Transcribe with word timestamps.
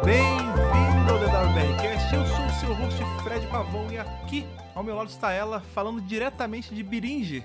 Bem-vindo 0.00 1.12
ao 1.12 1.18
DWBRCast, 1.18 2.14
eu 2.14 2.26
sou 2.26 2.46
o 2.46 2.50
seu 2.50 2.74
host 2.74 2.98
Fred 3.22 3.46
Pavão 3.48 3.92
e 3.92 3.98
aqui 3.98 4.46
ao 4.74 4.82
meu 4.82 4.96
lado 4.96 5.10
está 5.10 5.30
ela 5.32 5.60
falando 5.60 6.00
diretamente 6.00 6.74
de 6.74 6.82
Biringe. 6.82 7.44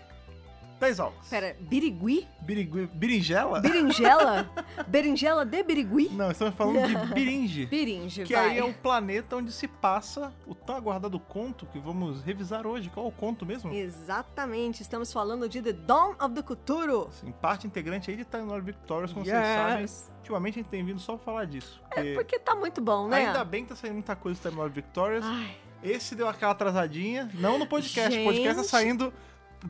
10 0.79 0.99
altos. 0.99 1.27
Pera, 1.27 1.55
birigui? 1.59 2.27
Birigui, 2.41 2.87
berinjela? 2.93 3.59
Berinjela? 3.61 4.49
Berinjela 4.87 5.43
de 5.45 5.63
birigui? 5.63 6.09
Não, 6.09 6.29
estamos 6.31 6.53
falando 6.55 6.87
de 7.07 7.13
Biringe. 7.13 7.65
Biringe, 7.65 8.23
Que 8.23 8.33
vai. 8.33 8.51
aí 8.51 8.57
é 8.59 8.63
o 8.63 8.73
planeta 8.73 9.35
onde 9.35 9.51
se 9.51 9.67
passa 9.67 10.31
o 10.45 10.53
tão 10.53 10.75
aguardado 10.75 11.19
conto 11.19 11.65
que 11.65 11.79
vamos 11.79 12.21
revisar 12.23 12.67
hoje. 12.67 12.89
Qual 12.89 13.05
é 13.07 13.09
o 13.09 13.11
conto 13.11 13.45
mesmo? 13.45 13.73
Exatamente, 13.73 14.81
estamos 14.81 15.11
falando 15.11 15.49
de 15.49 15.61
The 15.61 15.73
Dawn 15.73 16.15
of 16.21 16.33
the 16.35 16.41
Cthulhu. 16.43 17.09
Sim, 17.11 17.31
parte 17.41 17.65
integrante 17.65 18.11
aí 18.11 18.17
de 18.17 18.23
Time 18.25 18.61
Victorious, 18.61 19.11
como 19.13 19.25
vocês 19.25 19.37
Yes. 19.37 19.55
sabem. 19.91 20.17
Ultimamente 20.19 20.59
a 20.59 20.61
gente 20.61 20.69
tem 20.69 20.83
vindo 20.85 20.99
só 20.99 21.15
pra 21.15 21.25
falar 21.25 21.45
disso. 21.45 21.81
É 21.95 22.13
porque 22.13 22.37
tá 22.37 22.53
muito 22.55 22.81
bom, 22.81 23.07
né? 23.07 23.27
Ainda 23.27 23.43
bem 23.43 23.63
que 23.63 23.69
tá 23.69 23.75
saindo 23.75 23.93
muita 23.95 24.15
coisa 24.15 24.39
do 24.39 24.43
Time 24.49 24.55
Lord 24.61 24.75
Victorious. 24.75 25.25
Ai, 25.25 25.55
Esse 25.83 26.15
deu 26.15 26.27
aquela 26.27 26.51
atrasadinha, 26.51 27.29
não 27.35 27.57
no 27.59 27.65
podcast. 27.67 28.17
O 28.19 28.23
podcast 28.25 28.55
tá 28.57 28.63
saindo. 28.63 29.13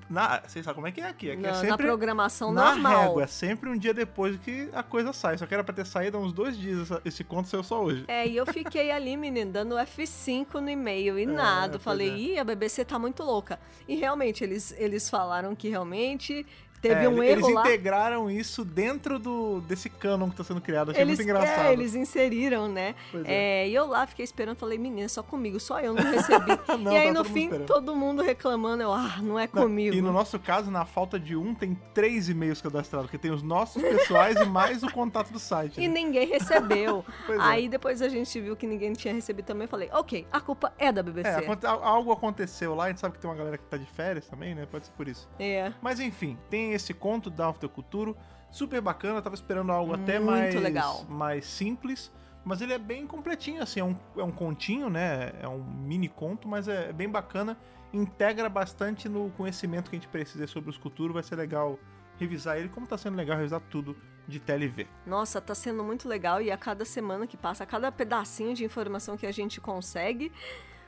Na, 0.10 0.42
vocês 0.46 0.64
sabem 0.66 0.76
como 0.76 0.88
é 0.88 0.92
que 0.92 1.02
é 1.02 1.08
aqui? 1.08 1.32
Aqui 1.32 1.42
na, 1.42 1.50
é 1.50 1.52
na 1.52 1.58
sempre 1.60 1.86
programação 1.86 2.52
na 2.52 2.72
normal. 2.76 3.02
régua, 3.08 3.24
é 3.24 3.28
sempre 3.28 3.70
um 3.70 3.78
dia 3.78 3.94
depois 3.94 4.38
que 4.38 4.70
a 4.74 4.84
coisa 4.84 5.12
sai. 5.14 5.38
Só 5.38 5.46
que 5.46 5.54
era 5.54 5.64
pra 5.64 5.74
ter 5.74 5.86
saído 5.86 6.18
há 6.18 6.20
uns 6.20 6.34
dois 6.34 6.58
dias. 6.58 6.80
essa- 6.82 7.02
Esse 7.06 7.24
conto 7.24 7.50
saiu 7.50 7.64
só 7.64 7.84
hoje. 7.84 8.06
É, 8.08 8.28
e 8.28 8.36
eu 8.36 8.46
fiquei 8.46 8.92
ali, 8.92 9.16
menina, 9.18 9.52
dando 9.52 9.76
F5 9.76 10.56
no 10.60 10.70
e-mail 10.70 11.18
e 11.20 11.26
nada. 11.26 11.72
pois 11.74 11.84
Falei, 11.84 12.10
é. 12.10 12.18
ih, 12.18 12.40
a 12.40 12.44
BBC 12.44 12.84
tá 12.86 12.98
muito 13.00 13.24
louca. 13.24 13.60
E 13.88 13.96
realmente, 13.96 14.44
eles, 14.44 14.74
eles 14.78 15.10
falaram 15.10 15.56
que 15.56 15.70
realmente 15.70 16.46
teve 16.82 17.06
É, 17.06 17.10
um 17.10 17.22
eles 17.24 17.44
erro 17.44 17.54
lá. 17.56 17.62
integraram 17.62 18.30
isso 18.30 18.64
dentro 18.66 19.18
do, 19.20 19.62
desse 19.62 19.90
canon 19.90 20.30
que 20.30 20.36
tá 20.36 20.44
sendo 20.44 20.62
criado. 20.62 20.92
Achei 20.92 21.04
Eles, 21.04 21.18
muito 21.18 21.30
engraçado. 21.30 21.66
é, 21.68 21.74
eles 21.74 21.96
inseriram, 21.96 22.68
né? 22.68 22.96
É. 23.26 23.64
É, 23.64 23.70
e 23.70 23.76
eu 23.76 23.86
lá 23.88 24.06
fiquei 24.08 24.24
esperando, 24.24 24.58
falei, 24.58 24.78
menina, 24.78 25.08
só 25.10 25.22
comigo, 25.24 25.60
só 25.60 25.80
eu 25.80 25.94
não 25.94 26.04
recebi. 26.04 26.48
Não, 26.78 26.92
e 26.92 26.98
aí 26.98 27.08
tá 27.08 27.14
no 27.14 27.24
todo 27.24 27.24
mundo 27.24 27.34
fim, 27.34 27.44
esperando. 27.46 27.68
todo 27.68 27.96
mundo 27.96 28.22
reclamando, 28.22 28.84
eu, 28.84 28.94
ah, 28.94 29.18
não 29.22 29.40
é 29.40 29.50
Não, 29.52 29.64
comigo. 29.64 29.96
E 29.96 30.02
no 30.02 30.12
nosso 30.12 30.38
caso, 30.40 30.70
na 30.70 30.86
falta 30.86 31.20
de 31.20 31.36
um, 31.36 31.54
tem 31.56 31.76
três 31.94 32.30
e-mails 32.30 32.62
cadastrados, 32.62 33.08
porque 33.10 33.18
tem 33.18 33.32
os 33.32 33.42
nossos 33.42 33.82
pessoais 33.82 34.38
e 34.38 34.46
mais 34.46 34.84
o 34.84 34.92
contato 34.92 35.32
do 35.32 35.40
site. 35.40 35.82
E 35.82 35.88
né? 35.88 35.94
ninguém 35.94 36.28
recebeu. 36.28 37.04
Pois 37.26 37.40
é. 37.40 37.44
aí 37.44 37.68
depois 37.70 38.02
a 38.02 38.08
gente 38.10 38.40
viu 38.40 38.56
que 38.56 38.66
ninguém 38.68 38.94
tinha 38.94 39.14
recebido 39.14 39.46
também, 39.46 39.64
eu 39.64 39.70
falei, 39.70 39.90
ok, 39.92 40.26
a 40.32 40.40
culpa 40.40 40.74
é 40.78 40.92
da 40.92 41.02
BBC. 41.04 41.28
É, 41.30 41.68
algo 41.68 42.12
aconteceu 42.12 42.74
lá, 42.76 42.86
a 42.86 42.88
gente 42.90 43.00
sabe 43.00 43.16
que 43.16 43.20
tem 43.20 43.30
uma 43.30 43.36
galera 43.36 43.58
que 43.58 43.66
tá 43.66 43.76
de 43.78 43.86
férias 43.86 44.28
também, 44.28 44.54
né? 44.56 44.66
Pode 44.70 44.86
ser 44.86 44.92
por 44.94 45.08
isso. 45.08 45.28
É. 45.40 45.72
Mas 45.82 46.00
enfim, 46.00 46.38
tem 46.50 46.74
esse 46.78 46.94
conto 46.94 47.30
da 47.30 47.50
of 47.50 47.60
the 47.60 47.68
Cultura, 47.68 48.16
super 48.50 48.80
bacana, 48.82 49.22
tava 49.22 49.36
esperando 49.36 49.72
algo 49.72 49.94
até 49.94 50.20
Muito 50.20 50.32
mais, 50.32 50.56
legal. 50.56 51.06
mais 51.10 51.46
simples, 51.46 52.12
mas 52.46 52.62
ele 52.62 52.74
é 52.74 52.80
bem 52.80 53.06
completinho, 53.06 53.62
assim, 53.62 53.82
é 53.82 53.84
um, 53.84 53.96
é 54.16 54.24
um 54.24 54.32
continho, 54.32 54.90
né? 54.90 55.34
É 55.42 55.48
um 55.48 55.62
mini 55.62 56.08
conto, 56.08 56.48
mas 56.48 56.68
é 56.68 56.94
bem 56.94 57.10
bacana, 57.10 57.58
integra 57.92 58.48
bastante 58.48 59.10
no 59.10 59.30
conhecimento 59.32 59.90
que 59.90 59.96
a 59.96 60.00
gente 60.00 60.08
precisa 60.08 60.48
sobre 60.48 60.70
os 60.70 60.78
culturos, 60.78 61.14
vai 61.14 61.24
ser 61.24 61.36
legal 61.36 61.78
revisar 62.18 62.58
ele, 62.58 62.70
como 62.70 62.88
tá 62.88 62.98
sendo 62.98 63.16
legal 63.18 63.38
revisar 63.38 63.62
tudo 63.70 63.96
de 64.28 64.40
TLV. 64.40 64.88
Nossa, 65.06 65.40
tá 65.40 65.56
sendo 65.56 65.84
muito 65.84 66.08
legal 66.08 66.42
e 66.42 66.52
a 66.52 66.58
cada 66.58 66.84
semana 66.84 67.26
que 67.26 67.38
passa, 67.38 67.64
a 67.64 67.68
cada 67.68 67.92
pedacinho 67.92 68.54
de 68.54 68.64
informação 68.66 69.16
que 69.16 69.26
a 69.26 69.32
gente 69.32 69.62
consegue, 69.62 70.32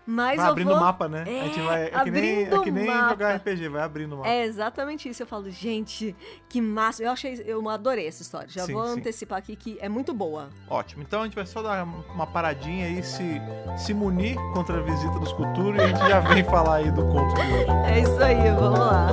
mais 0.09 0.37
vai 0.37 0.49
abrindo 0.49 0.67
vou... 0.69 0.77
o 0.77 0.79
mapa, 0.79 1.07
né? 1.07 1.21
a 1.21 1.45
gente 1.45 1.59
É, 1.59 1.63
vai, 1.63 1.83
é 1.85 2.03
que 2.03 2.11
nem, 2.11 2.43
é 2.43 2.59
que 2.59 2.71
nem 2.71 2.85
jogar 2.85 3.35
RPG, 3.35 3.69
vai 3.69 3.81
abrindo 3.83 4.13
o 4.13 4.17
mapa. 4.17 4.29
É 4.29 4.43
exatamente 4.43 5.07
isso. 5.07 5.21
Eu 5.21 5.27
falo, 5.27 5.49
gente, 5.49 6.15
que 6.49 6.59
massa. 6.59 7.03
Eu 7.03 7.11
achei, 7.11 7.41
eu 7.45 7.67
adorei 7.69 8.07
essa 8.07 8.21
história. 8.21 8.49
Já 8.49 8.65
Sim, 8.65 8.73
vou 8.73 8.85
sim. 8.87 8.99
antecipar 8.99 9.37
aqui 9.37 9.55
que 9.55 9.77
é 9.79 9.87
muito 9.87 10.13
boa. 10.13 10.49
Ótimo. 10.67 11.03
Então 11.03 11.21
a 11.21 11.25
gente 11.25 11.35
vai 11.35 11.45
só 11.45 11.61
dar 11.61 11.83
uma 11.83 12.27
paradinha 12.27 12.87
aí, 12.87 13.03
se, 13.03 13.41
se 13.77 13.93
munir 13.93 14.35
contra 14.53 14.79
a 14.79 14.81
visita 14.81 15.19
dos 15.19 15.31
Cultura 15.33 15.77
e 15.77 15.81
a 15.81 15.87
gente 15.87 16.07
já 16.07 16.19
vem 16.19 16.43
falar 16.49 16.75
aí 16.77 16.91
do 16.91 17.03
conto 17.05 17.33
de 17.35 17.41
hoje. 17.41 17.69
É 17.85 17.99
isso 17.99 18.23
aí, 18.23 18.51
vamos 18.51 18.79
lá. 18.79 19.07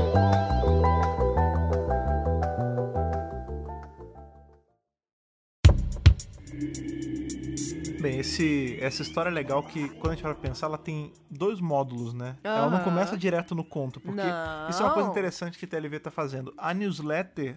Bem, 8.06 8.21
esse, 8.21 8.78
essa 8.81 9.03
história 9.03 9.28
é 9.28 9.33
legal 9.33 9.62
que, 9.65 9.89
quando 9.89 10.12
a 10.12 10.15
gente 10.15 10.22
vai 10.22 10.34
pensar, 10.34 10.67
ela 10.67 10.78
tem 10.78 11.12
dois 11.28 11.61
módulos, 11.61 12.15
né? 12.15 12.37
Ela 12.44 12.71
não 12.71 12.77
Aham. 12.77 12.84
começa 12.84 13.17
direto 13.17 13.55
no 13.55 13.65
conto, 13.65 14.00
porque 14.00 14.21
Não. 14.21 14.69
isso 14.71 14.81
é 14.81 14.87
uma 14.87 14.94
coisa 14.94 15.09
interessante 15.09 15.59
que 15.59 15.65
a 15.65 15.69
TLV 15.69 15.99
tá 15.99 16.11
fazendo. 16.11 16.55
A 16.56 16.72
newsletter, 16.72 17.56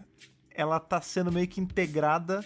ela 0.50 0.80
tá 0.80 1.00
sendo 1.02 1.32
meio 1.32 1.48
que 1.48 1.62
integrada 1.62 2.44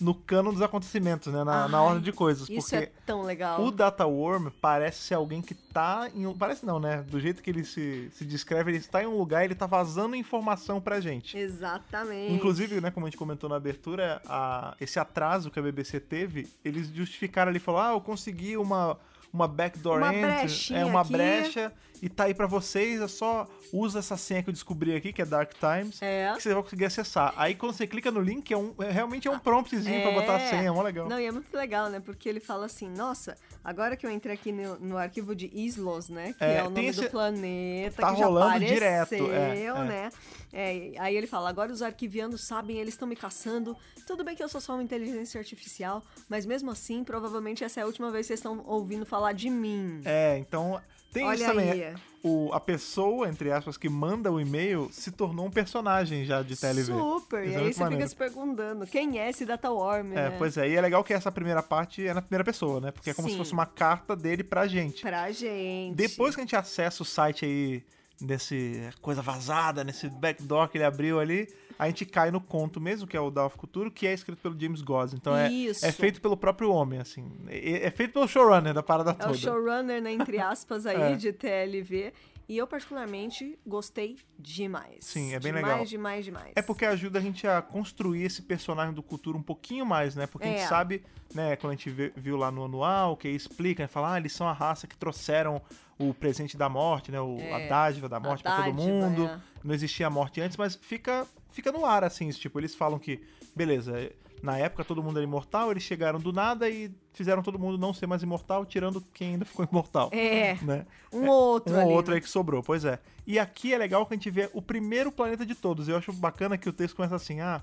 no 0.00 0.14
cano 0.14 0.52
dos 0.52 0.62
acontecimentos, 0.62 1.32
né? 1.32 1.42
Na, 1.42 1.66
na 1.66 1.78
Ai, 1.78 1.84
ordem 1.86 2.02
de 2.02 2.12
coisas. 2.12 2.48
Isso 2.48 2.70
porque 2.70 2.76
é 2.84 2.92
tão 3.06 3.22
legal. 3.22 3.60
O 3.64 3.70
Data 3.70 4.06
Worm 4.06 4.48
parece 4.60 5.02
ser 5.02 5.14
alguém 5.14 5.40
que 5.42 5.54
tá 5.54 6.08
em 6.14 6.26
um. 6.26 6.34
Parece 6.36 6.64
não, 6.64 6.78
né? 6.78 7.02
Do 7.08 7.18
jeito 7.18 7.42
que 7.42 7.50
ele 7.50 7.64
se, 7.64 8.10
se 8.12 8.24
descreve, 8.24 8.70
ele 8.70 8.78
está 8.78 9.02
em 9.02 9.06
um 9.06 9.16
lugar 9.18 9.42
e 9.42 9.46
ele 9.46 9.54
tá 9.54 9.66
vazando 9.66 10.14
informação 10.14 10.80
pra 10.80 11.00
gente. 11.00 11.36
Exatamente. 11.38 12.32
Inclusive, 12.32 12.80
né, 12.80 12.90
como 12.90 13.06
a 13.06 13.08
gente 13.08 13.18
comentou 13.18 13.48
na 13.48 13.56
abertura, 13.56 14.20
a- 14.26 14.74
esse 14.80 14.98
atraso 14.98 15.50
que 15.50 15.58
a 15.58 15.62
BBC 15.62 15.98
teve, 16.00 16.48
eles 16.64 16.88
justificaram 16.88 17.50
ali, 17.50 17.58
falaram, 17.58 17.90
ah, 17.90 17.96
eu 17.96 18.00
consegui 18.00 18.56
uma, 18.56 18.96
uma 19.32 19.48
backdoor 19.48 19.98
Uma 19.98 20.14
entry, 20.14 20.74
é 20.74 20.84
uma 20.84 21.00
aqui." 21.00 21.12
brecha, 21.12 21.72
e 22.02 22.08
tá 22.08 22.24
aí 22.24 22.34
pra 22.34 22.46
vocês, 22.46 23.00
é 23.00 23.08
só 23.08 23.46
usa 23.72 23.98
essa 23.98 24.16
senha 24.16 24.42
que 24.42 24.48
eu 24.48 24.52
descobri 24.52 24.94
aqui, 24.94 25.12
que 25.12 25.20
é 25.22 25.24
Dark 25.24 25.52
Times, 25.54 26.00
É. 26.00 26.32
que 26.36 26.42
você 26.42 26.54
vai 26.54 26.62
conseguir 26.62 26.84
acessar. 26.86 27.32
Aí 27.36 27.54
quando 27.54 27.72
você 27.74 27.86
clica 27.86 28.10
no 28.10 28.20
link, 28.20 28.52
é 28.52 28.56
um, 28.56 28.74
é- 28.80 28.90
realmente 28.90 29.28
é 29.28 29.30
um 29.30 29.38
promptzinho 29.38 30.02
pra 30.02 30.10
botar 30.12 30.36
a 30.36 30.40
É. 30.40 30.48
senha, 30.50 30.68
é 30.68 30.70
mó 30.70 30.82
legal. 30.82 31.08
Não, 31.08 31.18
e 31.20 31.26
é 31.26 31.30
muito 31.32 31.54
legal, 31.56 31.88
né? 31.90 32.00
Porque 32.00 32.28
ele 32.28 32.40
fala 32.40 32.66
assim, 32.66 32.88
nossa, 32.88 33.36
agora 33.62 33.96
que 33.96 34.06
eu 34.06 34.10
entrei 34.10 34.34
aqui 34.34 34.52
no, 34.52 34.78
no 34.78 34.96
arquivo 34.98 35.34
de 35.34 35.50
Islos, 35.52 36.08
né? 36.08 36.34
Que 36.38 36.44
É, 36.44 36.56
é, 36.58 36.62
o 36.62 36.70
nome 36.70 36.86
esse- 36.86 37.00
do 37.02 37.10
planeta, 37.10 38.02
tá 38.02 38.12
que 38.12 38.18
já 38.20 38.26
rolando 38.26 38.46
apareceu, 38.48 38.74
direto, 38.74 39.14
é, 39.32 39.64
é. 39.64 39.74
né? 39.84 40.10
É, 40.52 40.92
aí 40.98 41.16
ele 41.16 41.26
fala, 41.26 41.48
agora 41.50 41.70
os 41.72 41.82
arquivianos 41.82 42.42
sabem, 42.46 42.78
eles 42.78 42.94
estão 42.94 43.06
me 43.06 43.16
caçando. 43.16 43.76
Tudo 44.06 44.24
bem 44.24 44.34
que 44.34 44.42
eu 44.42 44.48
sou 44.48 44.60
só 44.60 44.72
uma 44.74 44.82
inteligência 44.82 45.38
artificial, 45.38 46.02
mas 46.28 46.46
mesmo 46.46 46.70
assim, 46.70 47.04
provavelmente 47.04 47.62
essa 47.62 47.80
é 47.80 47.82
a 47.82 47.86
última 47.86 48.10
vez 48.10 48.24
que 48.24 48.28
vocês 48.28 48.38
estão 48.40 48.62
ouvindo 48.66 49.04
falar 49.04 49.32
de 49.32 49.50
mim. 49.50 50.00
É, 50.04 50.38
então 50.38 50.80
tem 51.12 51.22
isso 51.32 51.42
Olha 51.44 51.46
também. 51.46 51.70
aí. 51.70 51.94
O, 52.22 52.50
a 52.52 52.58
pessoa, 52.58 53.28
entre 53.28 53.52
aspas, 53.52 53.76
que 53.76 53.88
manda 53.88 54.30
o 54.30 54.40
e-mail 54.40 54.88
se 54.92 55.12
tornou 55.12 55.46
um 55.46 55.50
personagem 55.50 56.24
já 56.24 56.42
de 56.42 56.56
TLV. 56.56 56.92
Super! 56.92 57.44
Isso 57.44 57.52
E 57.52 57.54
é 57.54 57.58
aí 57.66 57.72
você 57.72 57.80
maneiro. 57.80 58.02
fica 58.04 58.08
se 58.08 58.16
perguntando, 58.16 58.86
quem 58.86 59.20
é 59.20 59.30
esse 59.30 59.46
Data 59.46 59.70
Worm, 59.70 60.12
É, 60.12 60.30
né? 60.30 60.34
pois 60.36 60.56
é. 60.56 60.68
E 60.68 60.74
é 60.74 60.80
legal 60.80 61.04
que 61.04 61.12
essa 61.14 61.30
primeira 61.30 61.62
parte 61.62 62.04
é 62.06 62.12
na 62.12 62.20
primeira 62.20 62.42
pessoa, 62.44 62.80
né? 62.80 62.90
Porque 62.90 63.10
é 63.10 63.14
como 63.14 63.28
Sim. 63.28 63.34
se 63.34 63.38
fosse 63.38 63.52
uma 63.52 63.66
carta 63.66 64.16
dele 64.16 64.42
pra 64.42 64.66
gente. 64.66 65.02
Pra 65.02 65.30
gente. 65.30 65.94
Depois 65.94 66.34
que 66.34 66.40
a 66.40 66.44
gente 66.44 66.56
acessa 66.56 67.02
o 67.04 67.06
site 67.06 67.44
aí, 67.44 67.84
desse 68.20 68.82
coisa 69.00 69.22
vazada, 69.22 69.84
nesse 69.84 70.08
backdoor 70.08 70.68
que 70.68 70.76
ele 70.76 70.84
abriu 70.84 71.20
ali, 71.20 71.48
a 71.78 71.86
gente 71.86 72.04
cai 72.04 72.30
no 72.30 72.40
conto 72.40 72.80
mesmo, 72.80 73.06
que 73.06 73.16
é 73.16 73.20
o 73.20 73.30
Dalf 73.30 73.54
Culturo, 73.56 73.90
que 73.90 74.06
é 74.06 74.12
escrito 74.12 74.40
pelo 74.42 74.58
James 74.60 74.82
Goss. 74.82 75.12
Então 75.12 75.36
é, 75.36 75.48
Isso. 75.50 75.86
é 75.86 75.92
feito 75.92 76.20
pelo 76.20 76.36
próprio 76.36 76.70
homem, 76.72 76.98
assim. 76.98 77.30
É, 77.46 77.86
é 77.86 77.90
feito 77.90 78.12
pelo 78.14 78.26
showrunner 78.26 78.74
da 78.74 78.82
parada 78.82 79.10
É 79.10 79.14
toda. 79.14 79.30
o 79.30 79.34
showrunner, 79.34 80.02
né, 80.02 80.12
entre 80.12 80.38
aspas, 80.40 80.84
aí, 80.86 80.96
É. 81.12 81.16
de 81.16 81.32
TLV. 81.32 82.12
E 82.48 82.56
eu, 82.56 82.66
particularmente, 82.66 83.58
gostei 83.66 84.16
demais. 84.38 85.04
Sim, 85.04 85.34
é 85.34 85.38
bem 85.38 85.52
demais, 85.52 85.66
legal. 85.66 85.84
Demais, 85.84 86.24
demais, 86.24 86.52
É 86.56 86.62
porque 86.62 86.86
ajuda 86.86 87.18
a 87.18 87.22
gente 87.22 87.46
a 87.46 87.60
construir 87.60 88.22
esse 88.22 88.40
personagem 88.40 88.94
do 88.94 89.02
Cultura 89.02 89.36
um 89.36 89.42
pouquinho 89.42 89.84
mais, 89.84 90.16
né? 90.16 90.26
Porque 90.26 90.48
a 90.48 90.50
gente 90.50 90.62
É. 90.62 90.66
sabe, 90.66 91.02
né, 91.34 91.56
quando 91.56 91.72
a 91.74 91.76
gente 91.76 91.90
viu 92.16 92.38
lá 92.38 92.50
no 92.50 92.64
anual, 92.64 93.18
que 93.18 93.28
explica, 93.28 93.82
né, 93.82 93.86
fala, 93.86 94.14
ah, 94.14 94.18
eles 94.18 94.32
são 94.32 94.48
a 94.48 94.54
raça 94.54 94.86
que 94.86 94.96
trouxeram 94.96 95.60
o 95.98 96.14
presente 96.14 96.56
da 96.56 96.70
morte, 96.70 97.12
né? 97.12 97.20
O, 97.20 97.36
É, 97.38 97.66
a 97.66 97.68
dádiva 97.68 98.08
da 98.08 98.18
morte 98.18 98.40
a 98.46 98.54
pra 98.54 98.64
todo 98.64 98.74
mundo. 98.74 99.26
é. 99.26 99.40
Não 99.62 99.74
existia 99.74 100.06
a 100.06 100.10
morte 100.10 100.40
antes, 100.40 100.56
mas 100.56 100.74
fica, 100.80 101.26
fica 101.50 101.72
no 101.72 101.84
ar, 101.84 102.04
assim, 102.04 102.28
tipo, 102.30 102.58
eles 102.58 102.74
falam 102.74 102.98
que, 102.98 103.20
beleza, 103.54 104.10
na 104.42 104.56
época 104.56 104.84
todo 104.84 105.02
mundo 105.02 105.18
era 105.18 105.24
imortal, 105.24 105.70
eles 105.70 105.82
chegaram 105.82 106.20
do 106.20 106.32
nada 106.32 106.68
e 106.68 106.90
fizeram 107.12 107.42
todo 107.42 107.58
mundo 107.58 107.76
não 107.78 107.92
ser 107.92 108.06
mais 108.06 108.22
imortal, 108.22 108.64
tirando 108.64 109.00
quem 109.12 109.32
ainda 109.32 109.44
ficou 109.46 109.66
imortal. 109.70 110.10
É, 110.12 110.54
Né? 110.62 110.86
um 111.12 111.26
outro 111.28 111.74
Um 111.74 111.80
ali. 111.80 111.88
ou 111.90 111.96
outro 111.96 112.10
né? 112.12 112.16
aí 112.16 112.20
que 112.20 112.28
sobrou, 112.28 112.62
pois 112.62 112.84
é. 112.84 112.98
E 113.26 113.38
aqui 113.38 113.74
é 113.74 113.78
legal 113.78 114.06
que 114.06 114.14
a 114.14 114.16
gente 114.16 114.30
vê 114.30 114.48
o 114.52 114.62
primeiro 114.62 115.10
planeta 115.10 115.44
de 115.44 115.54
todos. 115.54 115.88
Eu 115.88 115.96
acho 115.96 116.12
bacana 116.12 116.56
que 116.56 116.68
o 116.68 116.72
texto 116.72 116.96
começa 116.96 117.16
assim: 117.16 117.40
ah, 117.40 117.62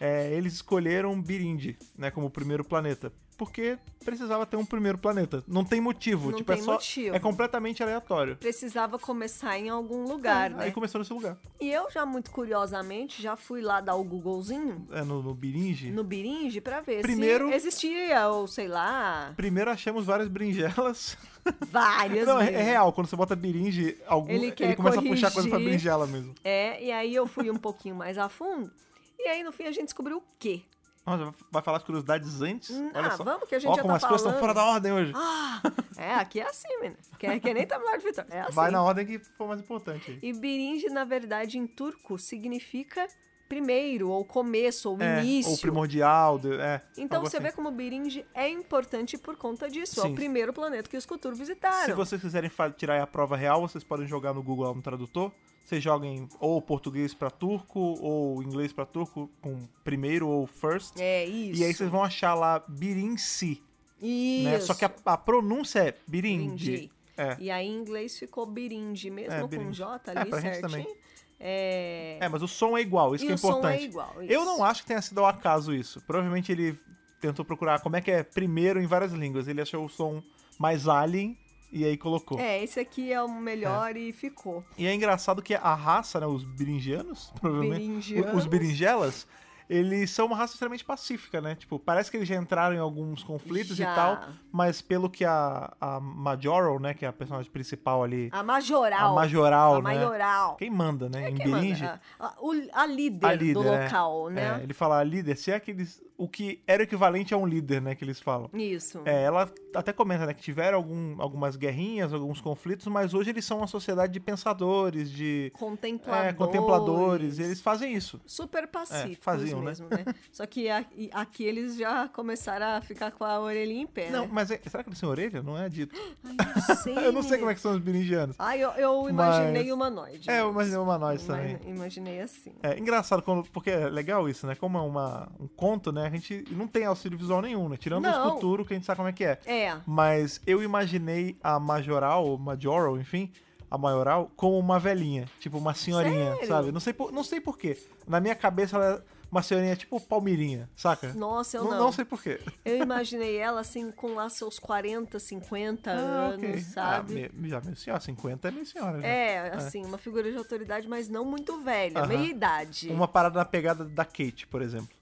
é, 0.00 0.32
eles 0.32 0.54
escolheram 0.54 1.20
Birindi, 1.20 1.76
né, 1.96 2.10
como 2.10 2.26
o 2.26 2.30
primeiro 2.30 2.64
planeta. 2.64 3.12
Porque 3.36 3.78
precisava 4.04 4.46
ter 4.46 4.56
um 4.56 4.64
primeiro 4.64 4.96
planeta. 4.96 5.44
Não 5.46 5.62
tem 5.64 5.78
motivo. 5.80 6.30
Não 6.30 6.38
tipo, 6.38 6.50
tem 6.52 6.60
é 6.60 6.64
só. 6.64 6.72
motivo. 6.72 7.14
É 7.14 7.18
completamente 7.18 7.82
aleatório. 7.82 8.36
Precisava 8.36 8.98
começar 8.98 9.58
em 9.58 9.68
algum 9.68 10.04
lugar, 10.04 10.50
É, 10.50 10.54
né? 10.54 10.64
Aí 10.64 10.72
começou 10.72 10.98
nesse 10.98 11.12
lugar. 11.12 11.36
E 11.60 11.70
eu 11.70 11.90
já, 11.90 12.06
muito 12.06 12.30
curiosamente, 12.30 13.20
já 13.20 13.36
fui 13.36 13.60
lá 13.60 13.80
dar 13.82 13.94
o 13.94 14.02
Googlezinho 14.04 14.86
É, 14.90 15.02
no, 15.02 15.22
no 15.22 15.34
Biringe. 15.34 15.90
no 15.90 16.02
Biringe 16.02 16.60
pra 16.62 16.80
ver 16.80 17.02
Primeiro- 17.02 17.48
se 17.48 17.54
existia, 17.54 18.28
ou 18.28 18.46
sei 18.46 18.68
lá, 18.68 19.34
Primeiro 19.36 19.70
achamos 19.70 20.06
várias 20.06 20.28
berinjelas. 20.28 21.18
várias 21.70 22.26
Não, 22.26 22.40
é, 22.40 22.46
vezes. 22.46 22.60
é 22.60 22.62
real. 22.62 22.92
Quando 22.92 23.06
você 23.08 23.16
bota 23.16 23.36
Biringe, 23.36 23.98
algum, 24.06 24.30
Ele 24.30 24.54
ele, 24.58 24.76
começa 24.76 24.98
a 24.98 25.02
puxar 25.02 25.30
coisa 25.30 25.48
pra 25.48 25.58
corrigir. 25.58 25.64
berinjela 25.64 26.06
mesmo. 26.06 26.34
É, 26.42 26.82
e 26.82 26.90
aí 26.90 27.14
eu 27.14 27.26
fui 27.26 27.50
um 27.50 27.56
pouquinho 27.56 27.94
mais 27.94 28.16
a 28.16 28.28
fundo. 28.30 28.70
E 29.18 29.28
aí, 29.28 29.42
no 29.42 29.50
fim, 29.52 29.64
a 29.64 29.72
gente 29.72 29.84
descobriu 29.84 30.18
o 30.18 30.22
quê? 30.38 30.62
Nossa, 31.06 31.32
vai 31.52 31.62
falar 31.62 31.76
as 31.76 31.84
curiosidades 31.84 32.42
antes? 32.42 32.70
Hum, 32.70 32.90
Olha 32.92 33.06
ah, 33.06 33.10
só. 33.12 33.22
vamos 33.22 33.48
que 33.48 33.54
a 33.54 33.58
gente 33.60 33.70
Ó, 33.70 33.76
já 33.76 33.82
como 33.82 33.92
tá 33.92 33.96
as 33.96 34.04
coisas 34.04 34.26
estão 34.26 34.40
fora 34.40 34.52
da 34.52 34.64
ordem 34.64 34.92
hoje. 34.92 35.12
Ah, 35.14 35.62
é, 35.96 36.14
aqui 36.14 36.40
é 36.40 36.48
assim, 36.48 36.68
menino. 36.80 36.96
Que, 37.16 37.26
é 37.26 37.38
que 37.38 37.54
nem 37.54 37.64
tá 37.64 37.78
melhor 37.78 37.96
de 37.98 38.04
Vitor. 38.04 38.24
É 38.28 38.40
assim. 38.40 38.52
Vai 38.52 38.72
na 38.72 38.82
ordem 38.82 39.06
que 39.06 39.18
for 39.20 39.46
mais 39.46 39.60
importante. 39.60 40.18
E 40.20 40.32
biringe, 40.32 40.88
na 40.88 41.04
verdade, 41.04 41.58
em 41.58 41.66
turco, 41.66 42.18
significa 42.18 43.06
primeiro, 43.48 44.08
ou 44.08 44.24
começo, 44.24 44.90
ou 44.90 45.00
É, 45.00 45.22
início. 45.22 45.52
ou 45.52 45.58
primordial, 45.58 46.40
é. 46.60 46.82
Então 46.98 47.20
você 47.20 47.36
assim. 47.36 47.46
vê 47.46 47.52
como 47.52 47.70
Biringe 47.70 48.26
é 48.34 48.48
importante 48.48 49.16
por 49.16 49.36
conta 49.36 49.68
disso. 49.70 50.00
É 50.00 50.02
Sim. 50.02 50.12
o 50.12 50.14
primeiro 50.14 50.52
planeta 50.52 50.88
que 50.88 50.96
os 50.96 51.06
Kutur 51.06 51.34
visitaram. 51.34 51.84
Se 51.84 51.92
vocês 51.92 52.20
quiserem 52.20 52.50
tirar 52.76 53.00
a 53.00 53.06
prova 53.06 53.36
real, 53.36 53.60
vocês 53.60 53.84
podem 53.84 54.06
jogar 54.06 54.34
no 54.34 54.42
Google 54.42 54.66
lá 54.66 54.74
no 54.74 54.82
tradutor. 54.82 55.32
Vocês 55.66 55.82
joguem 55.82 56.28
ou 56.38 56.62
português 56.62 57.12
pra 57.12 57.28
turco, 57.28 57.80
ou 58.00 58.40
inglês 58.40 58.72
pra 58.72 58.86
turco, 58.86 59.28
com 59.42 59.58
primeiro 59.82 60.28
ou 60.28 60.46
first. 60.46 60.94
É 61.00 61.24
isso. 61.24 61.60
E 61.60 61.64
aí 61.64 61.74
vocês 61.74 61.90
vão 61.90 62.04
achar 62.04 62.34
lá 62.34 62.62
Birinci, 62.68 63.60
Isso. 64.00 64.44
né? 64.48 64.60
Só 64.60 64.74
que 64.74 64.84
a, 64.84 64.92
a 65.06 65.16
pronúncia 65.18 65.80
é 65.80 65.94
Birindi. 66.06 66.88
É. 67.16 67.36
E 67.40 67.50
aí 67.50 67.66
em 67.66 67.74
inglês 67.80 68.16
ficou 68.16 68.46
Biringe, 68.46 69.10
mesmo 69.10 69.32
É, 69.32 69.40
com 69.40 69.48
Birinji. 69.48 69.78
J 69.78 70.00
É, 70.12 70.18
ali 70.18 70.30
pra 70.30 70.40
gente 70.40 70.52
certinho. 70.60 70.70
também. 70.84 70.96
É... 71.40 72.18
É, 72.20 72.28
mas 72.28 72.42
o 72.42 72.48
som 72.48 72.78
é 72.78 72.80
igual, 72.80 73.14
isso 73.16 73.24
e 73.24 73.26
que 73.26 73.32
é 73.32 73.36
som 73.36 73.48
importante. 73.48 73.80
é 73.80 73.84
igual. 73.84 74.22
Eu 74.22 74.44
não 74.44 74.62
acho 74.62 74.82
que 74.82 74.86
tenha 74.86 75.02
sido 75.02 75.18
ao 75.18 75.26
acaso 75.26 75.74
isso. 75.74 76.00
Provavelmente 76.02 76.52
ele 76.52 76.78
tentou 77.20 77.44
procurar 77.44 77.80
como 77.80 77.96
é 77.96 78.00
que 78.00 78.10
é 78.12 78.22
primeiro 78.22 78.80
em 78.80 78.86
várias 78.86 79.12
línguas. 79.12 79.48
Ele 79.48 79.60
achou 79.60 79.84
o 79.84 79.88
som 79.88 80.22
mais 80.58 80.86
alien 80.86 81.36
e 81.76 81.84
aí 81.84 81.96
colocou. 81.96 82.38
É, 82.38 82.62
esse 82.64 82.80
aqui 82.80 83.12
é 83.12 83.22
o 83.22 83.28
melhor 83.28 83.96
e 83.96 84.10
ficou. 84.12 84.64
E 84.78 84.86
é 84.86 84.94
engraçado 84.94 85.42
que 85.42 85.54
a 85.54 85.74
raça, 85.74 86.18
né, 86.18 86.26
os 86.26 86.42
beringianos, 86.42 87.30
provavelmente, 87.38 88.14
Beringianos. 88.14 88.34
os 88.34 88.46
berinjelas, 88.46 89.26
eles 89.68 90.10
são 90.10 90.26
uma 90.26 90.36
raça 90.36 90.54
extremamente 90.54 90.84
pacífica, 90.84 91.40
né? 91.40 91.54
Tipo, 91.54 91.78
parece 91.78 92.10
que 92.10 92.16
eles 92.16 92.28
já 92.28 92.36
entraram 92.36 92.76
em 92.76 92.78
alguns 92.78 93.22
conflitos 93.22 93.76
Já. 93.76 93.92
e 93.92 93.94
tal, 93.94 94.24
mas 94.52 94.80
pelo 94.80 95.10
que 95.10 95.24
a, 95.24 95.72
a 95.80 96.00
Majoral, 96.00 96.78
né, 96.78 96.94
que 96.94 97.04
é 97.04 97.08
a 97.08 97.12
personagem 97.12 97.50
principal 97.50 98.02
ali, 98.02 98.28
A 98.32 98.42
majoral. 98.42 99.12
a 99.12 99.14
Majoral, 99.14 99.72
a 99.74 99.76
né? 99.76 99.82
maioral. 99.82 100.56
Quem 100.56 100.70
manda, 100.70 101.08
né, 101.08 101.30
em 101.30 101.34
Quem 101.34 101.46
manda? 101.48 101.60
Beringe, 101.62 101.84
A, 102.18 102.86
líder, 102.86 103.26
a 103.26 103.32
líder, 103.32 103.54
do 103.54 103.64
é. 103.64 103.84
local, 103.84 104.28
né? 104.30 104.58
É, 104.60 104.62
ele 104.62 104.74
fala 104.74 104.98
a 104.98 105.04
líder, 105.04 105.36
se 105.36 105.50
é 105.50 105.56
aqueles, 105.56 106.02
o 106.16 106.28
que 106.28 106.62
era 106.66 106.82
equivalente 106.82 107.34
a 107.34 107.36
um 107.36 107.46
líder, 107.46 107.80
né, 107.82 107.94
que 107.94 108.04
eles 108.04 108.20
falam. 108.20 108.48
Isso. 108.54 109.02
É, 109.04 109.22
ela 109.24 109.50
até 109.74 109.92
comenta, 109.92 110.26
né, 110.26 110.32
que 110.34 110.42
tiveram 110.42 110.78
algum, 110.78 111.20
algumas 111.20 111.56
guerrinhas, 111.56 112.12
alguns 112.12 112.40
conflitos, 112.40 112.86
mas 112.86 113.14
hoje 113.14 113.30
eles 113.30 113.44
são 113.44 113.58
uma 113.58 113.66
sociedade 113.66 114.12
de 114.12 114.20
pensadores, 114.20 115.10
de 115.10 115.52
Contempladores. 115.58 116.28
é, 116.30 116.32
contempladores, 116.32 117.38
e 117.38 117.42
eles 117.42 117.60
fazem 117.60 117.92
isso. 117.94 118.20
Super 118.26 118.66
pacíficos 118.66 119.24
faziam, 119.24 119.55
né? 119.55 119.55
Mesmo, 119.62 119.88
né? 119.90 120.04
Só 120.32 120.44
que 120.46 120.68
a- 120.68 120.84
aqui 121.12 121.44
eles 121.44 121.76
já 121.76 122.08
começaram 122.08 122.66
a 122.76 122.80
ficar 122.80 123.10
com 123.12 123.24
a 123.24 123.38
orelhinha 123.40 123.82
em 123.82 123.86
pé, 123.86 124.10
Não, 124.10 124.22
né? 124.22 124.28
mas 124.32 124.50
é- 124.50 124.60
será 124.66 124.82
que 124.82 124.88
eles 124.90 125.00
têm 125.00 125.08
orelha? 125.08 125.42
Não 125.42 125.56
é 125.58 125.68
dito. 125.68 125.94
Ai, 126.24 126.36
não 126.68 126.76
sei. 126.76 126.98
Eu 126.98 127.12
não 127.12 127.22
sei 127.22 127.38
como 127.38 127.50
é 127.50 127.54
que 127.54 127.60
são 127.60 127.72
os 127.72 127.78
beringianos. 127.78 128.36
Ai, 128.38 128.62
eu, 128.62 128.70
eu 128.72 129.08
imaginei 129.08 129.64
Mas- 129.64 129.72
humanoide. 129.72 130.30
É, 130.30 130.40
eu 130.40 130.50
imaginei 130.50 130.78
humanoide 130.78 131.24
Ima- 131.24 131.34
também. 131.36 131.58
Imaginei 131.66 132.20
assim. 132.20 132.52
É 132.62 132.78
engraçado, 132.78 133.22
quando, 133.22 133.44
porque 133.50 133.70
é 133.70 133.88
legal 133.88 134.28
isso, 134.28 134.46
né? 134.46 134.54
Como 134.54 134.78
é 134.78 134.80
uma, 134.80 135.28
um 135.40 135.46
conto, 135.48 135.92
né? 135.92 136.06
A 136.06 136.10
gente 136.10 136.44
não 136.50 136.66
tem 136.66 136.84
auxílio 136.84 137.18
visual 137.18 137.40
nenhum, 137.42 137.68
né? 137.68 137.76
Tirando 137.76 138.02
Não. 138.04 138.26
os 138.28 138.32
futuro, 138.34 138.64
que 138.64 138.72
a 138.74 138.76
gente 138.76 138.86
sabe 138.86 138.96
como 138.96 139.08
é 139.08 139.12
que 139.12 139.24
é. 139.24 139.38
É. 139.46 139.76
Mas 139.86 140.40
eu 140.46 140.62
imaginei 140.62 141.36
a 141.42 141.58
Majoral, 141.58 142.24
ou 142.26 142.38
Majoral, 142.38 142.98
enfim, 142.98 143.30
a 143.70 143.76
Maioral, 143.76 144.30
como 144.36 144.58
uma 144.58 144.78
velhinha. 144.78 145.26
Tipo, 145.40 145.58
uma 145.58 145.74
senhorinha, 145.74 146.32
Sério? 146.34 146.48
sabe? 146.48 146.72
Não 146.72 146.80
sei, 146.80 146.92
por, 146.92 147.12
não 147.12 147.24
sei 147.24 147.40
porquê. 147.40 147.76
Na 148.06 148.20
minha 148.20 148.34
cabeça 148.34 148.76
ela 148.76 149.04
é 149.26 149.34
uma 149.34 149.42
senhorinha 149.42 149.76
tipo 149.76 150.00
Palmirinha, 150.00 150.70
saca? 150.76 151.12
Nossa, 151.14 151.56
eu 151.58 151.64
não, 151.64 151.70
não. 151.72 151.78
não 151.78 151.92
sei 151.92 152.04
porquê. 152.04 152.40
Eu 152.64 152.78
imaginei 152.78 153.36
ela 153.36 153.60
assim 153.60 153.90
com 153.90 154.14
lá 154.14 154.28
seus 154.28 154.58
40, 154.58 155.18
50 155.18 155.90
anos, 155.90 156.62
sabe? 156.66 157.26
Ah, 157.26 157.30
me- 157.36 157.48
já 157.48 157.60
meio 157.60 157.76
senhora, 157.76 158.00
50 158.00 158.48
é 158.48 158.50
meio 158.50 158.66
senhora. 158.66 159.00
já. 159.00 159.06
É, 159.06 159.52
assim, 159.54 159.84
uma 159.84 159.98
figura 159.98 160.30
de 160.30 160.38
autoridade, 160.38 160.88
mas 160.88 161.08
não 161.08 161.24
muito 161.24 161.60
velha, 161.62 161.98
Aham. 162.00 162.08
meia 162.08 162.26
idade. 162.30 162.88
Uma 162.90 163.08
parada 163.08 163.38
na 163.38 163.44
pegada 163.44 163.84
da 163.84 164.04
Kate, 164.04 164.46
por 164.46 164.62
exemplo. 164.62 164.95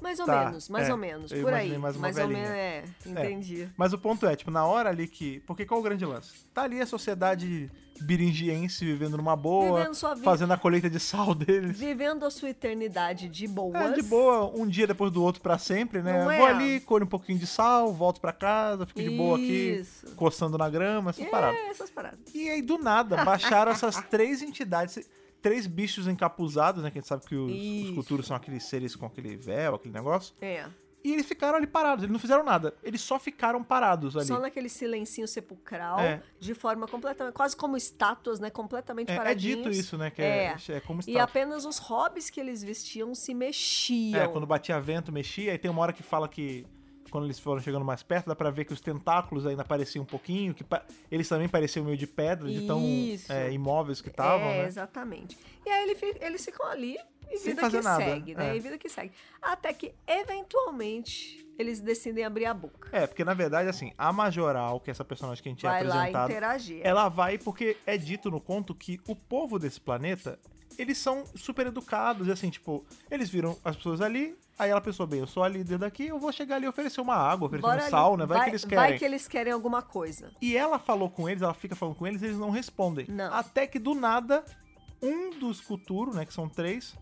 Mais 0.00 0.18
ou 0.18 0.26
Tá, 0.26 0.44
menos, 0.46 0.68
mais 0.68 0.88
é, 0.88 0.92
ou 0.92 0.98
menos, 0.98 1.32
por 1.32 1.52
aí. 1.54 1.78
mais 1.78 1.96
mais 1.96 2.18
ou 2.18 2.28
menos, 2.28 2.48
é, 2.50 2.84
entendi. 3.06 3.68
Mas 3.76 3.92
o 3.92 3.98
ponto 3.98 4.26
é, 4.26 4.34
tipo, 4.36 4.50
na 4.50 4.64
hora 4.64 4.88
ali 4.90 5.06
que. 5.06 5.40
Porque 5.40 5.64
qual 5.64 5.78
é 5.78 5.80
o 5.80 5.84
grande 5.84 6.04
lance? 6.04 6.32
Tá 6.52 6.62
ali 6.62 6.80
a 6.80 6.86
sociedade 6.86 7.70
biringiense 8.00 8.84
vivendo 8.84 9.16
numa 9.16 9.36
boa, 9.36 9.78
Vivendo 9.80 9.94
sua 9.94 10.14
vida. 10.14 10.24
fazendo 10.24 10.52
a 10.52 10.56
colheita 10.56 10.90
de 10.90 10.98
sal 10.98 11.34
deles. 11.36 11.78
Vivendo 11.78 12.24
a 12.24 12.30
sua 12.30 12.50
eternidade 12.50 13.28
de 13.28 13.46
boas. 13.46 13.74
É, 13.76 13.92
de 13.92 14.02
boa, 14.02 14.50
um 14.54 14.66
dia 14.66 14.86
depois 14.86 15.12
do 15.12 15.22
outro 15.22 15.40
pra 15.40 15.56
sempre, 15.58 16.02
né? 16.02 16.24
Não 16.24 16.30
é? 16.30 16.38
Vou 16.38 16.46
ali, 16.46 16.80
colho 16.80 17.04
um 17.04 17.08
pouquinho 17.08 17.38
de 17.38 17.46
sal, 17.46 17.92
volto 17.92 18.20
pra 18.20 18.32
casa, 18.32 18.86
fico 18.86 19.00
de 19.00 19.10
boa 19.10 19.36
aqui, 19.36 19.82
coçando 20.16 20.58
na 20.58 20.68
grama, 20.68 21.10
essa 21.10 21.24
parada. 21.26 21.56
É, 21.56 21.68
essas 21.68 21.90
paradas. 21.90 22.18
E 22.34 22.48
aí, 22.48 22.60
do 22.60 22.76
nada, 22.78 23.24
baixaram 23.24 23.70
essas 23.72 23.96
três 24.10 24.42
entidades, 24.42 25.08
três 25.42 25.66
bichos 25.66 26.06
encapuzados, 26.06 26.82
né? 26.82 26.90
Que 26.90 26.98
a 26.98 27.00
gente 27.00 27.08
sabe 27.08 27.26
que 27.26 27.34
os, 27.34 27.50
os 27.88 27.94
culturos 27.94 28.26
são 28.26 28.36
aqueles 28.36 28.62
seres 28.64 28.94
com 28.96 29.04
aquele 29.04 29.36
véu, 29.36 29.74
aquele 29.74 29.92
negócio. 29.92 30.34
É. 30.40 30.64
E 31.04 31.12
eles 31.12 31.26
ficaram 31.26 31.56
ali 31.58 31.66
parados, 31.66 32.04
eles 32.04 32.12
não 32.12 32.20
fizeram 32.20 32.44
nada. 32.44 32.72
Eles 32.80 33.00
só 33.00 33.18
ficaram 33.18 33.64
parados 33.64 34.16
ali. 34.16 34.24
Só 34.26 34.38
naquele 34.38 34.68
silencinho 34.68 35.26
sepulcral, 35.26 35.98
É. 35.98 36.22
de 36.38 36.54
forma 36.54 36.86
completamente. 36.86 37.34
Quase 37.34 37.56
como 37.56 37.76
estátuas, 37.76 38.38
né? 38.38 38.50
Completamente 38.50 39.10
É, 39.10 39.16
é 39.16 39.34
dito 39.34 39.68
isso, 39.68 39.98
né? 39.98 40.10
Que 40.12 40.22
é, 40.22 40.54
É. 40.68 40.72
é 40.76 40.80
como 40.80 41.00
E 41.04 41.10
está. 41.10 41.24
apenas 41.24 41.64
os 41.64 41.78
hobbies 41.78 42.30
que 42.30 42.38
eles 42.38 42.62
vestiam 42.62 43.16
se 43.16 43.34
mexiam. 43.34 44.22
É, 44.22 44.28
quando 44.28 44.46
batia 44.46 44.80
vento, 44.80 45.10
mexia. 45.10 45.50
Aí 45.50 45.58
tem 45.58 45.68
uma 45.68 45.82
hora 45.82 45.92
que 45.92 46.04
fala 46.04 46.28
que 46.28 46.64
quando 47.12 47.24
eles 47.24 47.38
foram 47.38 47.60
chegando 47.60 47.84
mais 47.84 48.02
perto, 48.02 48.26
dá 48.26 48.34
pra 48.34 48.50
ver 48.50 48.64
que 48.64 48.72
os 48.72 48.80
tentáculos 48.80 49.46
ainda 49.46 49.60
apareciam 49.62 50.02
um 50.02 50.06
pouquinho, 50.06 50.54
que 50.54 50.64
pa- 50.64 50.82
eles 51.10 51.28
também 51.28 51.46
pareciam 51.48 51.84
meio 51.84 51.96
de 51.96 52.06
pedra, 52.06 52.48
de 52.50 52.62
tão 52.62 52.82
é, 53.28 53.52
imóveis 53.52 54.00
que 54.00 54.08
estavam, 54.08 54.48
é, 54.48 54.62
né? 54.62 54.66
exatamente. 54.66 55.38
E 55.64 55.70
aí 55.70 55.82
ele 55.84 55.94
fi- 55.94 56.16
eles 56.20 56.42
ficam 56.44 56.66
ali 56.66 56.96
e 57.30 57.36
Sem 57.38 57.54
vida 57.54 57.68
que 57.70 57.80
nada, 57.82 58.04
segue, 58.04 58.34
né? 58.34 58.50
é. 58.50 58.56
E 58.56 58.60
vida 58.60 58.78
que 58.78 58.88
segue. 58.88 59.12
Até 59.40 59.72
que, 59.74 59.92
eventualmente, 60.06 61.46
eles 61.58 61.80
decidem 61.80 62.24
abrir 62.24 62.46
a 62.46 62.54
boca. 62.54 62.88
É, 62.92 63.06
porque 63.06 63.24
na 63.24 63.34
verdade, 63.34 63.68
assim, 63.68 63.92
a 63.96 64.12
Majoral, 64.12 64.80
que 64.80 64.90
é 64.90 64.92
essa 64.92 65.04
personagem 65.04 65.42
que 65.42 65.48
a 65.48 65.52
gente 65.52 65.62
Vai 65.62 65.80
é 65.80 65.84
lá 65.84 65.94
apresentado, 65.96 66.30
interagir. 66.30 66.80
ela 66.82 67.08
vai 67.08 67.38
porque 67.38 67.76
é 67.86 67.96
dito 67.96 68.30
no 68.30 68.40
conto 68.40 68.74
que 68.74 69.00
o 69.06 69.14
povo 69.14 69.58
desse 69.58 69.80
planeta, 69.80 70.38
eles 70.78 70.98
são 70.98 71.24
super 71.34 71.66
educados, 71.66 72.28
e 72.28 72.32
assim, 72.32 72.50
tipo, 72.50 72.84
eles 73.10 73.28
viram 73.28 73.56
as 73.64 73.76
pessoas 73.76 74.00
ali, 74.00 74.36
aí 74.58 74.70
ela 74.70 74.80
pensou, 74.80 75.06
bem, 75.06 75.20
eu 75.20 75.26
sou 75.26 75.42
a 75.42 75.48
líder 75.48 75.78
daqui, 75.78 76.06
eu 76.06 76.18
vou 76.18 76.32
chegar 76.32 76.56
ali 76.56 76.66
e 76.66 76.68
oferecer 76.68 77.00
uma 77.00 77.14
água, 77.14 77.46
oferecer 77.46 77.66
Bora 77.66 77.84
um 77.84 77.90
sal, 77.90 78.16
né? 78.16 78.26
Vai, 78.26 78.44
que 78.44 78.50
eles 78.50 78.64
querem. 78.64 78.84
Vai 78.84 78.98
que 78.98 79.04
eles 79.04 79.28
querem 79.28 79.52
alguma 79.52 79.82
coisa. 79.82 80.30
E 80.40 80.56
ela 80.56 80.78
falou 80.78 81.10
com 81.10 81.28
eles, 81.28 81.42
ela 81.42 81.54
fica 81.54 81.74
falando 81.74 81.96
com 81.96 82.06
eles, 82.06 82.22
eles 82.22 82.38
não 82.38 82.50
respondem. 82.50 83.06
Não. 83.08 83.32
Até 83.32 83.66
que 83.66 83.78
do 83.78 83.94
nada, 83.94 84.44
um 85.02 85.38
dos 85.38 85.60
Kuturo, 85.60 86.14
né, 86.14 86.24
que 86.24 86.32
são 86.32 86.48
três, 86.48 86.94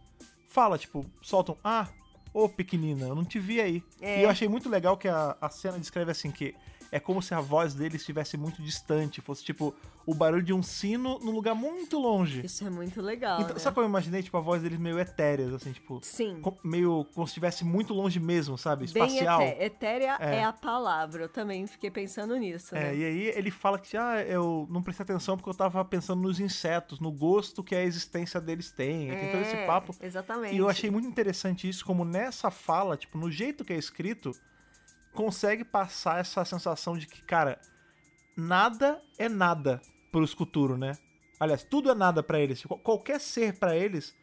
fala, 0.49 0.79
tipo, 0.79 1.05
soltam, 1.23 1.57
ah, 1.63 1.89
ô 2.33 2.49
pequenina, 2.49 3.07
eu 3.07 3.15
não 3.15 3.25
te 3.25 3.39
vi 3.39 3.61
aí. 3.61 3.83
É. 4.01 4.21
E 4.21 4.23
eu 4.23 4.31
achei 4.31 4.49
muito 4.49 4.69
legal 4.69 4.97
que 4.97 5.09
a, 5.09 5.37
a 5.41 5.49
cena 5.51 5.79
descreve 5.79 6.11
assim, 6.11 6.31
que 6.31 6.55
é 6.93 6.99
como 6.99 7.23
se 7.23 7.33
a 7.35 7.41
voz 7.41 7.75
dele 7.75 7.97
estivesse 7.97 8.37
muito 8.37 8.61
distante, 8.63 9.21
fosse 9.21 9.45
tipo 9.45 9.75
o 10.07 10.15
barulho 10.15 10.43
de 10.43 10.53
um 10.53 10.63
sino 10.63 11.19
num 11.21 11.31
lugar 11.31 11.55
muito 11.55 11.99
longe. 11.99 12.45
Isso 12.45 12.67
é 12.67 12.71
muito 12.71 13.01
legal, 13.01 13.41
Então, 13.43 13.55
né? 13.55 13.61
sabe 13.61 13.75
como 13.75 13.85
eu 13.85 13.89
imaginei? 13.89 14.23
Tipo, 14.23 14.39
a 14.39 14.41
voz 14.41 14.61
deles 14.63 14.79
meio 14.79 14.99
etéreas, 14.99 15.53
assim, 15.55 15.71
tipo, 15.73 16.01
Sim. 16.03 16.41
co- 16.41 16.59
meio 16.65 17.05
como 17.15 17.27
se 17.27 17.31
estivesse 17.31 17.65
muito 17.65 17.95
longe 17.95 18.19
mesmo, 18.19 18.59
sabe? 18.59 18.87
Bem 18.91 19.05
Espacial. 19.07 19.41
eté- 19.43 19.65
etérea 19.65 20.17
É. 20.19 20.37
é. 20.37 20.45
a 20.45 20.53
palavra. 20.53 21.25
Eu 21.25 21.29
também 21.29 21.67
fiquei 21.67 21.91
pensando 21.91 22.35
nisso, 22.37 22.75
É, 22.75 22.81
né? 22.91 22.97
e 22.97 23.05
aí 23.05 23.23
ele 23.37 23.51
fala 23.51 23.79
que 23.79 23.97
ah, 23.97 24.23
eu 24.27 24.67
não 24.71 24.83
prestei 24.83 25.05
atenção 25.05 25.37
porque 25.37 25.51
eu 25.51 25.55
tava 25.55 25.85
pensando 25.85 26.21
nos 26.23 26.41
insetos, 26.41 26.99
no 26.99 27.13
gosto 27.13 27.63
que 27.63 27.75
a 27.75 27.85
existência 27.85 28.41
deles 28.41 28.71
tem, 28.73 29.09
tem 29.11 29.31
todo 29.31 29.43
esse 29.43 29.55
É, 29.57 29.67
papo. 29.67 29.95
Exatamente. 30.01 30.55
E 30.55 30.59
eu 30.59 30.69
achei 30.69 30.91
muito 30.91 31.07
interessante 31.07 31.69
isso, 31.69 31.85
como 31.85 32.05
nessa 32.05 32.51
fala, 32.51 32.97
tipo, 32.97 33.17
no 33.19 33.31
jeito 33.31 33.65
que 33.65 33.73
é 33.73 33.77
escrito, 33.77 34.33
consegue 35.13 35.65
passar 35.65 36.21
essa 36.21 36.45
sensação 36.45 36.97
de 36.97 37.07
que, 37.07 37.23
cara, 37.23 37.61
nada 38.37 39.03
é 39.19 39.29
nada 39.29 39.81
pros 40.11 40.35
Kuturo, 40.35 40.77
né? 40.77 40.97
Aliás, 41.39 41.63
tudo 41.65 41.91
é 41.91 41.95
nada 41.95 42.23
pra 42.23 42.39
eles. 42.39 42.63
Qual- 42.65 42.79
Qualquer 42.81 43.21
ser 43.21 43.59
pra 43.59 43.77
eles 43.77 44.15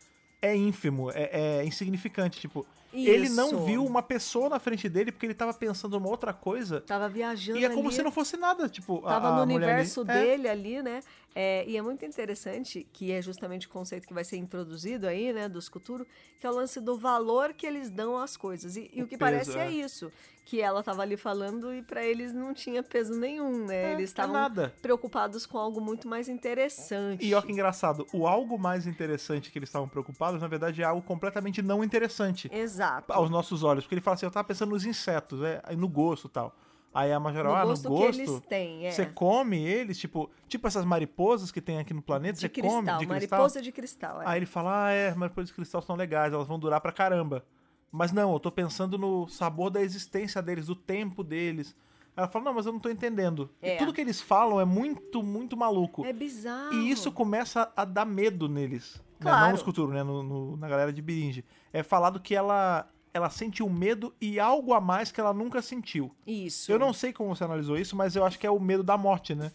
é 0.41 0.56
ínfimo, 0.56 1.10
é, 1.12 1.29
é 1.60 1.65
insignificante. 1.65 2.39
Tipo, 2.39 2.65
ele 3.06 3.27
não 3.30 3.48
Isso. 3.48 3.66
viu 3.66 3.86
uma 3.86 4.01
pessoa 4.01 4.48
na 4.48 4.60
frente 4.60 4.88
dele 4.88 5.12
porque 5.12 5.25
ele 5.25 5.34
tava 5.34 5.54
pensando 5.54 6.00
numa 6.00 6.08
outra 6.10 6.32
coisa. 6.34 6.80
Tava 6.82 7.10
viajando 7.10 7.60
E 7.60 7.66
é 7.66 7.70
como 7.70 7.88
ali. 7.89 7.96
se 7.98 8.01
não 8.04 8.12
fosse 8.12 8.38
nada, 8.38 8.70
tipo, 8.70 9.00
a- 9.06 9.10
Tava 9.10 9.27
a 9.27 9.32
no 9.32 9.46
mulher 9.46 9.56
ali- 9.56 9.66
universo 9.66 10.01
É. 10.01 10.04
dele 10.06 10.48
ali, 10.48 10.82
né? 10.82 11.01
É, 11.36 11.63
e 11.68 11.77
é 11.77 11.82
muito 11.84 12.04
interessante, 12.04 12.88
que 12.92 13.12
é 13.12 13.22
justamente 13.22 13.68
o 13.68 13.70
conceito 13.70 14.08
que 14.08 14.13
vai 14.13 14.24
ser 14.24 14.38
introduzido 14.38 15.06
aí, 15.06 15.32
né, 15.32 15.48
dos 15.48 15.70
Kuturo, 15.70 16.08
que 16.39 16.48
é 16.48 16.50
o 16.50 16.54
lance 16.56 16.82
do 16.82 16.98
valor 16.98 17.54
que 17.54 17.68
eles 17.68 17.92
dão 17.92 18.18
às 18.18 18.36
coisas. 18.36 18.75
E, 18.75 18.89
e 18.92 19.01
O 19.01 19.06
o 19.06 19.08
que 19.08 19.18
peso, 19.18 19.20
parece 19.20 19.58
é. 19.58 19.68
é. 19.68 19.70
isso, 19.70 20.12
que 20.44 20.60
ela 20.62 20.82
tava 20.82 21.04
ali 21.04 21.16
falando 21.18 21.72
e 21.75 21.84
pra 21.84 22.04
eles 22.04 22.34
não 22.34 22.56
tinha 22.56 22.82
peso 22.82 23.13
nenhum, 23.20 23.66
né? 23.68 23.75
É, 23.75 23.94
eles 23.94 24.01
é 24.01 24.04
estavam 24.06 24.72
preocupados 24.82 25.46
com 25.46 25.60
algo 25.60 25.80
muito 25.80 26.08
mais 26.08 26.27
interessante. 26.27 27.24
E 27.24 27.34
olha 27.36 27.46
que 27.46 27.51
engraçado, 27.51 28.08
o 28.13 28.25
algo 28.25 28.58
mais 28.58 28.88
interessante 28.88 29.51
que 29.51 29.60
eles 29.60 29.70
estavam 29.70 29.88
preocupados, 29.88 30.42
na 30.42 30.48
verdade, 30.48 30.82
é 30.82 30.86
algo 30.86 31.01
completamente 31.04 31.62
não 31.62 31.84
interessante. 31.84 32.50
Exato. 32.51 32.87
Exato. 32.88 33.13
aos 33.13 33.29
nossos 33.29 33.63
olhos. 33.63 33.84
Porque 33.84 33.96
ele 33.96 34.01
fala 34.01 34.15
assim, 34.15 34.25
eu 34.25 34.32
tava 34.32 34.48
pensando 34.48 34.70
nos 34.70 34.86
insetos, 34.86 35.41
é, 35.41 35.62
no 35.75 35.88
gosto 35.88 36.27
e 36.27 36.32
tal. 36.32 36.56
Aí 36.94 37.12
a 37.12 37.20
Majoral, 37.20 37.53
no 37.53 37.60
ah, 37.60 37.65
gosto 37.65 37.89
no 37.89 37.96
que 37.96 38.06
gosto, 38.06 38.20
eles 38.20 38.39
têm, 38.48 38.88
é. 38.88 38.91
você 38.91 39.06
come 39.06 39.58
eles, 39.58 40.00
tipo, 40.00 40.32
tipo 40.48 40.67
essas 40.67 40.84
mariposas 40.84 41.51
que 41.51 41.62
tem 41.62 41.77
aqui 41.77 41.94
no 41.94 42.01
planeta, 42.01 42.39
você 42.39 42.50
cristal, 42.50 42.72
come 42.72 42.86
de 42.86 43.06
cristal. 43.06 43.39
mariposa 43.39 43.62
de 43.62 43.72
cristal. 43.72 44.22
É. 44.22 44.25
Aí 44.27 44.39
ele 44.39 44.48
fala, 44.48 44.86
ah, 44.86 44.91
é, 44.91 45.13
mariposas 45.13 45.50
de 45.50 45.53
cristal 45.53 45.82
são 45.82 45.96
legais, 45.96 46.34
elas 46.34 46.48
vão 46.48 46.58
durar 46.58 46.82
pra 46.82 46.91
caramba. 46.91 47.46
Mas 47.91 48.12
não, 48.12 48.34
eu 48.34 48.39
tô 48.39 48.51
pensando 48.51 48.98
no 48.98 49.27
sabor 49.27 49.70
da 49.70 49.82
existência 49.82 50.41
deles, 50.41 50.67
do 50.67 50.75
tempo 50.75 51.24
deles. 51.24 51.75
Ela 52.15 52.27
fala, 52.27 52.46
não, 52.46 52.53
mas 52.56 52.65
eu 52.65 52.74
não 52.74 52.79
tô 52.79 52.89
entendendo. 52.89 53.50
E 53.62 53.70
É. 53.70 53.77
tudo 53.77 53.94
que 53.94 54.01
eles 54.01 54.20
falam 54.20 54.60
é 54.60 54.65
muito, 54.65 55.22
muito 55.22 55.56
maluco. 55.56 56.03
É 56.03 56.12
bizarro. 56.12 56.74
E 56.74 56.89
isso 56.89 57.12
começa 57.12 57.72
a 57.75 57.86
dar 57.86 58.06
medo 58.06 58.50
neles. 58.50 59.00
Né? 59.20 59.24
Claro. 59.24 59.46
Não 59.46 59.52
nos 59.54 59.64
Culturo, 59.64 59.92
né? 59.94 60.04
No, 60.04 60.22
no- 60.24 60.58
na 60.58 60.68
galera 60.68 60.94
de 60.94 61.02
Biringe. 61.02 61.44
É 61.74 61.82
falado 61.84 62.20
que 62.20 62.36
ela, 62.36 62.88
ela 63.14 63.30
sentiu 63.30 63.68
medo 63.70 64.14
e 64.22 64.40
algo 64.40 64.74
a 64.74 64.82
mais 64.82 65.12
que 65.12 65.20
ela 65.20 65.34
nunca 65.34 65.62
sentiu. 65.62 66.12
Isso. 66.26 66.72
Eu 66.72 66.78
não 66.80 66.94
sei 66.94 67.12
como 67.12 67.36
você 67.36 67.44
analisou 67.44 67.78
isso, 67.78 67.96
mas 67.96 68.16
eu 68.16 68.24
acho 68.26 68.38
que 68.38 68.46
é 68.46 68.52
o 68.52 68.60
medo 68.60 68.84
da 68.84 68.98
morte, 68.98 69.34
né? 69.34 69.52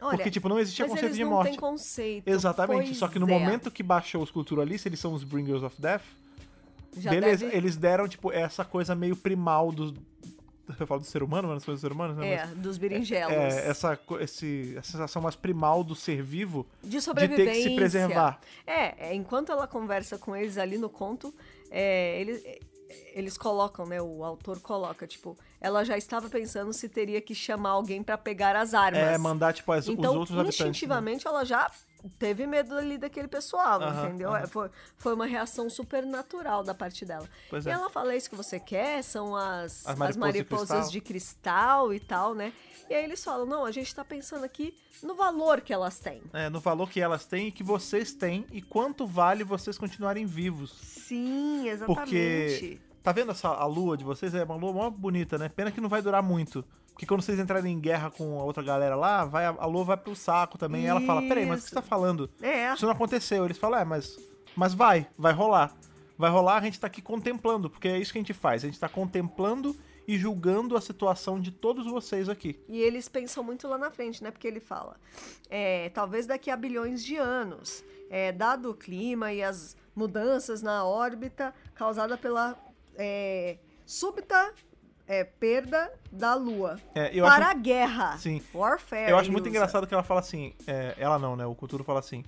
Olha, 0.00 0.16
Porque, 0.16 0.30
tipo, 0.30 0.48
não 0.48 0.58
existia 0.60 0.86
conceito 0.86 1.14
de 1.14 1.24
não 1.24 1.30
morte. 1.30 1.50
têm 1.50 1.58
conceito. 1.58 2.28
Exatamente. 2.28 2.86
Pois 2.86 2.96
Só 2.98 3.08
que 3.08 3.18
no 3.18 3.28
é. 3.28 3.30
momento 3.38 3.70
que 3.70 3.82
baixou 3.82 4.22
os 4.22 4.30
se 4.80 4.88
eles 4.88 5.00
são 5.00 5.12
os 5.12 5.24
Bringers 5.24 5.62
of 5.64 5.80
Death, 5.80 6.02
Já 6.96 7.10
beleza, 7.10 7.44
deve- 7.44 7.56
eles 7.56 7.76
deram, 7.76 8.06
tipo, 8.08 8.30
essa 8.32 8.64
coisa 8.64 8.94
meio 8.94 9.16
primal 9.16 9.72
do. 9.72 9.92
Eu 10.78 10.86
falo 10.86 11.00
do 11.00 11.06
ser 11.06 11.22
humano, 11.22 11.48
mas 11.48 11.54
não 11.56 11.60
sou 11.60 11.74
do 11.74 11.80
ser 11.80 11.92
humano, 11.92 12.14
né? 12.14 12.34
É, 12.34 12.46
dos 12.46 12.78
berinjelos. 12.78 13.36
Mas, 13.36 13.56
é 13.56 13.68
essa, 13.68 13.98
esse, 14.20 14.74
essa 14.76 14.92
sensação 14.92 15.22
mais 15.22 15.34
primal 15.34 15.82
do 15.82 15.94
ser 15.94 16.22
vivo 16.22 16.66
de 16.82 16.88
de 16.88 16.96
ter 16.96 17.00
sobrevivência. 17.00 17.54
que 17.54 17.68
se 17.70 17.74
preservar. 17.76 18.40
É, 18.66 19.10
é, 19.10 19.14
enquanto 19.14 19.50
ela 19.50 19.66
conversa 19.66 20.18
com 20.18 20.34
eles 20.34 20.58
ali 20.58 20.78
no 20.78 20.88
conto, 20.88 21.34
é, 21.70 22.20
eles, 22.20 22.44
é, 22.44 22.58
eles 23.14 23.38
colocam, 23.38 23.86
né? 23.86 24.00
O 24.00 24.24
autor 24.24 24.60
coloca, 24.60 25.06
tipo, 25.06 25.36
ela 25.60 25.84
já 25.84 25.96
estava 25.96 26.28
pensando 26.28 26.72
se 26.72 26.88
teria 26.88 27.20
que 27.20 27.34
chamar 27.34 27.70
alguém 27.70 28.02
pra 28.02 28.18
pegar 28.18 28.56
as 28.56 28.74
armas. 28.74 29.00
É, 29.00 29.18
mandar, 29.18 29.52
tipo, 29.52 29.72
as, 29.72 29.88
então, 29.88 30.12
os 30.12 30.18
outros 30.18 30.38
habitantes. 30.38 30.60
né? 30.60 30.68
instintivamente, 30.68 31.26
ela 31.26 31.44
já 31.44 31.70
teve 32.18 32.46
medo 32.46 32.76
ali 32.76 32.98
daquele 32.98 33.28
pessoal, 33.28 33.80
Aham, 33.82 34.06
entendeu? 34.08 34.34
É, 34.34 34.46
Foi, 34.46 34.70
foi 34.96 35.14
uma 35.14 35.26
reação 35.26 35.68
super 35.68 36.04
natural 36.04 36.62
da 36.62 36.74
parte 36.74 37.04
dela. 37.04 37.28
Pois 37.50 37.66
e 37.66 37.68
é. 37.68 37.72
ela 37.72 37.90
fala, 37.90 38.12
"É 38.12 38.16
isso 38.16 38.30
que 38.30 38.36
você 38.36 38.58
quer 38.60 39.02
são 39.02 39.34
as, 39.36 39.86
As 39.86 39.88
as 39.88 39.98
mariposas 39.98 40.18
mariposas, 40.18 40.86
de 40.86 40.92
de, 40.92 41.00
cristal. 41.00 41.92
e 41.92 42.00
tal, 42.00 42.34
né? 42.34 42.52
E 42.90 42.94
aí 42.94 43.04
eles 43.04 43.22
falam, 43.22 43.44
não, 43.44 43.64
a 43.66 43.70
gente 43.70 43.94
tá 43.94 44.02
pensando 44.04 44.44
aqui 44.44 44.74
no 45.02 45.14
valor 45.14 45.60
que 45.60 45.72
elas 45.72 45.98
têm. 45.98 46.22
É, 46.32 46.48
no 46.48 46.58
valor 46.58 46.88
que 46.88 47.00
elas 47.00 47.24
têm 47.26 47.48
e 47.48 47.52
que 47.52 47.62
vocês 47.62 48.12
têm 48.14 48.46
e 48.50 48.62
quanto 48.62 49.06
vale 49.06 49.44
vocês 49.44 49.76
continuarem 49.76 50.24
vivos. 50.24 50.72
Sim, 50.82 51.68
exatamente. 51.68 52.10
Porque 52.10 52.80
tá 53.02 53.12
vendo 53.12 53.30
essa 53.32 53.48
a 53.48 53.66
lua 53.66 53.96
de 53.96 54.04
vocês? 54.04 54.34
É 54.34 54.42
uma 54.42 54.56
lua 54.56 54.72
mó 54.72 54.90
bonita, 54.90 55.36
né? 55.36 55.48
Pena 55.50 55.70
que 55.70 55.80
não 55.80 55.88
vai 55.88 56.00
durar 56.00 56.22
muito. 56.22 56.64
Porque 56.98 57.06
quando 57.06 57.22
vocês 57.22 57.38
entrarem 57.38 57.72
em 57.72 57.78
guerra 57.78 58.10
com 58.10 58.40
a 58.40 58.42
outra 58.42 58.60
galera 58.60 58.96
lá, 58.96 59.24
vai, 59.24 59.46
a 59.46 59.66
lua 59.66 59.84
vai 59.84 59.96
pro 59.96 60.16
saco 60.16 60.58
também. 60.58 60.82
E 60.82 60.86
ela 60.86 61.00
fala: 61.02 61.22
Peraí, 61.22 61.46
mas 61.46 61.60
o 61.60 61.62
que 61.62 61.68
você 61.68 61.74
tá 61.76 61.80
falando? 61.80 62.28
É, 62.42 62.74
Isso 62.74 62.84
não 62.84 62.92
aconteceu. 62.92 63.44
Eles 63.44 63.56
falam: 63.56 63.78
É, 63.78 63.84
mas, 63.84 64.18
mas 64.56 64.74
vai, 64.74 65.06
vai 65.16 65.32
rolar. 65.32 65.72
Vai 66.18 66.28
rolar, 66.28 66.56
a 66.56 66.60
gente 66.60 66.80
tá 66.80 66.88
aqui 66.88 67.00
contemplando, 67.00 67.70
porque 67.70 67.86
é 67.86 67.96
isso 67.96 68.10
que 68.10 68.18
a 68.18 68.20
gente 68.20 68.34
faz. 68.34 68.64
A 68.64 68.66
gente 68.66 68.80
tá 68.80 68.88
contemplando 68.88 69.76
e 70.08 70.18
julgando 70.18 70.76
a 70.76 70.80
situação 70.80 71.40
de 71.40 71.52
todos 71.52 71.86
vocês 71.86 72.28
aqui. 72.28 72.58
E 72.68 72.80
eles 72.80 73.08
pensam 73.08 73.44
muito 73.44 73.68
lá 73.68 73.78
na 73.78 73.92
frente, 73.92 74.20
né? 74.20 74.32
Porque 74.32 74.48
ele 74.48 74.58
fala, 74.58 74.96
é, 75.48 75.90
talvez 75.90 76.26
daqui 76.26 76.50
a 76.50 76.56
bilhões 76.56 77.04
de 77.04 77.16
anos, 77.16 77.84
é, 78.10 78.32
dado 78.32 78.72
o 78.72 78.74
clima 78.74 79.32
e 79.32 79.40
as 79.40 79.76
mudanças 79.94 80.62
na 80.62 80.84
órbita 80.84 81.54
causada 81.76 82.18
pela 82.18 82.58
é, 82.96 83.58
súbita 83.86 84.52
é, 85.08 85.24
perda 85.24 85.90
da 86.12 86.34
Lua 86.34 86.78
É, 86.94 87.18
para 87.20 87.46
acho, 87.46 87.50
a 87.50 87.54
guerra. 87.54 88.16
Sim. 88.18 88.42
Warfare. 88.54 89.10
eu 89.10 89.16
acho 89.18 89.32
muito 89.32 89.46
usa. 89.46 89.56
engraçado 89.56 89.86
que 89.86 89.94
ela 89.94 90.02
fala 90.02 90.20
assim. 90.20 90.54
é, 90.66 90.94
ela 90.98 91.18
não, 91.18 91.34
né? 91.34 91.46
O 91.46 91.54
Culturo 91.54 91.82
fala 91.82 91.98
assim. 92.00 92.22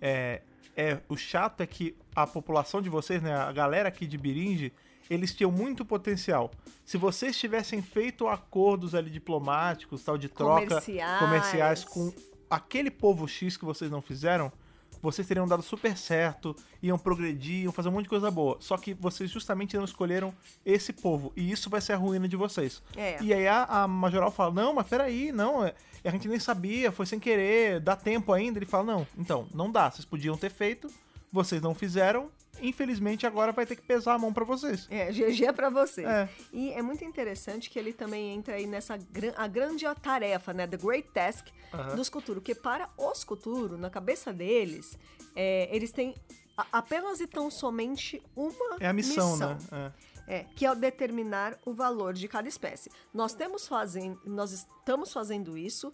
É, 0.00 0.42
é, 0.76 0.98
o 1.08 1.16
chato 1.16 1.60
é 1.60 1.66
que 1.66 1.96
a 2.14 2.26
população 2.26 2.82
de 2.82 2.90
vocês, 2.90 3.22
né? 3.22 3.34
A 3.34 3.52
galera 3.52 3.88
aqui 3.88 4.06
de 4.06 4.18
Biringe, 4.18 4.72
eles 5.08 5.32
tinham 5.32 5.50
muito 5.50 5.84
potencial. 5.84 6.50
Se 6.84 6.96
vocês 6.98 7.38
tivessem 7.38 7.80
feito 7.80 8.26
acordos 8.26 8.94
ali 8.94 9.10
diplomáticos, 9.10 10.02
tal, 10.02 10.18
de 10.18 10.28
troca 10.28 10.66
Comerciais. 10.66 11.18
comerciais 11.20 11.84
com 11.84 12.12
aquele 12.50 12.90
povo 12.90 13.28
X 13.28 13.56
que 13.56 13.64
vocês 13.64 13.90
não 13.90 14.02
fizeram, 14.02 14.52
vocês 15.04 15.26
teriam 15.28 15.46
dado 15.46 15.62
super 15.62 15.96
certo, 15.96 16.56
iam 16.82 16.98
progredir, 16.98 17.64
iam 17.64 17.72
fazer 17.72 17.88
um 17.88 17.92
monte 17.92 18.04
de 18.04 18.08
coisa 18.08 18.30
boa. 18.30 18.56
Só 18.60 18.76
que 18.76 18.94
vocês 18.94 19.30
justamente 19.30 19.76
não 19.76 19.84
escolheram 19.84 20.34
esse 20.64 20.92
povo. 20.92 21.32
E 21.36 21.50
isso 21.52 21.68
vai 21.70 21.80
ser 21.80 21.92
a 21.92 21.96
ruína 21.96 22.26
de 22.26 22.36
vocês. 22.36 22.82
É. 22.96 23.22
E 23.22 23.32
aí 23.32 23.46
a, 23.46 23.64
a 23.64 23.86
Majoral 23.88 24.30
fala: 24.30 24.52
Não, 24.52 24.74
mas 24.74 24.86
peraí, 24.88 25.30
não, 25.30 25.64
é- 25.64 25.74
a 26.04 26.10
gente 26.10 26.26
nem 26.28 26.38
sabia, 26.38 26.90
foi 26.90 27.06
sem 27.06 27.18
querer, 27.20 27.80
dá 27.80 27.94
tempo 27.94 28.32
ainda. 28.32 28.58
Ele 28.58 28.66
fala: 28.66 28.84
Não, 28.84 29.06
então, 29.16 29.46
não 29.54 29.70
dá, 29.70 29.90
vocês 29.90 30.04
podiam 30.04 30.36
ter 30.36 30.50
feito, 30.50 30.90
vocês 31.32 31.60
não 31.62 31.74
fizeram, 31.74 32.30
infelizmente 32.60 33.26
agora 33.26 33.52
vai 33.52 33.66
ter 33.66 33.76
que 33.76 33.82
pesar 33.82 34.14
a 34.14 34.18
mão 34.18 34.32
pra 34.32 34.44
vocês. 34.44 34.86
É, 34.90 35.10
GG 35.12 35.52
pra 35.54 35.70
vocês. 35.70 36.06
É. 36.06 36.28
E 36.52 36.70
é 36.72 36.82
muito 36.82 37.04
interessante 37.04 37.68
que 37.70 37.78
ele 37.78 37.92
também 37.92 38.34
entra 38.34 38.54
aí 38.54 38.66
nessa 38.66 38.96
gran- 38.96 39.32
a 39.36 39.46
grande 39.46 39.84
tarefa, 40.02 40.52
né? 40.52 40.66
The 40.66 40.76
Great 40.76 41.08
Task 41.12 41.46
dos 41.96 42.08
Cthulhu. 42.08 42.40
Que 42.40 42.54
para 42.54 42.88
os 42.96 43.24
Cthulhu, 43.24 43.76
na 43.76 43.90
cabeça 43.90 44.32
deles, 44.32 44.98
é, 45.34 45.68
eles 45.74 45.92
têm 45.92 46.14
apenas 46.72 47.20
e 47.20 47.26
tão 47.26 47.50
somente 47.50 48.22
uma 48.36 48.76
É 48.80 48.86
a 48.86 48.92
missão, 48.92 49.36
né? 49.36 49.58
É. 49.72 50.14
É, 50.26 50.46
que 50.56 50.64
é 50.64 50.72
o 50.72 50.74
determinar 50.74 51.58
o 51.66 51.74
valor 51.74 52.14
de 52.14 52.26
cada 52.28 52.48
espécie. 52.48 52.90
Nós 53.12 53.34
temos 53.34 53.68
fazendo, 53.68 54.18
nós 54.24 54.52
estamos 54.52 55.12
fazendo 55.12 55.54
isso 55.58 55.92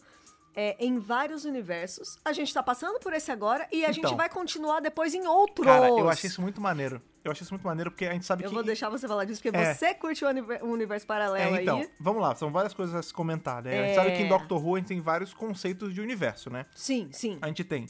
é, 0.55 0.77
em 0.85 0.99
vários 0.99 1.45
universos. 1.45 2.19
A 2.25 2.33
gente 2.33 2.53
tá 2.53 2.63
passando 2.63 2.99
por 2.99 3.13
esse 3.13 3.31
agora 3.31 3.67
e 3.73 3.85
a 3.85 3.91
Então. 3.91 3.95
gente 4.11 4.17
vai 4.17 4.29
continuar 4.29 4.81
depois 4.81 5.15
em 5.15 5.27
outros. 5.27 5.67
Cara, 5.67 5.89
eu 5.89 6.09
achei 6.09 6.29
isso 6.29 6.43
muito 6.43 6.61
maneiro. 6.61 7.01
Eu 7.23 7.31
achei 7.33 7.43
isso 7.45 7.53
muito 7.53 7.65
maneiro 7.67 7.91
porque 7.91 8.07
a 8.07 8.13
gente 8.13 8.25
sabe 8.25 8.43
Eu 8.45 8.49
que. 8.49 8.55
vou 8.55 8.65
deixar 8.65 8.89
você 8.89 9.07
falar 9.07 9.25
disso, 9.27 9.43
porque 9.43 9.57
É. 9.57 9.75
você 9.75 9.95
curte 9.95 10.25
o 10.25 10.29
o 10.67 10.73
universo 10.73 11.07
paralelo 11.07 11.57
É, 11.57 11.63
então, 11.63 11.79
aí. 11.79 11.91
vamos 12.01 12.23
lá, 12.23 12.35
são 12.35 12.51
várias 12.51 12.73
coisas 12.73 12.95
a 12.95 13.03
se 13.03 13.13
comentar, 13.13 13.63
né? 13.63 13.71
A 13.71 13.83
gente 13.83 13.93
É. 13.93 13.95
sabe 13.95 14.13
que 14.17 14.23
em 14.23 14.29
Doctor 14.29 14.65
Who 14.65 14.75
a 14.75 14.79
gente 14.79 14.89
tem 14.89 15.01
vários 15.01 15.35
conceitos 15.35 15.93
de 15.95 16.01
universo, 16.01 16.49
né? 16.51 16.65
Sim, 16.75 17.09
sim. 17.13 17.39
A 17.43 17.47
gente 17.49 17.63
tem 17.63 17.87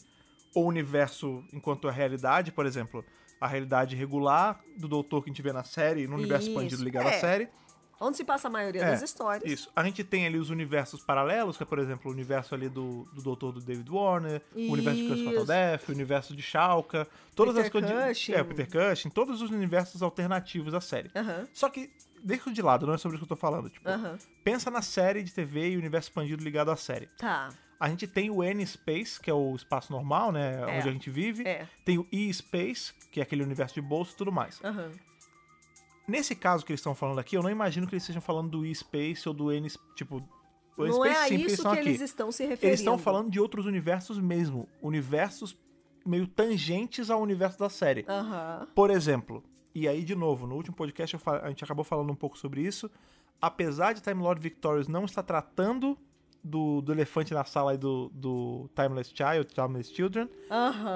o 0.55 0.63
universo 0.63 1.45
enquanto 1.53 1.87
a 1.89 1.93
realidade, 1.93 2.51
por 2.51 2.67
exemplo, 2.67 3.05
a 3.41 3.47
realidade 3.47 3.95
regular 3.95 4.61
do 4.77 4.89
Doutor 4.89 5.23
que 5.23 5.31
a 5.31 5.33
gente 5.33 5.43
vê 5.43 5.53
na 5.53 5.63
série, 5.65 6.07
no 6.09 6.17
universo 6.17 6.49
Isso, 6.49 6.51
expandido 6.51 6.83
ligado 6.85 7.07
é. 7.09 7.17
à 7.17 7.21
série. 7.21 7.49
Onde 8.01 8.17
se 8.17 8.25
passa 8.25 8.49
a 8.49 8.51
maioria 8.51 8.83
É, 8.83 8.91
das 8.93 9.03
histórias. 9.03 9.51
Isso. 9.51 9.71
A 9.77 9.85
gente 9.85 10.03
tem 10.03 10.27
ali 10.27 10.39
os 10.39 10.49
universos 10.49 11.03
paralelos, 11.03 11.57
que 11.59 11.63
é, 11.63 11.67
por 11.67 11.79
exemplo, 11.79 12.11
o 12.11 12.15
universo 12.15 12.55
ali 12.55 12.69
do, 12.69 13.05
do 13.13 13.21
Doutor 13.21 13.53
do 13.53 13.61
David 13.61 13.91
Warner, 13.91 14.41
o 14.55 14.73
universo 14.73 15.01
de 15.03 15.13
of 15.13 15.25
Fatal 15.25 15.35
Isso. 15.35 15.47
Death, 15.47 15.89
o 15.89 15.93
universo 15.93 16.35
de 16.37 16.43
Shauka, 16.43 17.07
todas 17.35 17.55
Peter 17.55 17.67
as 17.67 17.73
coisas. 17.73 18.29
É, 18.31 18.41
o 18.41 18.45
Peter 18.47 18.69
Cushing, 18.91 19.11
todos 19.11 19.43
os 19.43 19.51
universos 19.51 20.03
alternativos 20.03 20.73
da 20.73 20.81
série. 20.81 21.11
Só 21.53 21.69
que, 21.69 21.91
deixa 22.25 22.45
isso 22.45 22.53
de 22.55 22.63
lado, 22.63 22.87
não 22.87 22.95
é 22.95 22.99
sobre 22.99 23.17
isso 23.19 23.27
que 23.27 23.33
eu 23.33 23.37
tô 23.37 23.41
falando. 23.41 23.69
Tipo, 23.69 23.89
pensa 24.43 24.71
na 24.71 24.81
série 24.81 25.23
de 25.23 25.33
TV 25.33 25.73
e 25.73 25.77
o 25.77 25.79
universo 25.79 26.09
expandido 26.09 26.43
ligado 26.43 26.71
à 26.71 26.77
série. 26.77 27.07
Tá. 27.19 27.51
A 27.79 27.89
gente 27.89 28.07
tem 28.07 28.29
o 28.31 28.43
N-Space, 28.45 29.19
que 29.19 29.31
é 29.31 29.35
o 29.35 29.55
espaço 29.57 29.91
normal, 29.91 30.33
né? 30.33 30.61
É. 30.61 30.79
Onde 30.79 30.89
a 30.89 30.93
gente 30.93 31.09
vive. 31.09 31.47
É. 31.49 31.67
Tem 31.83 31.99
o 31.99 32.07
E-Space, 32.13 32.93
que 33.11 33.21
é 33.21 33.23
aquele 33.23 33.43
universo 33.43 33.75
de 33.75 33.81
bolso 33.81 34.13
e 34.13 34.17
tudo 34.17 34.31
mais. 34.31 34.61
Aham. 34.63 34.91
Nesse 36.11 36.35
caso 36.35 36.65
que 36.65 36.73
eles 36.73 36.81
estão 36.81 36.95
falando 36.95 37.19
aqui, 37.21 37.37
eu 37.37 37.43
não 37.43 37.51
imagino 37.51 37.87
que 37.87 37.95
eles 37.95 38.03
estejam 38.03 38.21
falando 38.21 38.51
do 38.51 38.67
E-Space 38.67 39.29
ou 39.29 39.35
do 39.35 39.53
N... 39.53 39.69
Tipo, 39.95 40.23
o 40.77 40.87
Não 40.87 41.05
é 41.05 41.29
sim, 41.29 41.37
isso 41.37 41.63
que 41.63 41.69
aqui. 41.69 41.79
eles 41.79 42.01
estão 42.01 42.33
se 42.33 42.43
referindo. 42.43 42.67
Eles 42.67 42.81
estão 42.81 42.99
falando 42.99 43.31
de 43.31 43.39
outros 43.39 43.67
universos 43.67 44.19
mesmo. 44.19 44.69
Universos 44.83 45.57
meio 46.05 46.27
tangentes 46.27 47.11
ao 47.11 47.21
universo 47.21 47.59
da 47.59 47.69
série. 47.69 48.05
Por 48.75 48.91
exemplo, 48.91 49.43
e 49.75 49.87
aí 49.87 50.03
de 50.03 50.15
novo, 50.15 50.47
no 50.47 50.57
último 50.57 50.75
podcast 50.75 51.17
a 51.25 51.49
gente 51.49 51.63
acabou 51.63 51.85
falando 51.85 52.11
um 52.11 52.17
pouco 52.17 52.37
sobre 52.37 52.63
isso. 52.63 52.91
Apesar 53.41 53.93
de 53.93 54.01
Time 54.01 54.23
Lord 54.23 54.41
Victorious 54.41 54.89
não 54.89 55.05
estar 55.05 55.23
tratando 55.23 55.97
do, 56.43 56.81
do 56.81 56.93
elefante 56.93 57.33
na 57.35 57.45
sala 57.45 57.73
aí 57.73 57.79
do, 57.79 58.11
do 58.15 58.69
Timeless 58.75 59.13
Child, 59.15 59.55
Timeless 59.55 59.95
Children, 59.95 60.29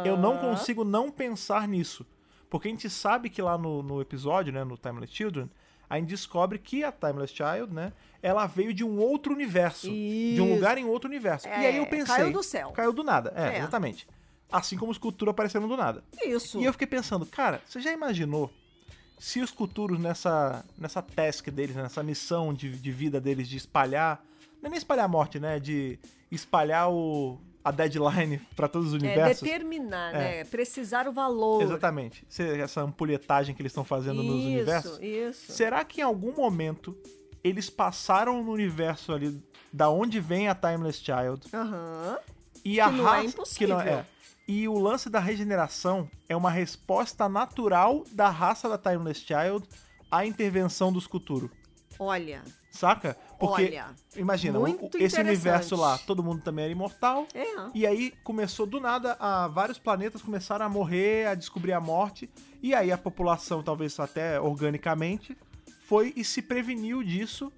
eu 0.04 0.16
não 0.16 0.38
consigo 0.38 0.84
não 0.84 1.10
pensar 1.10 1.68
nisso. 1.68 2.06
Porque 2.54 2.68
a 2.68 2.70
gente 2.70 2.88
sabe 2.88 3.28
que 3.28 3.42
lá 3.42 3.58
no, 3.58 3.82
no 3.82 4.00
episódio, 4.00 4.52
né, 4.52 4.62
no 4.62 4.76
Timeless 4.76 5.12
Children, 5.12 5.50
a 5.90 5.98
gente 5.98 6.10
descobre 6.10 6.56
que 6.56 6.84
a 6.84 6.92
Timeless 6.92 7.34
Child, 7.34 7.74
né, 7.74 7.92
ela 8.22 8.46
veio 8.46 8.72
de 8.72 8.84
um 8.84 8.96
outro 9.00 9.34
universo. 9.34 9.88
De 9.88 10.40
um 10.40 10.44
Isso. 10.44 10.54
lugar 10.54 10.78
em 10.78 10.84
outro 10.84 11.10
universo. 11.10 11.48
É, 11.48 11.62
e 11.62 11.66
aí 11.66 11.76
eu 11.78 11.86
pensei... 11.86 12.14
caiu 12.14 12.32
do 12.32 12.44
céu. 12.44 12.70
Caiu 12.70 12.92
do 12.92 13.02
nada, 13.02 13.32
é, 13.34 13.56
É. 13.56 13.58
exatamente. 13.58 14.06
Assim 14.52 14.78
como 14.78 14.92
os 14.92 14.98
cultura 14.98 15.32
aparecendo 15.32 15.66
do 15.66 15.76
nada. 15.76 16.04
Isso. 16.24 16.60
E 16.60 16.64
eu 16.64 16.70
fiquei 16.70 16.86
pensando, 16.86 17.26
cara, 17.26 17.60
você 17.66 17.80
já 17.80 17.92
imaginou 17.92 18.48
se 19.18 19.40
os 19.40 19.50
culturos 19.50 19.98
nessa, 19.98 20.64
nessa 20.78 21.02
task 21.02 21.48
deles, 21.48 21.74
nessa 21.74 22.04
missão 22.04 22.54
de, 22.54 22.70
de 22.70 22.92
vida 22.92 23.20
deles 23.20 23.48
de 23.48 23.56
espalhar, 23.56 24.24
não 24.62 24.68
é 24.68 24.70
nem 24.70 24.78
espalhar 24.78 25.06
a 25.06 25.08
morte, 25.08 25.40
né? 25.40 25.58
De 25.58 25.98
espalhar 26.30 26.88
o, 26.88 27.36
a 27.64 27.70
deadline 27.70 28.38
pra 28.54 28.68
todos 28.68 28.88
os 28.92 28.94
É, 29.02 29.06
universos. 29.06 29.42
determinar, 29.42 30.14
É. 30.14 30.18
né? 30.18 30.44
Precisar 30.44 31.08
o 31.08 31.12
valor. 31.12 31.62
Exatamente. 31.62 32.26
Essa 32.60 32.82
ampulhetagem 32.82 33.54
que 33.54 33.62
eles 33.62 33.70
estão 33.72 33.84
fazendo 33.84 34.22
nos 34.22 34.36
Isso, 34.40 34.46
universos. 34.46 34.98
Isso. 35.00 35.52
Será 35.52 35.82
que 35.84 36.00
em 36.00 36.04
algum 36.04 36.32
momento 36.34 36.96
eles 37.42 37.68
passaram 37.70 38.42
no 38.42 38.52
universo 38.52 39.12
ali 39.12 39.42
da 39.72 39.88
onde 39.90 40.20
vem 40.20 40.48
a 40.48 40.54
Timeless 40.54 40.98
Child 41.02 41.48
Aham. 41.52 42.18
e 42.64 42.80
a 42.80 42.86
Que 42.90 42.92
não 42.96 43.08
é 43.08 43.10
raça 43.16 43.26
impossível. 43.26 43.66
que 43.66 43.72
não 43.72 43.80
é. 43.80 44.06
E 44.46 44.68
o 44.68 44.78
lance 44.78 45.08
da 45.08 45.18
regeneração 45.20 46.08
é 46.28 46.36
uma 46.36 46.50
resposta 46.50 47.28
natural 47.30 48.04
da 48.12 48.28
raça 48.28 48.68
da 48.68 48.76
Timeless 48.76 49.20
Child 49.20 49.66
à 50.10 50.26
intervenção 50.26 50.92
do 50.92 50.98
Skuturo. 50.98 51.50
Olha, 51.98 52.42
Saca? 52.70 53.16
Porque 53.48 53.62
olha. 53.62 53.86
imagina, 54.16 54.58
o- 54.58 54.90
esse 54.98 55.20
universo 55.20 55.76
lá, 55.76 55.98
todo 55.98 56.22
mundo 56.22 56.42
também 56.42 56.64
era 56.64 56.72
imortal. 56.72 57.26
É. 57.34 57.44
E 57.74 57.86
aí 57.86 58.12
começou 58.22 58.66
do 58.66 58.80
nada 58.80 59.16
a 59.18 59.48
vários 59.48 59.78
planetas 59.78 60.22
começaram 60.22 60.64
a 60.66 60.68
morrer, 60.68 61.26
a 61.26 61.34
descobrir 61.34 61.72
a 61.72 61.80
morte, 61.80 62.28
e 62.62 62.74
aí 62.74 62.90
a 62.92 62.98
população, 62.98 63.62
talvez 63.62 63.98
até 63.98 64.40
organicamente, 64.40 65.36
foi 65.86 66.12
e 66.16 66.24
se 66.24 66.40
preveniu 66.40 67.02
disso, 67.02 67.52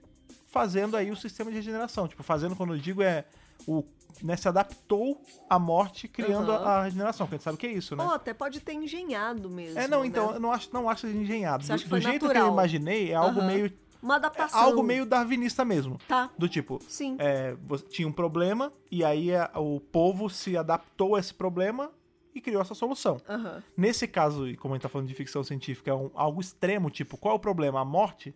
fazendo 0.46 0.96
aí 0.96 1.10
o 1.10 1.16
sistema 1.16 1.50
de 1.50 1.56
regeneração. 1.56 2.08
Tipo, 2.08 2.22
fazendo 2.22 2.56
quando 2.56 2.74
eu 2.74 2.78
digo 2.78 3.02
é 3.02 3.24
o 3.66 3.84
né, 4.22 4.36
se 4.36 4.48
adaptou 4.48 5.20
à 5.48 5.58
morte, 5.58 6.08
criando 6.08 6.50
Aham. 6.50 6.64
a, 6.64 6.82
regeneração, 6.84 7.26
que 7.26 7.34
a 7.34 7.36
gente 7.36 7.44
sabe 7.44 7.56
o 7.56 7.58
que 7.58 7.66
é 7.66 7.72
isso, 7.72 7.94
né? 7.94 8.02
Ou 8.04 8.10
até 8.12 8.32
pode 8.32 8.60
ter 8.60 8.72
engenhado 8.72 9.50
mesmo. 9.50 9.78
é, 9.78 9.86
não, 9.86 10.00
né? 10.00 10.06
então, 10.06 10.32
eu 10.32 10.40
não 10.40 10.52
acho, 10.52 10.70
não 10.72 10.88
acho 10.88 11.06
engenhado. 11.06 11.64
Você 11.64 11.76
Do, 11.76 11.88
do 11.90 12.00
jeito 12.00 12.28
que 12.28 12.38
eu 12.38 12.48
imaginei, 12.48 13.10
é 13.12 13.14
algo 13.14 13.40
Aham. 13.40 13.46
meio. 13.46 13.72
Uma 14.02 14.14
é 14.14 14.16
adaptação. 14.16 14.60
algo 14.60 14.82
meio 14.82 15.04
darwinista 15.06 15.64
mesmo. 15.64 15.98
Tá, 16.08 16.30
Do 16.38 16.48
tipo, 16.48 16.78
sim. 16.88 17.16
é, 17.18 17.56
tinha 17.88 18.06
um 18.06 18.12
problema 18.12 18.72
e 18.90 19.04
aí 19.04 19.34
a- 19.34 19.50
o 19.56 19.80
povo 19.80 20.28
se 20.28 20.56
adaptou 20.56 21.16
a 21.16 21.20
esse 21.20 21.32
problema 21.34 21.90
e 22.34 22.40
criou 22.40 22.60
essa 22.60 22.74
solução. 22.74 23.18
Aham. 23.28 23.62
Nesse 23.76 24.06
caso, 24.06 24.46
e 24.48 24.56
como 24.56 24.74
a 24.74 24.76
gente 24.76 24.82
tá 24.82 24.88
falando 24.88 25.08
de 25.08 25.14
ficção 25.14 25.42
científica, 25.42 25.90
é 25.90 25.94
um- 25.94 26.10
algo 26.14 26.40
extremo, 26.40 26.90
tipo, 26.90 27.16
qual 27.16 27.32
é 27.32 27.36
o 27.36 27.40
problema? 27.40 27.80
A 27.80 27.84
morte? 27.84 28.34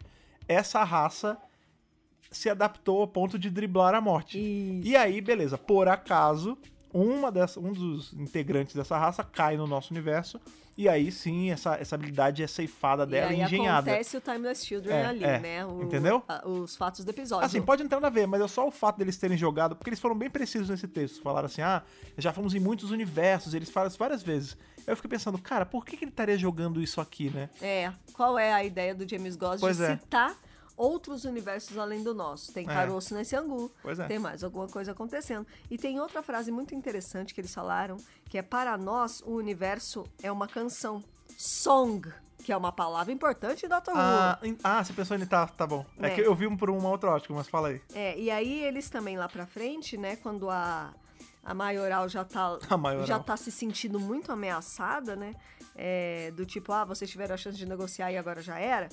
Essa 0.49 0.83
raça 0.85 1.37
se 2.31 2.49
adaptou 2.49 3.01
ao 3.01 3.09
ponto 3.09 3.39
de 3.39 3.51
driblar 3.51 3.95
a 3.95 4.01
morte. 4.01 4.39
Isso. 4.39 4.89
E 4.89 4.97
aí, 4.97 5.21
beleza, 5.21 5.59
por 5.59 5.89
acaso, 5.89 6.57
uma 6.93 7.31
dessa, 7.31 7.59
um 7.61 7.73
dos 7.73 8.13
integrantes 8.15 8.75
dessa 8.75 8.97
raça 8.99 9.23
cai 9.23 9.57
no 9.57 9.67
nosso 9.67 9.93
universo, 9.93 10.41
e 10.83 10.89
aí 10.89 11.11
sim, 11.13 11.51
essa, 11.51 11.75
essa 11.77 11.95
habilidade 11.95 12.43
é 12.43 12.47
ceifada 12.47 13.03
E 13.05 13.07
dela, 13.07 13.31
aí 13.31 13.41
engenhada. 13.43 13.91
acontece 13.91 14.17
o 14.17 14.21
Timeless 14.21 14.65
Children 14.67 14.97
É, 14.97 15.05
ali, 15.07 15.25
é. 15.25 15.39
né? 15.39 15.67
O- 15.67 15.83
Entendeu? 15.83 16.23
a- 16.29 16.47
os 16.49 16.77
fatos 16.77 17.05
do 17.05 17.11
episódio. 17.11 17.45
Assim, 17.47 17.61
pode 17.61 17.83
não 17.83 17.89
ter 17.91 17.97
nada 17.97 18.07
a 18.07 18.11
ver, 18.11 18.27
mas 18.27 18.41
é 18.41 18.49
só 18.49 18.67
o 18.67 18.71
fato 18.71 18.99
deles 18.99 19.17
terem 19.17 19.37
jogado, 19.37 19.77
porque 19.77 19.91
eles 19.91 20.01
foram 20.01 20.17
bem 20.17 20.31
precisos 20.31 20.69
nesse 20.69 20.89
texto. 20.89 21.23
Falaram 21.23 21.47
assim, 21.47 21.63
ah, 21.63 21.83
já 22.19 22.33
fomos 22.33 22.55
em 22.55 22.61
muitos 22.61 22.91
universos, 22.91 23.55
eles 23.55 23.71
falam 23.71 23.89
isso 23.89 23.99
várias 23.99 24.23
vezes. 24.23 24.57
Eu 24.87 24.97
fiquei 24.97 25.11
pensando, 25.11 25.39
cara, 25.39 25.67
por 25.67 25.85
que, 25.85 25.97
que 25.97 26.05
ele 26.05 26.11
estaria 26.11 26.39
jogando 26.39 26.81
isso 26.83 27.01
aqui, 27.01 27.31
né? 27.31 27.51
É, 27.61 27.93
qual 28.13 28.39
é 28.39 28.53
a 28.53 28.65
ideia 28.65 28.95
do 28.95 29.09
James 29.09 29.37
Goss 29.37 29.61
Pois 29.61 29.77
de 29.77 29.85
é. 29.85 29.97
citar 29.97 30.35
outros 30.81 31.25
universos 31.25 31.77
além 31.77 32.03
do 32.03 32.15
nosso? 32.15 32.53
Tem 32.53 32.65
É. 32.65 32.69
caroço 32.69 33.15
nesse 33.15 33.37
angu, 33.37 33.71
Pois 33.83 33.99
é. 33.99 34.07
tem 34.07 34.19
mais 34.19 34.43
alguma 34.43 34.67
coisa 34.67 34.93
acontecendo. 34.93 35.47
E 35.71 35.77
tem 35.77 36.01
outra 36.01 36.23
frase 36.23 36.51
muito 36.51 36.75
interessante 36.75 37.35
que 37.35 37.41
eles 37.41 37.55
falaram, 37.55 37.97
que 38.29 38.39
é 38.39 38.43
para 38.43 38.77
nós 38.79 39.21
o 39.27 39.33
universo 39.35 40.05
é 40.23 40.31
uma 40.33 40.49
canção. 40.49 41.03
Song, 41.37 42.13
que 42.45 42.53
é 42.53 42.57
uma 42.57 42.73
palavra 42.73 43.13
importante, 43.13 43.67
Dr. 43.69 43.91
Who. 43.91 43.97
Ah, 43.97 44.39
em- 44.43 44.59
ah, 44.65 44.83
você 44.85 44.93
pensou 44.93 45.17
em 45.17 45.25
tá, 45.27 45.47
tá 45.47 45.67
bom. 45.67 45.85
É, 45.99 46.09
É. 46.09 46.11
que 46.15 46.21
eu 46.21 46.35
vi 46.35 46.47
um 46.47 46.57
por 46.57 46.71
uma 46.71 46.89
outra 46.89 47.11
ótica, 47.11 47.33
mas 47.35 47.49
fala 47.49 47.69
aí. 47.69 47.81
É, 47.95 48.19
e 48.19 48.31
aí 48.31 48.63
eles 48.65 48.89
também 48.91 49.17
lá 49.17 49.29
pra 49.29 49.47
frente, 49.47 49.97
né, 49.97 50.17
quando 50.17 50.51
a, 50.51 50.93
a 51.45 51.55
maioral 51.55 52.09
já 52.09 52.25
tá, 52.25 52.59
maioral. 52.79 53.07
já 53.07 53.19
tá 53.19 53.37
se 53.37 53.51
sentindo 53.51 53.99
muito 54.01 54.33
ameaçada, 54.33 55.15
né, 55.17 55.35
é, 55.77 56.31
do 56.33 56.45
tipo, 56.45 56.73
ah, 56.73 56.85
vocês 56.85 57.11
tiveram 57.11 57.35
a 57.35 57.39
chance 57.39 57.57
de 57.57 57.65
negociar 57.67 58.11
e 58.13 58.19
agora 58.19 58.43
já 58.43 58.59
era, 58.59 58.89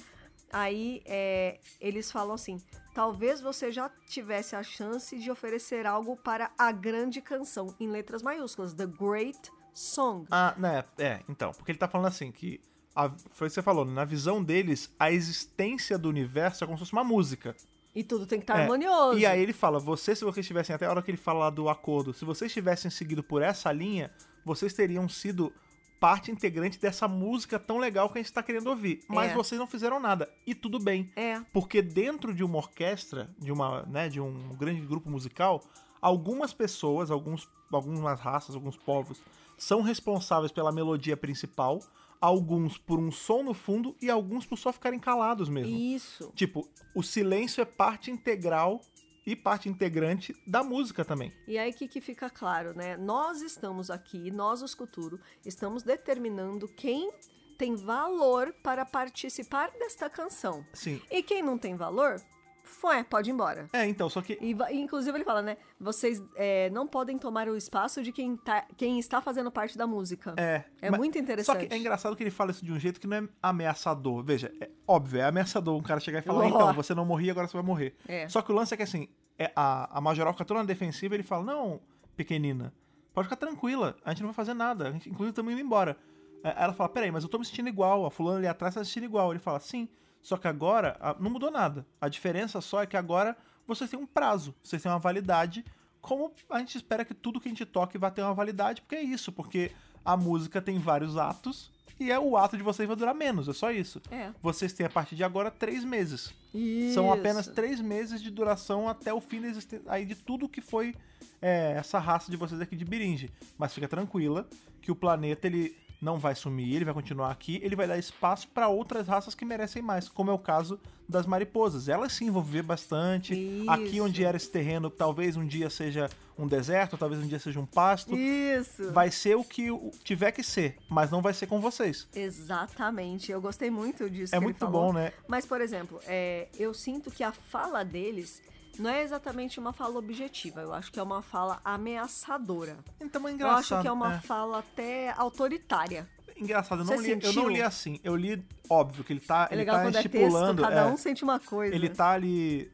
aí 0.52 1.02
é, 1.06 1.60
eles 1.80 2.12
falam 2.12 2.34
assim, 2.36 2.58
talvez 2.94 3.42
você 3.42 3.72
já 3.72 3.90
tivesse 4.08 4.56
a 4.56 4.64
chance 4.64 5.18
de 5.18 5.30
oferecer 5.32 5.86
algo 5.86 6.16
para 6.18 6.52
a 6.58 6.72
grande 6.72 7.22
canção, 7.22 7.76
em 7.80 7.90
letras 7.90 8.22
maiúsculas, 8.22 8.74
The 8.74 8.86
Great 8.88 9.52
Song. 9.74 10.26
Ah, 10.32 10.56
né, 10.58 10.84
é, 10.98 11.22
então, 11.30 11.52
porque 11.52 11.72
ele 11.72 11.80
tá 11.80 11.88
falando 11.88 12.08
assim, 12.08 12.32
que 12.32 12.60
a- 12.96 13.10
foi 13.32 13.48
o 13.48 13.50
que 13.50 13.54
você 13.54 13.62
falou, 13.62 13.86
na 13.86 14.04
visão 14.06 14.44
deles, 14.44 14.94
a 15.00 15.12
existência 15.12 15.98
do 15.98 16.10
universo 16.10 16.64
é 16.64 16.68
como 16.68 16.78
se 16.78 16.82
fosse 16.84 16.94
uma 16.94 17.04
música. 17.04 17.56
E 17.94 18.04
tudo 18.04 18.28
tem 18.28 18.40
que 18.40 18.44
estar 18.44 18.60
É, 18.60 18.62
harmonioso. 18.64 19.18
E 19.18 19.26
aí 19.26 19.42
ele 19.42 19.54
fala, 19.54 19.80
vocês, 19.80 20.20
se 20.20 20.24
vocês 20.26 20.46
tivessem, 20.46 20.76
até 20.76 20.86
a 20.86 20.90
hora 20.92 21.02
que 21.02 21.10
ele 21.10 21.18
fala 21.18 21.40
lá 21.40 21.50
do 21.50 21.68
acordo, 21.68 22.14
se 22.14 22.24
vocês 22.26 22.54
tivessem 22.54 22.92
seguido 22.92 23.24
por 23.24 23.42
essa 23.42 23.72
linha, 23.72 24.12
vocês 24.46 24.74
teriam 24.74 25.10
sido 25.10 25.52
parte 26.00 26.32
integrante 26.32 26.80
dessa 26.80 27.08
música 27.08 27.58
tão 27.60 27.78
legal 27.78 28.10
que 28.10 28.20
a 28.20 28.22
gente 28.22 28.32
tá 28.34 28.44
querendo 28.44 28.68
ouvir. 28.68 29.04
Mas 29.08 29.32
É. 29.32 29.36
vocês 29.36 29.60
não 29.60 29.68
fizeram 29.68 30.00
nada. 30.00 30.30
E 30.46 30.54
tudo 30.54 30.80
bem. 30.80 31.12
É, 31.16 31.40
Porque 31.52 31.82
dentro 31.82 32.34
de 32.34 32.44
uma 32.44 32.58
orquestra, 32.58 33.30
de 33.40 33.52
uma, 33.52 33.84
né, 33.84 34.08
de 34.10 34.20
um 34.22 34.56
grande 34.56 34.82
grupo 34.82 35.10
musical, 35.10 35.64
algumas 36.02 36.54
pessoas, 36.54 37.10
alguns, 37.10 37.50
algumas 37.72 38.20
raças, 38.20 38.56
alguns 38.56 38.78
povos, 38.78 39.22
são 39.58 39.82
responsáveis 39.82 40.52
pela 40.52 40.72
melodia 40.72 41.18
principal, 41.18 41.80
alguns 42.22 42.78
por 42.78 43.00
um 43.00 43.12
som 43.12 43.44
no 43.44 43.54
fundo 43.54 43.96
e 44.02 44.10
alguns 44.10 44.46
por 44.46 44.58
só 44.58 44.72
ficarem 44.72 45.00
calados 45.00 45.50
mesmo. 45.50 45.76
isso. 45.76 46.32
Tipo, 46.36 46.68
o 46.96 47.02
silêncio 47.04 47.62
é 47.62 47.66
parte 47.66 48.10
integral 48.12 48.82
e 49.28 49.36
parte 49.36 49.68
integrante 49.68 50.34
da 50.48 50.64
música 50.64 51.04
também. 51.04 51.34
E 51.46 51.58
aí 51.58 51.74
que, 51.74 51.86
que 51.86 52.00
fica 52.00 52.30
claro, 52.30 52.74
né? 52.74 52.96
Nós 52.96 53.42
estamos 53.42 53.92
aqui, 53.92 54.32
nós 54.32 54.62
os 54.62 54.74
Culturo, 54.74 55.20
estamos 55.46 55.84
determinando 55.84 56.66
quem 56.70 57.12
tem 57.58 57.76
valor 57.76 58.54
para 58.64 58.86
participar 58.86 59.72
desta 59.72 60.10
canção. 60.10 60.66
Sim. 60.72 61.02
E 61.12 61.22
quem 61.22 61.44
não 61.44 61.58
tem 61.58 61.76
valor, 61.76 62.22
foi, 62.68 63.04
pode 63.04 63.30
ir 63.30 63.34
embora. 63.34 63.68
É, 63.74 63.86
então, 63.88 64.10
só 64.10 64.22
que 64.22 64.38
E, 64.42 64.56
inclusive 64.74 65.18
ele 65.18 65.24
fala, 65.24 65.42
né? 65.42 65.58
Vocês 65.80 66.22
é, 66.36 66.70
não 66.70 66.86
podem 66.88 67.18
tomar 67.18 67.48
o 67.48 67.56
espaço 67.56 68.04
de 68.04 68.12
quem, 68.12 68.36
tá, 68.38 68.66
quem 68.78 69.00
está 69.00 69.22
fazendo 69.22 69.50
parte 69.52 69.78
da 69.78 69.88
música. 69.88 70.34
é. 70.38 70.64
É 70.82 70.90
mas- 70.92 71.00
muito 71.00 71.14
Só 71.16 71.20
interessante. 71.20 71.68
que 71.68 71.74
é 71.74 71.78
engraçado 71.78 72.16
que 72.16 72.24
ele 72.24 72.30
fala 72.32 72.52
isso 72.52 72.64
de 72.64 72.72
um 72.72 72.80
jeito 72.80 73.00
que 73.00 73.08
não 73.08 73.18
é 73.18 73.28
ameaçador. 73.42 74.24
Veja, 74.24 74.52
é 74.62 74.70
óbvio, 74.88 75.20
é 75.20 75.24
ameaçador 75.26 75.76
um 75.78 75.82
cara 75.82 76.00
chegar 76.00 76.20
e 76.20 76.22
falar, 76.22 76.44
Ó. 76.46 76.48
então, 76.48 76.74
você 76.74 76.94
não 76.94 77.06
morria, 77.06 77.32
agora 77.32 77.48
você 77.48 77.54
vai 77.58 77.66
morrer. 77.66 77.96
É. 78.08 78.28
Só 78.30 78.42
que 78.42 78.52
o 78.52 78.56
lance 78.56 78.74
é 78.74 78.78
que 78.78 78.84
assim, 78.84 79.08
é, 79.40 79.52
a, 79.56 79.98
a 79.98 80.02
Majoral 80.02 80.34
fica 80.34 80.46
toda 80.46 80.60
na 80.60 80.66
defensiva 80.66 81.16
ele 81.16 81.24
fala, 81.24 81.44
não, 81.44 81.80
pequenina, 82.16 82.74
pode 83.14 83.28
ficar 83.28 83.36
tranquila, 83.38 83.96
a 84.06 84.10
gente 84.12 84.20
não 84.22 84.28
vai 84.30 84.36
fazer 84.36 84.54
nada, 84.54 84.88
a 84.90 84.92
gente 84.92 85.10
inclusive 85.10 85.30
estamos 85.32 85.52
indo 85.54 85.62
embora. 85.62 85.98
É, 86.44 86.50
Aí 86.50 86.64
ela 86.66 86.74
fala, 86.74 86.90
peraí, 86.90 87.12
mas 87.12 87.24
eu 87.24 87.30
tô 87.30 87.40
me 87.40 87.46
sentindo 87.46 87.68
igual, 87.70 88.06
a 88.06 88.12
fulana 88.12 88.38
ali 88.38 88.48
atrás 88.48 88.76
tá 88.76 88.84
se 88.84 88.90
sentindo 88.92 89.06
igual. 89.06 89.32
Ele 89.32 89.40
fala, 89.40 89.60
sim, 89.60 89.90
só 90.28 90.36
que 90.36 90.46
agora 90.46 90.98
a- 91.00 91.16
não 91.18 91.30
mudou 91.32 91.50
nada. 91.50 91.86
A 92.02 92.10
diferença 92.10 92.60
só 92.60 92.84
é 92.84 92.86
que 92.86 92.98
agora 92.98 93.38
vocês 93.66 93.90
têm 93.90 93.98
um 93.98 94.06
prazo, 94.06 94.54
vocês 94.62 94.82
têm 94.82 94.92
uma 94.92 95.00
validade, 95.00 95.64
como 96.02 96.34
a 96.50 96.60
gente 96.60 96.76
espera 96.76 97.06
que 97.06 97.14
tudo 97.14 97.40
que 97.40 97.48
a 97.48 97.52
gente 97.52 97.66
toque 97.66 97.98
vai 97.98 98.12
ter 98.12 98.22
uma 98.24 98.34
validade, 98.34 98.82
porque 98.82 98.96
é 98.96 99.02
isso, 99.02 99.32
porque 99.32 99.72
a 100.04 100.18
música 100.18 100.62
tem 100.62 100.80
vários 100.80 101.16
atos 101.16 101.72
e 101.98 102.12
é 102.12 102.20
o 102.20 102.36
ato 102.36 102.58
de 102.58 102.62
vocês 102.64 102.86
vai 102.86 102.98
durar 102.98 103.16
menos, 103.16 103.48
é 103.48 103.54
só 103.54 103.72
isso. 103.72 104.02
É. 104.12 104.32
Vocês 104.44 104.74
têm 104.74 104.86
a 104.86 104.90
partir 104.90 105.16
de 105.16 105.24
agora 105.24 105.50
três 105.50 105.86
meses. 105.86 106.34
Isso. 106.54 106.96
São 106.96 107.10
apenas 107.12 107.48
três 107.48 107.80
meses 107.80 108.22
de 108.22 108.30
duração 108.30 108.90
até 108.90 109.14
o 109.14 109.22
fim 109.22 109.42
aí 109.88 110.06
de 110.06 110.16
tudo 110.16 110.50
que 110.50 110.60
foi 110.60 110.94
é, 111.42 111.72
essa 111.78 112.00
raça 112.00 112.30
de 112.30 112.36
vocês 112.36 112.60
aqui 112.60 112.76
de 112.76 112.84
Biringe. 112.84 113.32
Mas 113.58 113.74
fica 113.74 113.88
tranquila 113.88 114.46
que 114.82 114.92
o 114.92 114.96
planeta 114.96 115.48
ele 115.48 115.74
não 116.02 116.18
vai 116.18 116.36
sumir, 116.36 116.76
ele 116.76 116.86
vai 116.86 116.94
continuar 116.94 117.32
aqui, 117.32 117.60
ele 117.64 117.76
vai 117.76 117.88
dar 117.88 117.98
espaço 117.98 118.48
para 118.50 118.68
outras 118.68 119.08
raças 119.08 119.34
que 119.34 119.44
merecem 119.44 119.82
mais, 119.82 120.08
como 120.08 120.30
é 120.30 120.34
o 120.34 120.40
caso 120.40 120.80
das 121.08 121.26
mariposas. 121.26 121.88
Elas 121.88 122.14
sim 122.14 122.30
vão 122.30 122.44
viver 122.44 122.64
bastante. 122.64 123.34
Isso. 123.34 123.70
Aqui 123.70 124.02
onde 124.02 124.24
era 124.24 124.38
esse 124.38 124.50
terreno, 124.50 124.90
talvez 124.90 125.38
um 125.38 125.46
dia 125.46 125.70
seja 125.70 126.10
um 126.38 126.48
deserto, 126.48 126.98
talvez 126.98 127.22
um 127.22 127.28
dia 127.28 127.40
seja 127.40 127.60
um 127.60 127.66
pasto. 127.66 128.16
Isso. 128.16 128.92
Vai 128.92 129.10
ser 129.10 129.36
o 129.36 129.44
que 129.44 129.70
tiver 130.04 130.32
que 130.32 130.44
ser, 130.44 130.78
mas 130.90 131.10
não 131.10 131.22
vai 131.22 131.34
ser 131.34 131.48
com 131.48 131.60
vocês. 131.60 132.08
Exatamente. 132.14 133.32
Eu 133.32 133.42
gostei 133.42 133.72
muito 133.72 134.10
disso. 134.10 134.36
É 134.36 134.40
muito 134.40 134.68
bom, 134.68 134.94
né? 134.94 135.14
Mas, 135.28 135.46
por 135.46 135.62
exemplo, 135.62 136.00
é, 136.06 136.48
eu 136.60 136.74
sinto 136.74 137.10
que 137.10 137.24
a 137.24 137.32
fala 137.32 137.84
deles 137.84 138.42
não 138.80 138.90
é 138.90 139.04
exatamente 139.04 139.60
uma 139.60 139.74
fala 139.74 139.98
objetiva. 139.98 140.62
Eu 140.62 140.74
acho 140.74 140.92
que 140.92 141.00
é 141.00 141.04
uma 141.04 141.22
fala 141.22 141.60
ameaçadora. 141.64 142.78
Então 143.00 143.28
é 143.28 143.32
eu 143.32 143.36
engraçado. 143.36 143.60
acho 143.60 143.82
que 143.82 143.88
é 143.88 143.92
uma 143.92 144.16
é. 144.16 144.20
fala 144.20 144.60
até 144.60 145.12
autoritária. 145.18 146.08
Engraçado, 146.40 146.82
eu 146.82 146.86
não, 146.86 146.98
Você 146.98 147.16
li, 147.16 147.24
eu 147.24 147.34
não 147.34 147.50
li 147.50 147.62
assim. 147.62 148.00
Eu 148.04 148.16
li, 148.16 148.44
óbvio, 148.70 149.04
que 149.04 149.12
ele 149.12 149.20
tá, 149.20 149.48
É 149.50 149.54
ele 149.54 149.62
legal 149.62 149.78
tá 149.78 149.82
quando 149.84 149.96
é 149.96 150.02
texto, 150.04 150.16
estipulando. 150.16 150.62
cada 150.62 150.82
é, 150.82 150.86
um 150.86 150.98
sente 150.98 151.24
uma 151.24 151.40
coisa. 151.40 151.74
ele 151.74 151.90
tá 151.90 152.12
ali 152.12 152.72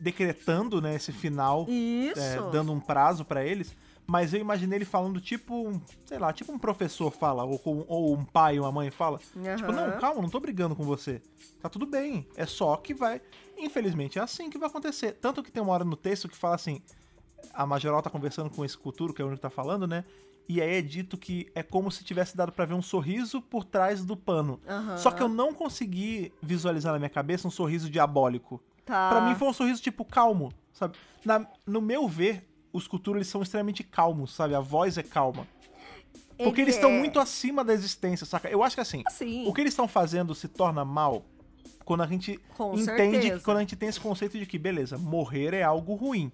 decretando, 0.00 0.80
né, 0.82 0.96
esse 0.96 1.12
final, 1.12 1.64
Isso. 1.68 2.20
é, 2.20 2.36
dando 2.50 2.72
um 2.72 2.80
prazo 2.80 3.24
pra 3.24 3.44
eles. 3.44 3.74
Mas 4.06 4.34
eu 4.34 4.40
imaginei 4.40 4.76
ele 4.78 4.84
falando 4.84 5.18
tipo, 5.20 5.66
um, 5.68 5.80
sei 6.04 6.18
lá, 6.18 6.30
tipo 6.32 6.52
um 6.52 6.58
professor 6.58 7.10
fala, 7.10 7.42
ou, 7.44 7.58
com- 7.58 7.84
ou 7.88 8.14
um 8.14 8.24
pai 8.24 8.58
ou 8.58 8.66
uma 8.66 8.72
mãe 8.72 8.90
fala. 8.90 9.18
Tipo, 9.18 9.72
Aham. 9.72 9.90
não, 9.92 9.98
calma, 9.98 10.20
não 10.20 10.28
tô 10.28 10.38
brigando 10.40 10.76
com 10.76 10.82
você. 10.84 11.22
Tá 11.60 11.68
tudo 11.70 11.86
bem. 11.86 12.26
É 12.36 12.44
só 12.44 12.76
que 12.76 12.92
vai. 12.92 13.20
Infelizmente 13.56 14.18
é 14.18 14.22
assim 14.22 14.50
que 14.50 14.58
vai 14.58 14.68
acontecer. 14.68 15.12
Tanto 15.12 15.42
que 15.42 15.50
tem 15.50 15.62
uma 15.62 15.72
hora 15.72 15.84
no 15.84 15.96
texto 15.96 16.28
que 16.28 16.36
fala 16.36 16.54
assim: 16.54 16.82
a 17.54 17.64
Majoral 17.66 18.02
tá 18.02 18.10
conversando 18.10 18.50
com 18.50 18.62
esse 18.64 18.76
Kuturo, 18.76 19.14
que 19.14 19.22
é 19.22 19.24
o 19.24 19.28
único 19.28 19.38
que 19.38 19.42
tá 19.42 19.50
falando, 19.50 19.86
né? 19.86 20.04
E 20.46 20.60
aí 20.60 20.74
é 20.76 20.82
dito 20.82 21.16
que 21.16 21.50
é 21.54 21.62
como 21.62 21.90
se 21.90 22.04
tivesse 22.04 22.36
dado 22.36 22.52
pra 22.52 22.66
ver 22.66 22.74
um 22.74 22.82
sorriso 22.82 23.40
por 23.40 23.64
trás 23.64 24.04
do 24.04 24.14
pano. 24.14 24.60
Aham. 24.68 24.98
Só 24.98 25.10
que 25.10 25.22
eu 25.22 25.28
não 25.28 25.54
consegui 25.54 26.30
visualizar 26.42 26.92
na 26.92 26.98
minha 26.98 27.08
cabeça 27.08 27.48
um 27.48 27.50
sorriso 27.50 27.88
diabólico. 27.88 28.60
Tá. 28.84 29.08
Pra 29.08 29.20
mim 29.22 29.34
foi 29.34 29.48
um 29.48 29.52
sorriso, 29.54 29.80
tipo, 29.80 30.04
calmo, 30.04 30.52
sabe? 30.74 30.98
Na- 31.24 31.46
no 31.66 31.80
meu 31.80 32.06
ver, 32.06 32.46
os 32.74 32.88
Kuturo, 32.88 33.16
eles 33.18 33.28
são 33.28 33.40
extremamente 33.40 33.84
calmos, 33.84 34.34
sabe? 34.34 34.54
A 34.54 34.60
voz 34.60 34.98
é 34.98 35.02
calma. 35.02 35.46
Porque 36.36 36.60
Ele 36.60 36.62
eles 36.62 36.74
estão 36.74 36.90
é- 36.90 36.98
muito 36.98 37.20
acima 37.20 37.62
da 37.64 37.72
existência, 37.72 38.26
saca? 38.26 38.48
Eu 38.48 38.64
acho 38.64 38.74
que 38.74 38.80
assim, 38.80 39.04
Sim. 39.08 39.46
o 39.46 39.54
que 39.54 39.60
eles 39.60 39.72
estão 39.72 39.86
fazendo 39.86 40.34
se 40.34 40.48
torna 40.48 40.84
mal 40.84 41.24
quando 41.84 42.02
a 42.02 42.06
gente 42.08 42.38
Com 42.56 42.74
entende 42.74 43.20
certeza. 43.22 43.44
quando 43.44 43.58
a 43.58 43.60
gente 43.60 43.76
tem 43.76 43.88
esse 43.88 44.00
conceito 44.00 44.36
de 44.36 44.44
que, 44.44 44.58
beleza, 44.58 44.98
morrer 44.98 45.54
é 45.54 45.62
algo 45.62 45.94
ruim. 45.94 46.32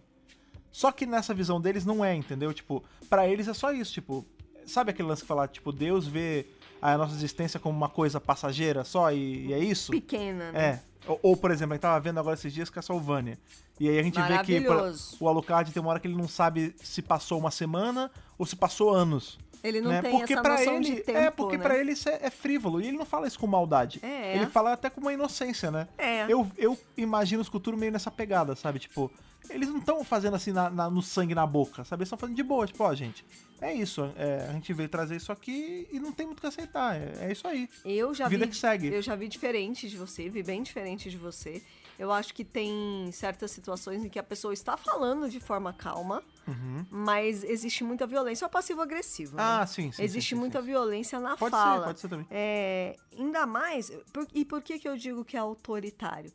Só 0.72 0.90
que 0.90 1.04
nessa 1.04 1.34
visão 1.34 1.60
deles 1.60 1.84
não 1.84 2.02
é, 2.02 2.14
entendeu? 2.14 2.54
Tipo, 2.54 2.82
pra 3.10 3.28
eles 3.28 3.46
é 3.46 3.52
só 3.52 3.72
isso, 3.72 3.92
tipo, 3.92 4.24
sabe 4.64 4.90
aquele 4.92 5.08
lance 5.08 5.20
que 5.22 5.28
fala, 5.28 5.46
tipo, 5.46 5.70
Deus 5.72 6.06
vê 6.06 6.46
a 6.80 6.96
nossa 6.96 7.14
existência 7.14 7.60
como 7.60 7.76
uma 7.76 7.88
coisa 7.90 8.18
passageira 8.18 8.84
só 8.84 9.12
e, 9.12 9.48
e 9.48 9.52
é 9.52 9.58
isso? 9.58 9.90
Pequena, 9.92 10.50
né? 10.52 10.64
É. 10.64 10.82
Ou, 11.06 11.18
ou, 11.22 11.36
por 11.36 11.50
exemplo, 11.50 11.72
a 11.72 11.76
gente 11.76 11.82
tava 11.82 12.00
vendo 12.00 12.18
agora 12.20 12.34
esses 12.34 12.52
dias 12.52 12.70
Castlevania. 12.70 13.38
E 13.78 13.88
aí 13.88 13.98
a 13.98 14.02
gente 14.02 14.20
vê 14.20 14.38
que 14.44 14.60
Maravilhoso. 14.60 15.16
o 15.18 15.28
Alucard 15.28 15.72
tem 15.72 15.80
uma 15.80 15.90
hora 15.90 16.00
que 16.00 16.06
ele 16.06 16.16
não 16.16 16.28
sabe 16.28 16.74
se 16.82 17.00
passou 17.00 17.38
uma 17.38 17.50
semana 17.50 18.10
ou 18.38 18.44
se 18.44 18.54
passou 18.54 18.94
anos. 18.94 19.38
Ele 19.62 19.80
não 19.80 19.90
né? 19.90 20.00
tem 20.02 20.10
porque 20.12 20.32
essa 20.32 20.42
pra 20.42 20.56
noção 20.58 20.76
ele, 20.76 20.84
de 20.84 20.96
tempo, 21.02 21.18
É, 21.18 21.30
porque 21.30 21.56
né? 21.56 21.62
pra 21.62 21.78
ele 21.78 21.92
isso 21.92 22.08
é, 22.08 22.18
é 22.22 22.30
frívolo. 22.30 22.80
E 22.80 22.88
ele 22.88 22.96
não 22.98 23.04
fala 23.04 23.26
isso 23.26 23.38
com 23.38 23.46
maldade. 23.46 24.00
É. 24.02 24.36
Ele 24.36 24.46
fala 24.46 24.72
até 24.72 24.88
com 24.90 25.00
uma 25.00 25.12
inocência, 25.12 25.70
né? 25.70 25.86
É. 25.98 26.24
Eu, 26.28 26.50
eu 26.56 26.78
imagino 26.96 27.42
os 27.42 27.48
Cthulhu 27.48 27.76
meio 27.76 27.92
nessa 27.92 28.10
pegada, 28.10 28.54
sabe? 28.56 28.78
Tipo, 28.78 29.10
eles 29.48 29.68
não 29.68 29.78
estão 29.78 30.02
fazendo 30.04 30.34
assim 30.36 30.52
na- 30.52 30.70
na- 30.70 30.90
no 30.90 31.02
sangue 31.02 31.34
na 31.34 31.46
boca, 31.46 31.84
sabe? 31.84 32.00
Eles 32.02 32.06
estão 32.08 32.18
fazendo 32.18 32.36
de 32.36 32.42
boa, 32.42 32.66
tipo, 32.66 32.82
ó, 32.84 32.94
gente, 32.94 33.24
é 33.60 33.72
isso. 33.74 34.10
é, 34.16 34.46
a 34.48 34.52
gente 34.52 34.72
veio 34.72 34.88
trazer 34.88 35.16
isso 35.16 35.32
aqui 35.32 35.88
e 35.92 35.98
não 36.00 36.12
tem 36.12 36.26
muito 36.26 36.38
o 36.38 36.40
que 36.42 36.46
aceitar. 36.46 36.96
É, 36.96 37.26
é 37.28 37.32
isso 37.32 37.46
aí. 37.46 37.68
Eu 37.84 38.14
já 38.14 38.28
Vida 38.28 38.44
vi, 38.46 38.50
que 38.52 38.56
segue. 38.56 38.86
Eu 38.88 39.02
já 39.02 39.14
vi 39.16 39.28
diferente 39.28 39.88
de 39.88 39.96
você, 39.96 40.28
vi 40.28 40.42
bem 40.42 40.62
diferente 40.62 41.10
de 41.10 41.16
você. 41.16 41.62
Eu 42.00 42.10
acho 42.10 42.32
que 42.32 42.42
tem 42.46 43.10
certas 43.12 43.50
situações 43.50 44.02
em 44.02 44.08
que 44.08 44.18
a 44.18 44.22
pessoa 44.22 44.54
está 44.54 44.74
falando 44.74 45.28
de 45.28 45.38
forma 45.38 45.70
calma, 45.70 46.22
mas 46.90 47.44
existe 47.44 47.84
muita 47.84 48.06
violência. 48.06 48.46
É 48.46 48.48
passivo-agressivo. 48.48 49.36
né? 49.36 49.42
Uhum. 49.42 49.48
Ah, 49.60 49.66
sim, 49.66 49.92
sim. 49.92 50.02
existe 50.02 50.30
sim, 50.30 50.34
sim, 50.36 50.40
muita 50.40 50.60
sim. 50.60 50.66
violência 50.66 51.20
na 51.20 51.36
Pode 51.36 51.50
fala. 51.50 51.80
ser, 51.80 51.84
pode 51.84 52.00
ser 52.00 52.08
também. 52.08 52.26
É, 52.30 52.96
ainda 53.18 53.44
mais. 53.46 53.90
por- 54.14 54.26
e 54.32 54.46
por 54.46 54.62
que, 54.62 54.78
que 54.78 54.88
eu 54.88 54.96
digo 54.96 55.24
que 55.26 55.36
é 55.36 55.40
autoritário? 55.40 56.32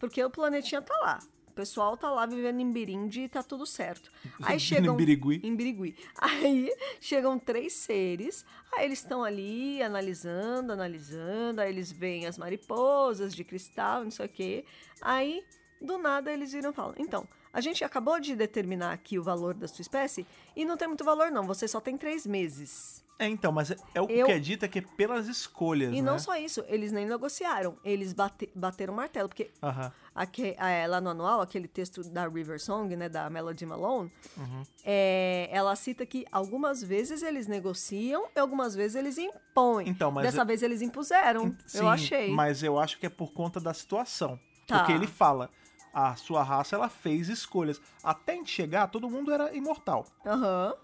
Porque 0.00 0.22
o 0.22 0.28
planetinha 0.28 0.82
tá 0.82 0.94
lá. 1.00 1.18
O 1.54 1.62
pessoal 1.64 1.96
tá 1.96 2.10
lá 2.10 2.26
vivendo 2.26 2.58
em 2.58 2.72
Birindi 2.72 3.22
e 3.22 3.28
tá 3.28 3.40
tudo 3.40 3.64
certo. 3.64 4.10
Aí 4.42 4.58
chegam. 4.58 4.94
em 4.94 4.96
Birigui. 4.96 5.40
Em 5.44 5.54
Birigui. 5.54 5.94
Aí 6.18 6.68
chegam 7.00 7.38
três 7.38 7.74
seres, 7.74 8.44
aí 8.72 8.86
eles 8.86 8.98
estão 8.98 9.22
ali 9.22 9.80
analisando, 9.80 10.72
analisando, 10.72 11.60
aí 11.60 11.70
eles 11.70 11.92
veem 11.92 12.26
as 12.26 12.36
mariposas 12.36 13.32
de 13.32 13.44
cristal, 13.44 14.02
não 14.02 14.10
sei 14.10 14.26
o 14.26 14.28
quê. 14.28 14.64
Aí, 15.00 15.44
do 15.80 15.96
nada, 15.96 16.32
eles 16.32 16.50
viram 16.50 16.70
e 16.70 16.74
falam: 16.74 16.96
Então, 16.98 17.28
a 17.52 17.60
gente 17.60 17.84
acabou 17.84 18.18
de 18.18 18.34
determinar 18.34 18.92
aqui 18.92 19.16
o 19.16 19.22
valor 19.22 19.54
da 19.54 19.68
sua 19.68 19.82
espécie 19.82 20.26
e 20.56 20.64
não 20.64 20.76
tem 20.76 20.88
muito 20.88 21.04
valor, 21.04 21.30
não. 21.30 21.46
Você 21.46 21.68
só 21.68 21.78
tem 21.78 21.96
três 21.96 22.26
meses. 22.26 23.03
É, 23.18 23.28
então, 23.28 23.52
mas 23.52 23.70
é, 23.70 23.76
é 23.94 24.00
o 24.02 24.06
Eu- 24.10 24.26
que 24.26 24.32
é 24.32 24.38
dito 24.40 24.64
é 24.64 24.68
que 24.68 24.80
é 24.80 24.82
pelas 24.82 25.28
escolhas, 25.28 25.92
E 25.92 26.02
né? 26.02 26.02
não 26.02 26.18
só 26.18 26.34
isso, 26.36 26.64
eles 26.66 26.90
nem 26.90 27.06
negociaram, 27.06 27.76
eles 27.84 28.12
bate- 28.12 28.50
bateram 28.54 28.92
o 28.92 28.96
martelo, 28.96 29.28
porque 29.28 29.52
Aham. 29.62 29.92
aque- 30.12 30.56
é, 30.58 30.84
lá 30.88 31.00
no 31.00 31.10
anual, 31.10 31.40
aquele 31.40 31.68
texto 31.68 32.02
da 32.10 32.26
River 32.26 32.60
Song, 32.60 32.94
né, 32.96 33.08
da 33.08 33.30
Melody 33.30 33.64
Malone, 33.64 34.12
Uhum. 34.36 34.62
é, 34.84 35.48
ela 35.52 35.76
cita 35.76 36.04
que 36.04 36.26
algumas 36.32 36.82
vezes 36.82 37.22
eles 37.22 37.46
negociam 37.46 38.26
e 38.34 38.38
algumas 38.40 38.74
vezes 38.74 38.96
eles 38.96 39.16
impõem. 39.16 39.88
Então, 39.88 40.10
mas 40.10 40.24
Dessa 40.24 40.42
eu- 40.42 40.46
vez 40.46 40.62
eles 40.62 40.82
impuseram, 40.82 41.54
Sim, 41.66 41.78
eu 41.78 41.88
achei. 41.88 42.30
Mas 42.32 42.64
eu 42.64 42.78
acho 42.78 42.98
que 42.98 43.06
é 43.06 43.10
por 43.10 43.32
conta 43.32 43.60
da 43.60 43.72
situação. 43.72 44.40
Tá. 44.66 44.78
Porque 44.78 44.92
ele 44.92 45.06
fala, 45.06 45.50
a 45.92 46.16
sua 46.16 46.42
raça 46.42 46.74
ela 46.74 46.88
fez 46.88 47.28
escolhas. 47.28 47.80
Até 48.02 48.32
a 48.32 48.36
gente 48.36 48.50
chegar, 48.50 48.88
todo 48.88 49.08
mundo 49.08 49.32
era 49.32 49.54
imortal. 49.54 50.04
Aham, 50.26 50.74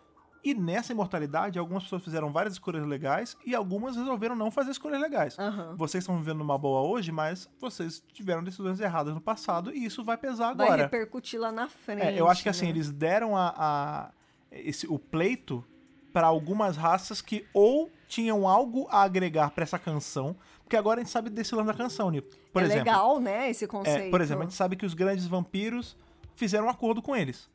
E 0.43 0.55
nessa 0.55 0.93
imortalidade, 0.93 1.59
algumas 1.59 1.83
pessoas 1.83 2.03
fizeram 2.03 2.33
várias 2.33 2.55
escolhas 2.55 2.87
legais 2.87 3.37
e 3.45 3.55
algumas 3.55 3.95
resolveram 3.97 4.35
não 4.35 4.51
fazer 4.51 4.71
escolhas 4.71 5.01
legais. 5.01 5.39
aham. 5.39 5.75
Vocês 5.77 6.03
estão 6.03 6.17
vivendo 6.17 6.39
numa 6.39 6.57
boa 6.57 6.81
hoje, 6.89 7.13
mas 7.13 7.49
vocês 7.61 8.03
tiveram 8.13 8.43
decisões 8.43 8.81
erradas 8.81 9.13
no 9.15 9.21
passado 9.21 9.75
e 9.75 9.85
isso 9.85 10.03
vai 10.03 10.17
pesar 10.17 10.55
Vai 10.55 10.67
agora. 10.67 10.83
repercutir 10.85 11.39
lá 11.39 11.53
na 11.53 11.69
frente. 11.69 12.03
É, 12.03 12.19
eu 12.19 12.29
acho 12.29 12.43
que 12.43 12.49
assim, 12.49 12.65
né? 12.67 12.71
eles 12.71 12.91
deram 12.91 13.37
a, 13.37 13.55
a- 13.57 14.11
esse, 14.51 14.87
o 14.87 14.99
pleito 14.99 15.63
para 16.13 16.27
algumas 16.27 16.77
raças 16.77 17.21
que 17.21 17.47
ou 17.55 17.91
tinham 18.09 18.49
algo 18.49 18.89
a 18.91 19.03
agregar 19.03 19.51
pra 19.51 19.63
essa 19.63 19.79
canção, 19.79 20.35
porque 20.65 20.77
agora 20.77 21.01
a 21.01 21.05
gente 21.05 21.13
sabe 21.13 21.31
desse 21.31 21.55
lance 21.55 21.69
da 21.69 21.75
canção, 21.75 22.11
Nico. 22.11 22.29
Por 22.53 22.63
é 22.63 22.65
exemplo, 22.65 22.85
legal, 22.85 23.21
né, 23.21 23.49
esse 23.51 23.65
é, 23.65 23.69
conceito. 23.69 24.11
por 24.11 24.21
exemplo, 24.21 24.43
a 24.43 24.47
gente 24.47 24.57
sabe 24.57 24.75
que 24.75 24.85
os 24.85 24.95
grandes 24.95 25.27
vampiros 25.27 25.97
fizeram 26.35 26.67
um 26.67 26.71
acordo 26.71 27.01
com 27.01 27.15
eles. 27.15 27.49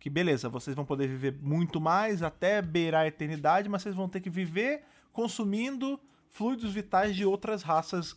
Que 0.00 0.10
beleza, 0.10 0.48
vocês 0.48 0.74
vão 0.74 0.84
poder 0.84 1.06
viver 1.06 1.36
muito 1.42 1.80
mais 1.80 2.22
até 2.22 2.60
beirar 2.62 3.02
a 3.02 3.06
eternidade, 3.06 3.68
mas 3.68 3.82
vocês 3.82 3.94
vão 3.94 4.08
ter 4.08 4.20
que 4.20 4.30
viver 4.30 4.82
consumindo 5.12 6.00
fluidos 6.30 6.72
vitais 6.72 7.14
de 7.14 7.24
outras 7.24 7.62
raças 7.62 8.16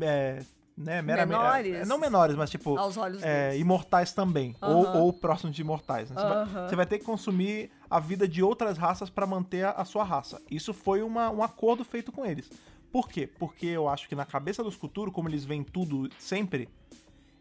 é, 0.00 0.42
né, 0.76 1.02
meramente- 1.02 1.38
Menores. 1.38 1.74
é, 1.74 1.84
não 1.84 1.98
menores, 1.98 2.36
mas 2.36 2.50
tipo 2.50 2.78
Aos 2.78 2.96
olhos 2.96 3.22
é, 3.22 3.58
imortais 3.58 4.12
também, 4.12 4.54
ou, 4.62 4.86
ou 4.96 5.12
próximos 5.12 5.54
de 5.54 5.60
imortais. 5.62 6.10
né? 6.10 6.16
Você, 6.16 6.28
vai, 6.54 6.68
você 6.68 6.76
vai 6.76 6.86
ter 6.86 6.98
que 6.98 7.04
consumir 7.04 7.70
a 7.90 7.98
vida 8.00 8.26
de 8.28 8.42
outras 8.42 8.78
raças 8.78 9.10
pra 9.10 9.26
manter 9.26 9.64
a, 9.64 9.70
a 9.72 9.84
sua 9.84 10.04
raça. 10.04 10.40
Isso 10.50 10.72
foi 10.72 11.02
uma- 11.02 11.30
um 11.30 11.42
acordo 11.42 11.84
feito 11.84 12.12
com 12.12 12.24
eles. 12.24 12.50
Por 12.92 13.08
quê? 13.08 13.26
Porque 13.26 13.66
eu 13.66 13.88
acho 13.88 14.08
que 14.08 14.14
na 14.14 14.24
cabeça 14.24 14.62
dos 14.62 14.76
Cthulhu, 14.76 15.10
como 15.10 15.28
eles 15.28 15.44
veem 15.44 15.64
tudo 15.64 16.08
sempre, 16.18 16.68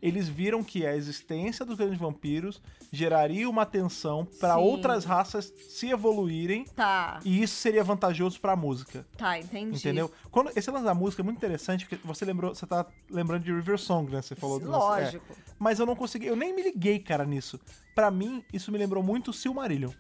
eles 0.01 0.27
viram 0.27 0.63
que 0.63 0.85
a 0.85 0.95
existência 0.95 1.65
dos 1.65 1.77
grandes 1.77 1.99
vampiros 1.99 2.61
geraria 2.91 3.49
uma 3.49 3.65
tensão 3.65 4.25
pra 4.39 4.55
Sim. 4.55 4.61
outras 4.61 5.05
raças 5.05 5.53
se 5.69 5.89
evoluírem 5.89 6.65
Tá, 6.75 7.19
e 7.23 7.41
isso 7.41 7.55
seria 7.55 7.83
vantajoso 7.83 8.39
pra 8.41 8.55
música. 8.55 9.05
tá, 9.17 9.39
entendi. 9.39 9.77
Entendeu? 9.77 10.11
Quando, 10.29 10.51
esse 10.55 10.69
lance 10.71 10.85
da 10.85 10.93
música 10.93 11.21
é 11.21 11.25
muito 11.25 11.37
interessante, 11.37 11.85
porque 11.85 12.05
você 12.05 12.25
lembrou, 12.25 12.53
você 12.53 12.65
tá 12.65 12.85
lembrando 13.09 13.43
de 13.43 13.53
River 13.53 13.77
Song, 13.77 14.11
né? 14.11 14.21
Você 14.21 14.35
falou 14.35 14.59
do 14.59 14.67
é. 14.67 14.69
Lógico. 14.71 15.35
Mas 15.59 15.79
eu 15.79 15.85
não 15.85 15.95
consegui, 15.95 16.25
eu 16.27 16.35
nem 16.35 16.53
me 16.55 16.63
liguei, 16.63 16.99
cara, 16.99 17.23
nisso. 17.25 17.59
Pra 17.95 18.09
mim, 18.11 18.43
isso 18.51 18.71
me 18.71 18.77
lembrou 18.77 19.03
muito 19.03 19.31
Silmarillion. 19.31 19.91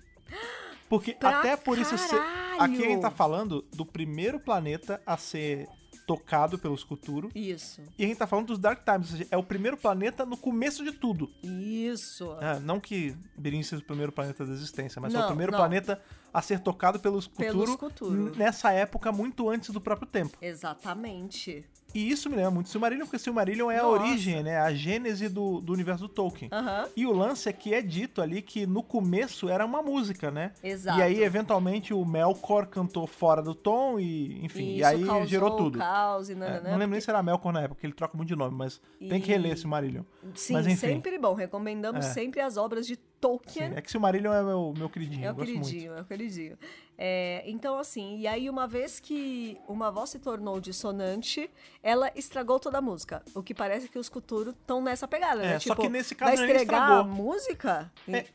Porque 0.89 1.13
Pra 1.19 1.39
até 1.39 1.55
por 1.55 1.77
isso 1.77 1.97
ser, 1.97 2.17
caralho! 2.17 2.61
aqui 2.61 2.85
a 2.85 2.89
gente 2.89 3.01
tá 3.01 3.11
falando 3.11 3.63
do 3.73 3.85
primeiro 3.85 4.39
planeta 4.39 5.01
a 5.05 5.15
ser 5.17 5.67
tocado 6.15 6.57
pelos 6.57 6.83
Cthulhu. 6.83 7.29
Isso, 7.35 7.81
E 7.97 8.03
a 8.03 8.07
gente 8.07 8.17
tá 8.17 8.27
falando 8.27 8.47
dos 8.47 8.59
Dark 8.59 8.83
Times, 8.83 9.11
ou 9.11 9.17
seja, 9.17 9.27
é 9.31 9.37
o 9.37 9.43
primeiro 9.43 9.77
planeta 9.77 10.25
no 10.25 10.35
começo 10.37 10.83
de 10.83 10.91
tudo. 10.91 11.29
isso. 11.43 12.31
Ah, 12.39 12.59
não 12.59 12.79
que 12.79 13.15
Birin 13.37 13.63
seja 13.63 13.81
o 13.81 13.85
primeiro 13.85 14.11
planeta 14.11 14.45
da 14.45 14.53
existência, 14.53 15.01
mas 15.01 15.13
é 15.13 15.17
o 15.17 15.21
Não, 15.21 15.27
primeiro 15.27 15.51
não. 15.51 15.59
planeta 15.59 16.01
a 16.33 16.41
ser 16.41 16.59
tocado 16.59 16.99
pelos 16.99 17.27
Pelos 17.27 17.75
Cthulhu 17.75 17.77
Cthulhu. 17.91 18.35
nessa 18.35 18.71
época 18.71 19.11
muito 19.11 19.49
antes 19.49 19.69
do 19.69 19.81
próprio 19.81 20.07
tempo. 20.07 20.37
Exatamente. 20.41 21.65
E 21.93 22.09
isso 22.09 22.29
me 22.29 22.35
lembra 22.35 22.51
muito 22.51 22.69
Silmarillion, 22.69 23.05
porque 23.05 23.19
Silmarillion 23.19 23.69
é 23.69 23.79
a 23.79 23.83
Nossa. 23.83 24.03
origem, 24.03 24.41
né? 24.43 24.57
A 24.59 24.73
gênese 24.73 25.27
do, 25.27 25.59
do 25.59 25.73
universo 25.73 26.03
do 26.07 26.09
Tolkien. 26.09 26.49
Aham. 26.51 26.87
E 26.95 27.05
o 27.05 27.11
lance 27.11 27.49
é 27.49 27.53
que 27.53 27.73
é 27.73 27.81
dito 27.81 28.21
ali 28.21 28.41
que 28.41 28.65
no 28.65 28.81
começo 28.81 29.49
era 29.49 29.65
uma 29.65 29.81
música, 29.81 30.31
né? 30.31 30.53
Exato. 30.63 30.99
E 30.99 31.01
aí, 31.01 31.21
eventualmente, 31.23 31.93
o 31.93 32.05
Melkor 32.05 32.67
cantou 32.67 33.05
fora 33.05 33.41
do 33.41 33.53
tom 33.53 33.99
e, 33.99 34.43
enfim, 34.45 34.75
e 34.75 34.83
aí 34.83 35.03
gerou 35.27 35.55
tudo. 35.57 35.79
caos 35.79 36.29
e 36.29 36.33
É, 36.33 36.35
nananã, 36.35 36.69
não 36.71 36.77
lembro 36.77 36.91
nem 36.91 37.01
se 37.01 37.09
era 37.09 37.21
Melkor 37.21 37.51
na 37.51 37.59
época, 37.59 37.75
porque 37.75 37.87
ele 37.87 37.93
troca 37.93 38.15
muito 38.15 38.29
de 38.29 38.35
nome, 38.35 38.55
mas 38.55 38.79
tem 38.99 39.19
que 39.19 39.29
E- 39.31 39.35
reler 39.35 39.57
Silmarillion. 39.57 40.03
Sim, 40.33 40.53
Mas, 40.53 40.67
enfim. 40.67 40.75
sempre 40.77 41.17
bom. 41.17 41.33
Recomendamos 41.33 42.05
É. 42.05 42.09
sempre 42.09 42.39
as 42.41 42.55
obras 42.57 42.87
de 42.87 42.97
Sim, 43.21 43.27
Tolkien. 43.37 43.73
é 43.75 43.81
que 43.81 43.91
Silmarillion 43.91 44.33
é 44.33 44.43
meu, 44.43 44.73
meu 44.75 44.89
queridinho, 44.89 45.25
É 45.25 45.31
o 45.31 45.35
queridinho, 45.35 45.93
é 45.93 46.01
o 46.01 46.05
queridinho. 46.05 46.57
É, 46.97 47.43
então, 47.45 47.77
assim, 47.79 48.17
e 48.19 48.27
aí 48.27 48.49
uma 48.49 48.67
vez 48.67 48.99
que 48.99 49.57
uma 49.67 49.89
voz 49.91 50.09
se 50.11 50.19
tornou 50.19 50.59
dissonante, 50.59 51.49
ela 51.81 52.11
estragou 52.15 52.59
toda 52.59 52.77
a 52.77 52.81
música. 52.81 53.23
O 53.33 53.41
que 53.41 53.53
parece 53.53 53.87
que 53.87 53.97
os 53.97 54.09
Cthulhu 54.09 54.51
estão 54.51 54.81
nessa 54.83 55.07
pegada, 55.07 55.41
É, 55.43 55.47
né? 55.53 55.59
só 55.59 55.69
Tipo, 55.71 55.81
que 55.83 55.89
nesse 55.89 56.13
caso 56.15 56.35
vai 56.37 56.45
ele 56.49 56.57
estragar 56.59 56.89
estragou. 56.91 57.11
a 57.11 57.15
música? 57.15 57.91
É. 58.07 58.25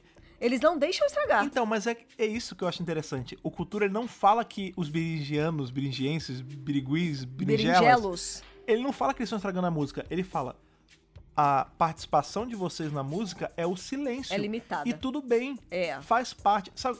Eles 0.40 0.60
não 0.60 0.76
deixam 0.76 1.06
estragar. 1.06 1.44
Então, 1.44 1.64
mas 1.64 1.86
é, 1.86 1.96
é 2.18 2.26
isso 2.26 2.54
que 2.54 2.62
eu 2.62 2.68
acho 2.68 2.82
interessante. 2.82 3.38
O 3.42 3.50
Cultura 3.50 3.88
não 3.88 4.06
fala 4.06 4.44
que 4.44 4.72
os 4.76 4.88
beringianos, 4.90 5.70
beringienses, 5.70 6.40
biriguis, 6.42 7.24
beringelas, 7.24 8.42
ele 8.66 8.82
não 8.82 8.92
fala 8.92 9.14
que 9.14 9.20
eles 9.20 9.28
estão 9.28 9.38
estragando 9.38 9.66
a 9.66 9.70
música. 9.70 10.04
Ele 10.10 10.22
fala 10.22 10.54
a 11.36 11.66
participação 11.76 12.46
de 12.46 12.56
vocês 12.56 12.92
na 12.92 13.02
música 13.02 13.52
é 13.56 13.66
o 13.66 13.76
silêncio. 13.76 14.32
É 14.32 14.38
limitada. 14.38 14.88
E 14.88 14.94
tudo 14.94 15.20
bem. 15.20 15.58
É. 15.70 16.00
Faz 16.00 16.32
parte. 16.32 16.72
Sabe, 16.74 16.98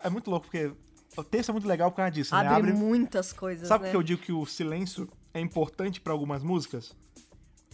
é 0.00 0.10
muito 0.10 0.30
louco, 0.30 0.46
porque 0.46 0.70
o 1.16 1.24
texto 1.24 1.48
é 1.48 1.52
muito 1.52 1.66
legal 1.66 1.90
por 1.90 1.96
causa 1.96 2.10
disso, 2.10 2.34
né? 2.36 2.46
Abre, 2.46 2.72
muitas 2.72 3.32
coisas, 3.32 3.66
Sabe 3.66 3.84
né? 3.84 3.90
que 3.90 3.96
eu 3.96 4.02
digo 4.02 4.20
que 4.20 4.32
o 4.32 4.44
silêncio 4.44 5.08
é 5.32 5.40
importante 5.40 6.00
pra 6.00 6.12
algumas 6.12 6.42
músicas? 6.42 6.94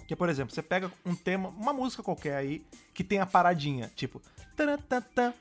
Que, 0.07 0.15
por 0.15 0.29
exemplo, 0.29 0.55
você 0.55 0.63
pega 0.63 0.93
um 1.05 1.15
tema, 1.15 1.49
uma 1.49 1.73
música 1.73 2.03
qualquer 2.03 2.37
aí, 2.37 2.65
que 2.93 3.03
tem 3.03 3.21
a 3.21 3.27
paradinha, 3.27 3.91
tipo. 3.97 4.23
taratata. 4.55 5.35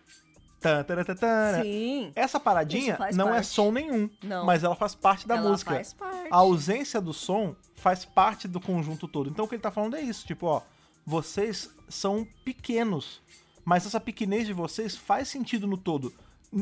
Sim. 1.63 2.11
Essa 2.15 2.39
paradinha 2.39 2.97
não 3.13 3.29
é 3.29 3.33
parte. 3.33 3.47
som 3.47 3.71
nenhum, 3.71 4.09
Não. 4.23 4.45
mas 4.45 4.63
ela 4.63 4.75
faz 4.75 4.95
parte 4.95 5.27
da 5.27 5.35
Ela 5.35 5.49
música. 5.49 5.75
faz 5.75 5.93
parte. 5.93 6.27
A 6.31 6.37
ausência 6.37 6.99
do 7.01 7.13
som 7.13 7.55
faz 7.75 8.05
parte 8.05 8.47
do 8.47 8.59
conjunto 8.59 9.07
todo. 9.07 9.29
Então 9.29 9.45
o 9.45 9.47
que 9.47 9.55
ele 9.55 9.61
tá 9.61 9.71
falando 9.71 9.95
é 9.95 10.01
isso, 10.01 10.25
tipo, 10.25 10.45
ó, 10.47 10.61
vocês 11.05 11.69
são 11.89 12.25
pequenos, 12.45 13.21
mas 13.65 13.85
essa 13.85 13.99
pequenez 13.99 14.47
de 14.47 14.53
vocês 14.53 14.95
faz 14.95 15.27
sentido 15.27 15.67
no 15.67 15.77
todo. 15.77 16.13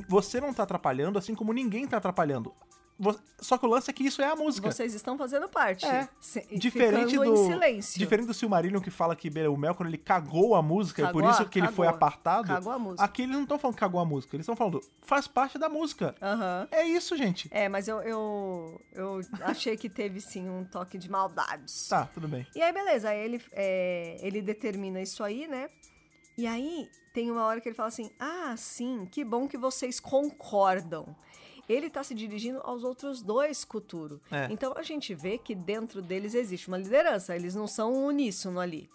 Você 0.08 0.40
não 0.42 0.54
tá 0.54 0.64
atrapalhando, 0.64 1.20
assim 1.20 1.36
como 1.36 1.52
ninguém 1.54 1.86
tá 1.88 1.98
atrapalhando. 1.98 2.54
Só 3.40 3.58
que 3.58 3.66
o 3.66 3.70
lance 3.70 3.90
é 3.90 3.94
que 3.94 4.04
isso 4.04 4.22
é 4.22 4.26
a 4.26 4.36
música. 4.36 4.72
Vocês 4.72 4.94
estão 4.94 5.18
fazendo 5.18 5.50
parte. 5.50 5.86
É. 5.86 6.08
Se- 6.20 6.46
Diferente 6.56 7.16
do 7.16 7.26
em 7.26 7.36
silêncio. 7.48 7.98
diferente 8.00 8.28
do 8.28 8.34
Silmarillion 8.34 8.80
que 8.80 8.92
fala 8.92 9.16
que 9.16 9.30
o 9.48 9.58
Melkor 9.58 9.88
ele 9.88 9.98
cagou 9.98 10.54
a 10.56 10.62
música 10.62 11.02
e 11.02 11.06
Cagou 11.06 11.22
por 11.22 11.30
isso 11.32 11.46
que 11.50 11.60
ele 11.60 11.68
foi 11.70 11.88
cagou. 11.88 11.96
apartado. 11.98 12.48
Cagou 12.48 12.72
a 12.74 12.78
música. 12.80 13.04
Aqui 13.04 13.24
eles 13.24 13.36
não 13.36 13.44
estão 13.44 13.58
falando 13.58 13.76
que 13.76 13.80
cagou 13.80 14.00
a 14.00 14.06
música, 14.06 14.36
eles 14.36 14.44
estão 14.44 14.56
falando 14.56 14.80
faz 15.02 15.28
parte 15.28 15.58
da 15.58 15.68
música. 15.68 16.14
Aham. 16.22 16.68
É 16.72 16.84
isso, 16.86 17.18
gente. 17.18 17.48
É, 17.52 17.68
mas 17.68 17.88
eu, 17.88 18.02
eu, 18.02 18.82
eu 18.94 19.22
achei 19.42 19.76
que 19.76 19.90
teve 19.90 20.22
sim 20.22 20.48
um 20.50 20.64
toque 20.64 20.98
de 20.98 21.10
maldades. 21.10 21.88
Tá, 21.88 22.06
tudo 22.14 22.28
bem. 22.28 22.46
E 22.56 22.62
aí, 22.62 22.72
beleza, 22.72 23.10
aí 23.10 23.20
ele, 23.20 23.42
é, 23.52 24.18
ele 24.22 24.42
determina 24.42 25.02
isso 25.02 25.24
aí, 25.24 25.48
né? 25.48 25.70
E 26.38 26.48
aí 26.48 26.90
tem 27.14 27.30
uma 27.30 27.44
hora 27.46 27.60
que 27.60 27.68
ele 27.68 27.76
fala 27.76 27.90
assim: 27.90 28.10
Ah, 28.20 28.56
sim, 28.58 29.06
que 29.12 29.24
bom 29.24 29.48
que 29.48 29.58
vocês 29.58 30.00
concordam. 30.00 31.16
Ele 31.71 31.89
tá 31.89 32.03
se 32.03 32.13
dirigindo 32.13 32.60
aos 32.63 32.84
outros 32.84 33.21
dois 33.21 33.63
Kuturo. 33.63 34.19
É. 34.31 34.47
Então 34.51 34.73
a 34.75 34.84
gente 34.84 35.13
vê 35.15 35.38
que 35.38 35.55
dentro 35.55 36.01
deles 36.01 36.34
existe 36.36 36.67
uma 36.67 36.77
liderança, 36.77 37.36
eles 37.36 37.55
não 37.55 37.67
são 37.67 37.93
um 37.93 38.05
uníssono 38.07 38.60
ali. 38.60 38.89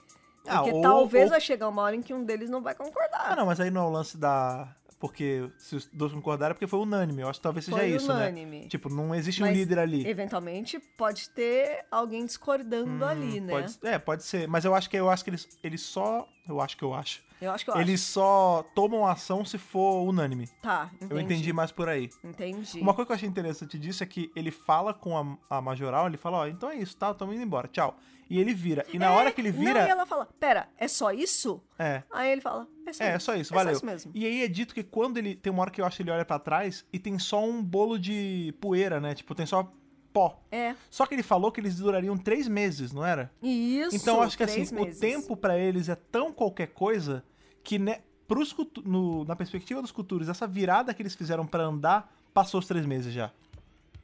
Ah, 0.46 0.58
Porque 0.58 0.72
ou- 0.76 0.82
talvez 0.82 1.24
ou- 1.24 1.30
vai 1.30 1.40
chegar 1.40 1.68
uma 1.68 1.82
hora 1.82 1.96
em 1.96 2.02
que 2.02 2.14
um 2.14 2.24
deles 2.24 2.48
não 2.50 2.60
vai 2.62 2.74
concordar. 2.74 3.32
Ah, 3.32 3.36
não, 3.36 3.46
mas 3.46 3.58
aí 3.58 3.70
não 3.70 3.82
é 3.82 3.88
o 3.88 3.90
lance 3.90 4.16
da. 4.16 4.68
Porque 4.98 5.50
se 5.58 5.76
os 5.76 5.86
dois 5.92 6.10
concordaram 6.12 6.52
é 6.52 6.54
porque 6.54 6.66
foi 6.66 6.78
unânime. 6.78 7.20
Eu 7.20 7.28
acho 7.28 7.38
que 7.38 7.42
talvez 7.42 7.64
seja 7.66 7.76
Foi 7.76 7.86
isso, 7.88 8.10
unânime. 8.10 8.60
né? 8.62 8.68
Tipo, 8.68 8.88
não 8.88 9.14
existe 9.14 9.42
um 9.42 9.46
Mas, 9.46 9.56
líder 9.56 9.78
ali. 9.78 10.06
Eventualmente 10.08 10.78
pode 10.96 11.28
ter 11.30 11.84
alguém 11.90 12.24
discordando 12.24 13.04
Hum, 13.04 13.08
ali, 13.08 13.40
né? 13.40 13.52
Pode, 13.52 13.78
é, 13.82 13.98
pode 13.98 14.22
ser. 14.24 14.48
Mas 14.48 14.64
eu 14.64 14.74
acho 14.74 14.88
que 14.88 14.96
eu 14.96 15.10
acho 15.10 15.22
que 15.22 15.30
eles, 15.30 15.58
eles 15.62 15.82
só. 15.82 16.26
Eu 16.48 16.60
acho 16.62 16.76
que 16.78 16.82
eu 16.84 16.94
acho. 16.94 17.22
Eu 17.40 17.50
acho 17.50 17.64
que 17.64 17.70
eu 17.70 17.80
eles 17.80 18.00
só 18.00 18.64
tomam 18.74 19.06
ação 19.06 19.44
se 19.44 19.58
for 19.58 20.02
unânime. 20.08 20.44
acho. 20.44 20.54
Tá, 20.62 20.90
entendi. 20.94 21.12
Eu 21.12 21.20
entendi 21.20 21.52
mais 21.52 21.70
por 21.70 21.88
aí. 21.88 22.08
Entendi. 22.24 22.80
Uma 22.80 22.94
coisa 22.94 23.06
que 23.06 23.12
eu 23.12 23.16
achei 23.16 23.28
interessante 23.28 23.78
disso 23.78 24.02
é 24.02 24.06
que 24.06 24.30
ele 24.34 24.50
fala 24.50 24.94
com 24.94 25.38
a, 25.50 25.56
a 25.58 25.60
Majoral, 25.60 26.06
ele 26.06 26.16
fala, 26.16 26.38
ó, 26.38 26.46
então 26.46 26.70
é 26.70 26.76
isso, 26.76 26.96
tá? 26.96 27.12
Tamo 27.12 27.32
indo 27.32 27.42
embora, 27.42 27.68
tchau. 27.68 27.96
E 28.28 28.40
ele 28.40 28.52
vira. 28.54 28.84
E 28.92 28.98
na 28.98 29.12
hora 29.12 29.30
que 29.30 29.40
ele 29.40 29.52
Não, 29.52 29.58
vira. 29.60 29.86
e 29.86 29.90
ela 29.90 30.04
fala, 30.04 30.26
pera, 30.40 30.68
é 30.76 30.88
só 30.88 31.12
isso? 31.12 31.62
É. 31.78 32.02
Aí 32.12 32.32
ele 32.32 32.40
fala, 32.40 32.66
é 32.86 32.92
só 32.92 33.04
É, 33.04 33.06
isso. 33.08 33.14
é 33.16 33.18
só 33.20 33.34
isso, 33.36 33.54
é 33.54 33.56
valeu. 33.56 33.72
Só 33.74 33.76
isso 33.78 33.86
mesmo. 33.86 34.10
E 34.14 34.26
aí 34.26 34.42
é 34.42 34.48
dito 34.48 34.74
que 34.74 34.82
quando 34.82 35.18
ele. 35.18 35.36
Tem 35.36 35.52
uma 35.52 35.62
hora 35.62 35.70
que 35.70 35.80
eu 35.80 35.84
acho 35.84 35.96
que 35.98 36.02
ele 36.02 36.10
olha 36.10 36.24
pra 36.24 36.38
trás 36.38 36.84
e 36.92 36.98
tem 36.98 37.18
só 37.20 37.44
um 37.44 37.62
bolo 37.62 37.98
de 37.98 38.52
poeira, 38.60 38.98
né? 39.00 39.14
Tipo, 39.14 39.32
tem 39.34 39.46
só 39.46 39.70
pó. 40.16 40.40
É, 40.50 40.74
Só 40.90 41.04
que 41.04 41.14
ele 41.14 41.22
falou 41.22 41.52
que 41.52 41.60
eles 41.60 41.76
durariam 41.76 42.16
três 42.16 42.48
meses, 42.48 42.90
não 42.92 43.04
era? 43.04 43.30
isso. 43.42 43.94
então 43.94 44.16
eu 44.16 44.22
acho 44.22 44.36
que 44.36 44.42
assim, 44.44 44.60
meses. 44.74 44.96
o 44.96 45.00
tempo 45.00 45.36
pra 45.36 45.58
eles 45.58 45.88
é 45.90 45.94
tão 45.94 46.32
qualquer 46.32 46.68
coisa 46.68 47.22
que 47.62 47.78
né, 47.78 47.98
pros 48.26 48.54
no- 48.84 49.24
na 49.24 49.36
perspectiva 49.36 49.82
dos 49.82 49.92
culturos, 49.92 50.28
essa 50.28 50.46
virada 50.46 50.94
que 50.94 51.02
eles 51.02 51.14
fizeram 51.14 51.46
pra 51.46 51.64
andar 51.64 52.10
passou 52.32 52.60
os 52.60 52.66
três 52.66 52.86
meses 52.86 53.12
já. 53.12 53.30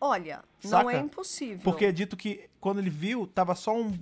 Olha, 0.01 0.43
não 0.65 0.71
Saca? 0.71 0.93
é 0.93 0.99
impossível. 1.01 1.61
Porque 1.63 1.85
é 1.87 1.93
dito 1.93 2.17
que 2.17 2.49
quando 2.61 2.79
ele 2.79 2.91
viu, 2.91 3.27
tava 3.27 3.55
só 3.55 3.75
um. 3.77 3.93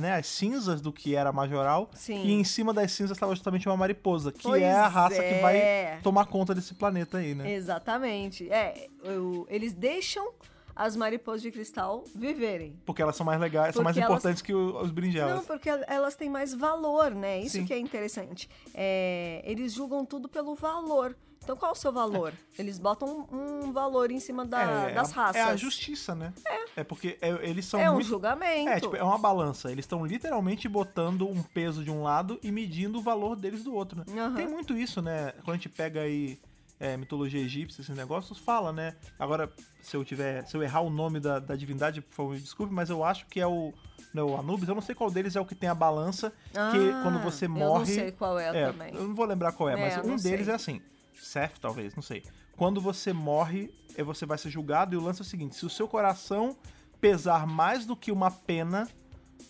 Né, 0.00 0.14
as 0.14 0.26
cinzas 0.26 0.80
do 0.80 0.90
que 0.90 1.14
era 1.14 1.30
majoral. 1.32 1.90
Sim. 1.92 2.24
E 2.24 2.32
em 2.32 2.42
cima 2.44 2.72
das 2.72 2.90
cinzas 2.92 3.14
estava 3.14 3.34
justamente 3.34 3.68
uma 3.68 3.76
mariposa, 3.76 4.32
que 4.32 4.42
Pois 4.42 4.62
é 4.62 4.72
a 4.72 4.88
raça 4.88 5.22
que 5.22 5.34
vai 5.42 5.58
é. 5.58 6.00
tomar 6.02 6.24
conta 6.24 6.54
desse 6.54 6.72
planeta 6.72 7.18
aí, 7.18 7.34
né? 7.34 7.52
Exatamente. 7.52 8.50
É, 8.50 8.88
o- 9.04 9.46
eles 9.50 9.74
deixam 9.74 10.32
as 10.74 10.96
mariposas 10.96 11.42
de 11.42 11.50
cristal 11.50 12.04
viverem. 12.14 12.76
Porque 12.86 13.02
elas 13.02 13.16
são 13.16 13.24
mais 13.26 13.40
legais, 13.40 13.74
são 13.74 13.82
mais 13.84 13.94
Porque 13.94 14.04
elas- 14.04 14.12
importantes 14.18 14.42
que 14.42 14.54
os 14.54 14.90
berinjelas. 14.90 15.36
Não, 15.36 15.44
porque 15.44 15.68
elas 15.68 16.14
têm 16.14 16.28
mais 16.30 16.54
valor, 16.54 17.10
né? 17.14 17.40
Isso 17.40 17.58
Sim. 17.58 17.64
que 17.66 17.72
é 17.72 17.78
interessante. 17.78 18.48
É, 18.74 19.42
eles 19.44 19.72
julgam 19.72 20.04
tudo 20.04 20.28
pelo 20.28 20.54
valor. 20.54 21.16
Então, 21.44 21.56
qual 21.56 21.70
é 21.70 21.72
o 21.72 21.76
seu 21.76 21.92
valor? 21.92 22.32
Eles 22.56 22.78
botam 22.78 23.26
um, 23.32 23.64
um 23.66 23.72
valor 23.72 24.12
em 24.12 24.20
cima 24.20 24.46
da- 24.46 24.62
é, 24.90 24.94
das 24.94 25.10
raças. 25.10 25.34
É 25.34 25.42
a 25.42 25.56
justiça, 25.56 26.14
né? 26.14 26.32
É. 26.76 26.84
porque 26.84 27.18
é- 27.20 27.48
eles 27.50 27.66
são 27.66 27.80
É 27.80 27.90
um 27.90 27.94
muito... 27.94 28.06
julgamento. 28.06 28.68
É, 28.70 28.78
tipo, 28.80 28.94
é 28.94 29.02
uma 29.02 29.18
balança. 29.18 29.70
Eles 29.70 29.82
estão 29.84 30.06
literalmente 30.06 30.68
botando 30.68 31.28
um 31.28 31.42
peso 31.42 31.82
de 31.82 31.90
um 31.90 32.00
lado 32.04 32.38
e 32.44 32.52
medindo 32.52 32.98
o 32.98 33.02
valor 33.02 33.34
deles 33.34 33.64
do 33.64 33.74
outro, 33.74 33.98
né? 33.98 34.04
Aham. 34.22 34.34
Tem 34.36 34.46
muito 34.46 34.76
isso, 34.76 35.02
né? 35.02 35.32
Quando 35.44 35.50
a 35.50 35.54
gente 35.54 35.68
pega 35.68 36.02
aí 36.02 36.38
é, 36.82 36.96
mitologia 36.96 37.40
egípcia, 37.40 37.80
esses 37.80 37.96
negócios, 37.96 38.38
fala, 38.38 38.72
né? 38.72 38.96
Agora, 39.16 39.52
se 39.80 39.96
eu 39.96 40.04
tiver. 40.04 40.44
Se 40.46 40.56
eu 40.56 40.62
errar 40.64 40.80
o 40.80 40.90
nome 40.90 41.20
da, 41.20 41.38
da 41.38 41.54
divindade, 41.54 42.00
por 42.02 42.12
favor, 42.14 42.34
me 42.34 42.40
desculpe, 42.40 42.74
mas 42.74 42.90
eu 42.90 43.04
acho 43.04 43.24
que 43.26 43.38
é 43.40 43.46
o. 43.46 43.72
Não, 44.12 44.26
o 44.30 44.36
Anubis, 44.36 44.68
eu 44.68 44.74
não 44.74 44.82
sei 44.82 44.94
qual 44.94 45.08
deles 45.10 45.36
é 45.36 45.40
o 45.40 45.46
que 45.46 45.54
tem 45.54 45.68
a 45.68 45.74
balança, 45.74 46.30
que 46.50 46.58
Ah, 46.58 47.00
quando 47.04 47.20
você 47.20 47.44
Eu 47.46 47.50
não 47.50 47.56
morre. 47.58 47.86
sei 47.94 48.10
qual 48.12 48.36
é, 48.38 48.48
É, 48.48 48.66
também. 48.72 48.92
eu 48.94 49.04
não 49.06 49.14
vou 49.14 49.24
lembrar 49.24 49.52
qual 49.52 49.68
é, 49.70 49.74
É, 49.74 49.76
mas 49.76 49.96
um 50.04 50.16
deles 50.16 50.44
sei. 50.46 50.52
é 50.52 50.56
assim. 50.56 50.82
Seth, 51.14 51.58
talvez, 51.60 51.94
não 51.94 52.02
sei. 52.02 52.22
Quando 52.56 52.80
você 52.80 53.12
morre, 53.12 53.72
eh, 53.96 54.02
você 54.02 54.26
vai 54.26 54.36
ser 54.36 54.50
julgado 54.50 54.94
e 54.94 54.98
o 54.98 55.00
lance 55.00 55.20
é 55.20 55.24
o 55.24 55.26
seguinte: 55.26 55.54
se 55.54 55.64
o 55.64 55.70
seu 55.70 55.86
coração 55.86 56.56
pesar 57.00 57.46
mais 57.46 57.86
do 57.86 57.94
que 57.96 58.10
uma 58.12 58.30
pena, 58.30 58.88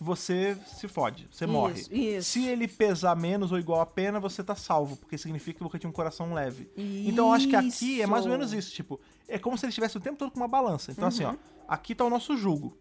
você 0.00 0.56
se 0.66 0.86
fode, 0.88 1.28
você 1.30 1.46
morre. 1.46 1.74
Isso, 1.80 1.92
isso. 1.94 2.30
Se 2.30 2.46
ele 2.46 2.66
pesar 2.68 3.14
menos 3.16 3.52
ou 3.52 3.58
igual 3.58 3.80
a 3.80 3.86
pena, 3.86 4.18
você 4.20 4.42
tá 4.42 4.54
salvo, 4.54 4.96
porque 4.96 5.16
significa 5.18 5.58
que 5.58 5.62
você 5.64 5.78
tinha 5.78 5.90
um 5.90 5.92
coração 5.92 6.32
leve. 6.34 6.70
Então 6.76 7.28
eu 7.28 7.32
acho 7.32 7.48
que 7.48 7.56
aqui 7.56 8.02
é 8.02 8.06
mais 8.06 8.24
ou 8.24 8.30
menos 8.30 8.48
Isso. 8.52 8.58
isso, 8.68 8.72
tipo, 8.74 9.00
é 9.28 9.38
como 9.38 9.56
se 9.58 9.64
ele 9.64 9.70
estivesse 9.70 9.96
o 9.96 10.00
tempo 10.00 10.18
todo 10.18 10.30
com 10.30 10.38
uma 10.40 10.48
balança. 10.48 10.90
Então 10.92 11.08
assim, 11.08 11.24
Uhum. 11.24 11.30
ó, 11.32 11.64
aqui 11.68 11.94
tá 11.94 12.04
o 12.04 12.10
nosso 12.10 12.36
jugo. 12.36 12.76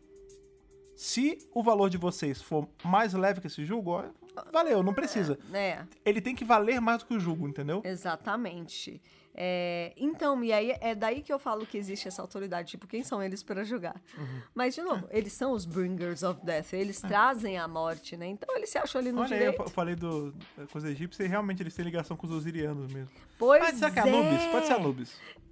Se 0.96 1.38
o 1.54 1.64
valor 1.64 1.90
de 1.90 1.98
vocês 1.98 2.42
for 2.42 2.68
mais 2.84 3.14
leve 3.14 3.42
que 3.42 3.48
esse 3.48 3.66
jugo, 3.66 3.92
ó, 3.92 4.04
valeu, 4.52 4.84
não 4.84 4.94
precisa 4.94 5.38
É, 5.54 5.84
ele 6.06 6.22
tem 6.22 6.36
que 6.36 6.46
valer 6.46 6.80
mais 6.80 7.00
do 7.00 7.06
que 7.06 7.14
o 7.16 7.20
jugo, 7.20 7.48
entendeu? 7.48 7.82
exatamente. 7.84 9.02
É, 9.34 9.94
então, 9.96 10.44
e 10.44 10.52
aí 10.52 10.76
é 10.82 10.94
daí 10.94 11.22
que 11.22 11.32
eu 11.32 11.40
falo 11.40 11.66
que 11.66 11.78
existe 11.78 12.08
essa 12.08 12.22
autoridade. 12.22 12.72
Tipo, 12.72 12.86
quem 12.88 13.04
são 13.04 13.24
eles 13.24 13.42
para 13.42 13.64
julgar? 13.64 14.02
Uhum. 14.18 14.42
Mas, 14.54 14.76
de 14.76 14.82
novo, 14.82 15.08
eles 15.10 15.32
são 15.34 15.54
os 15.54 15.66
bringers 15.66 16.22
of 16.24 16.40
death. 16.46 16.74
Eles 16.74 17.00
trazem 17.00 17.58
a 17.58 17.68
morte, 17.68 18.18
né? 18.18 18.28
Então, 18.28 18.56
eles 18.58 18.70
se 18.70 18.78
acham 18.78 19.00
ali 19.00 19.12
no 19.12 19.22
É. 19.22 19.24
Olha 19.26 19.34
aí, 19.34 19.40
direito. 19.40 19.60
eu 19.62 19.66
fa- 19.68 19.72
falei 19.72 19.96
do 19.96 20.34
da 20.58 20.68
coisa 20.68 20.90
egípcia 20.90 21.24
e 21.24 21.28
realmente 21.28 21.64
eles 21.64 21.74
têm 21.74 21.86
ligação 21.86 22.18
com 22.18 22.28
os 22.28 22.32
osirianos 22.34 22.92
mesmo. 22.94 23.10
Pois 23.40 23.76
será 23.78 23.90
que 23.92 24.00
é 24.00 24.02
é. 24.08 24.10
Anubis? 24.10 24.44
Pode 24.52 24.66
ser 24.68 24.74
Anubis. 24.74 25.10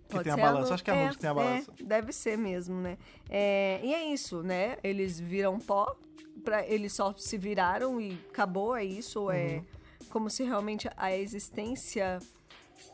Que 0.10 0.16
Pode 0.16 0.24
tem 0.24 0.34
a 0.34 0.36
ser 0.36 0.42
balança. 0.42 0.74
Acho 0.74 0.84
que 0.84 0.90
é 0.90 0.94
Anubis 0.94 1.16
que 1.16 1.22
tem 1.22 1.30
a 1.30 1.34
balança. 1.34 1.72
é, 1.80 1.84
deve 1.84 2.12
ser 2.12 2.38
mesmo, 2.38 2.82
né? 2.82 2.98
É, 3.30 3.80
e 3.84 3.94
é 3.94 4.04
isso, 4.12 4.42
né? 4.44 4.78
Eles 4.84 5.20
viram 5.20 5.60
pó, 5.60 5.96
pra, 6.44 6.66
eles 6.68 6.92
só 6.94 7.14
se 7.16 7.38
viraram 7.38 8.02
e 8.02 8.20
acabou, 8.30 8.76
é 8.76 8.84
isso. 8.84 9.22
Uhum. 9.26 9.32
É 9.32 9.62
como 10.10 10.30
se 10.30 10.44
realmente 10.44 10.90
a 10.98 11.16
existência 11.16 12.18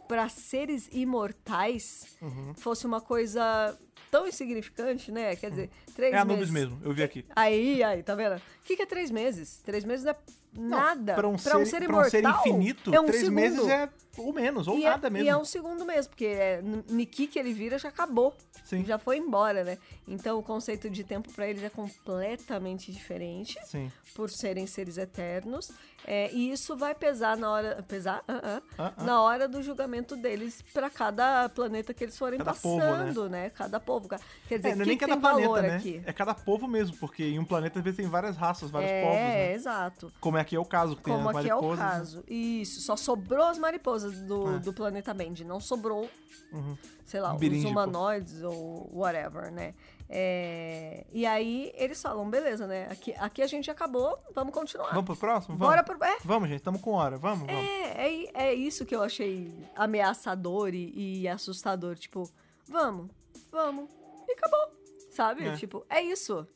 para 0.08 0.28
seres 0.30 0.90
imortais 0.92 2.18
Uhum. 2.22 2.54
fosse 2.56 2.86
uma 2.86 3.02
coisa 3.02 3.78
tão 4.12 4.28
insignificante, 4.28 5.12
né? 5.12 5.36
Quer 5.36 5.50
dizer, 5.50 5.70
três 5.96 6.14
É 6.14 6.18
Anubis 6.18 6.50
meses. 6.50 6.70
mesmo, 6.70 6.86
eu 6.86 6.94
vi 6.94 7.04
aqui. 7.04 7.26
Aí, 7.36 7.84
aí, 7.84 8.02
tá 8.04 8.16
vendo? 8.16 8.36
O 8.38 8.42
que, 8.64 8.76
que 8.76 8.82
é 8.82 8.86
três 8.86 9.12
meses? 9.12 9.62
Três 9.66 9.84
meses 9.84 10.06
não 10.06 10.12
é 10.12 10.18
nada. 10.58 11.16
Pra 11.16 11.28
um, 11.28 11.38
ser, 11.38 11.50
pra 11.50 11.60
imortal, 11.60 12.02
um 12.02 12.10
ser 12.10 12.24
infinito, 12.24 12.94
é 12.94 13.00
um 13.00 13.06
três 13.06 13.22
segundo. 13.24 13.36
meses 13.36 13.68
é 13.68 13.90
ou 14.18 14.34
menos, 14.34 14.68
ou 14.68 14.78
e, 14.78 14.84
é- 14.86 14.90
nada 14.90 15.10
mesmo. 15.10 15.26
e 15.26 15.30
é 15.30 15.38
um 15.38 15.46
segundo 15.46 15.86
mesmo, 15.86 16.10
porque 16.12 16.26
é, 16.26 16.62
Niki 16.90 17.28
que 17.28 17.38
ele 17.40 17.54
vira 17.54 17.78
já 17.78 17.90
acabou. 17.90 18.34
Sim. 18.64 18.84
Já 18.84 18.98
foi 18.98 19.18
embora, 19.18 19.64
né? 19.64 19.78
Então 20.08 20.40
o 20.40 20.44
conceito 20.44 20.90
de 20.90 21.04
tempo 21.04 21.32
pra 21.34 21.48
eles 21.48 21.62
é 21.64 21.70
completamente 21.70 22.92
diferente, 22.92 23.58
Sim. 23.66 23.92
por 24.16 24.30
serem 24.30 24.66
seres 24.66 24.98
eternos. 24.98 25.72
É, 26.08 26.32
e 26.32 26.52
isso 26.52 26.76
vai 26.76 26.94
pesar 26.94 27.36
na 27.36 27.50
hora. 27.52 27.84
Pesar? 27.88 28.24
Ah. 28.28 28.62
Ah, 28.78 28.94
ah. 28.96 29.04
Na 29.04 29.22
hora 29.22 29.48
do 29.48 29.62
julgamento 29.64 30.16
deles 30.16 30.64
pra 30.72 30.88
cada 30.88 31.50
planeta 31.50 31.96
que 31.96 32.04
eles 32.04 32.16
forem 32.18 32.38
Cada 32.38 32.54
povo, 32.54 32.80
passando, 32.80 33.28
né? 33.30 33.50
Cada 33.50 33.80
povo. 33.80 34.08
Quer 34.48 34.58
dizer, 34.58 34.70
É, 34.70 34.76
não 34.76 34.84
é 34.84 34.86
nem 34.86 34.98
cada 34.98 35.18
planeta, 35.18 35.62
né? 35.64 35.76
aqui? 35.78 36.02
É 36.06 36.14
cada 36.14 36.36
povo 36.36 36.68
mesmo, 36.68 36.96
porque 36.98 37.24
em 37.24 37.40
um 37.40 37.46
planeta 37.46 37.80
às 37.80 37.84
vezes 37.84 37.98
tem 37.98 38.08
várias 38.08 38.38
raças, 38.38 38.70
vários 38.70 38.92
é, 38.92 39.02
povos, 39.02 39.18
né? 39.18 39.54
exato. 39.54 40.14
Como 40.20 40.38
é 40.38 40.42
aqui 40.42 40.56
é 40.56 40.60
o 40.60 40.66
caso, 40.66 40.96
que 40.96 41.04
tem 41.04 41.14
Como 41.14 41.28
as 41.30 41.36
aqui 41.38 41.50
é 41.50 41.56
o 41.56 41.62
mariposas. 41.62 41.80
né? 41.86 41.92
caso. 41.92 42.24
Isso, 42.28 42.82
só 42.82 42.96
sobrou 42.96 43.46
as 43.46 43.58
mariposas 43.58 44.05
do, 44.12 44.56
É. 44.56 44.60
do 44.60 44.74
planeta 44.74 45.14
Bend, 45.14 45.44
não 45.46 45.60
sobrou, 45.60 46.10
Uhum. 46.52 46.78
sei 47.06 47.20
lá, 47.22 47.32
Um 47.32 47.36
os 47.36 47.40
biríngico. 47.40 47.72
humanoides 47.72 48.42
ou 48.44 48.90
whatever, 48.94 49.52
né? 49.52 49.74
É, 50.10 51.06
E 51.12 51.26
aí 51.26 51.72
eles 51.76 52.02
falam, 52.02 52.30
beleza, 52.30 52.68
né? 52.68 52.88
Aqui, 52.92 53.14
aqui 53.18 53.42
a 53.42 53.48
gente 53.48 53.70
acabou, 53.72 54.18
vamos 54.34 54.54
continuar. 54.54 54.90
Vamos 54.90 55.06
pro 55.06 55.16
próximo? 55.18 55.58
Vamos. 55.58 55.68
Bora 55.74 55.84
pro. 55.84 56.04
É, 56.04 56.18
Vamos, 56.24 56.48
gente, 56.50 56.60
estamos 56.60 56.80
com 56.82 56.92
hora. 56.92 57.18
Vamos, 57.18 57.48
vamos. 57.48 57.54
é, 57.54 58.08
é, 58.08 58.30
é 58.50 58.54
isso 58.54 58.86
que 58.86 58.96
eu 58.96 59.02
achei 59.02 59.52
ameaçador 59.76 60.74
e, 60.76 61.22
e 61.22 61.28
assustador. 61.28 61.96
Tipo, 61.96 62.30
vamos, 62.68 63.10
vamos, 63.52 63.90
e 64.28 64.32
acabou. 64.34 64.76
Sabe? 65.12 65.48
É. 65.48 65.56
Tipo, 65.56 65.86
é 65.90 66.02
isso. 66.02 66.48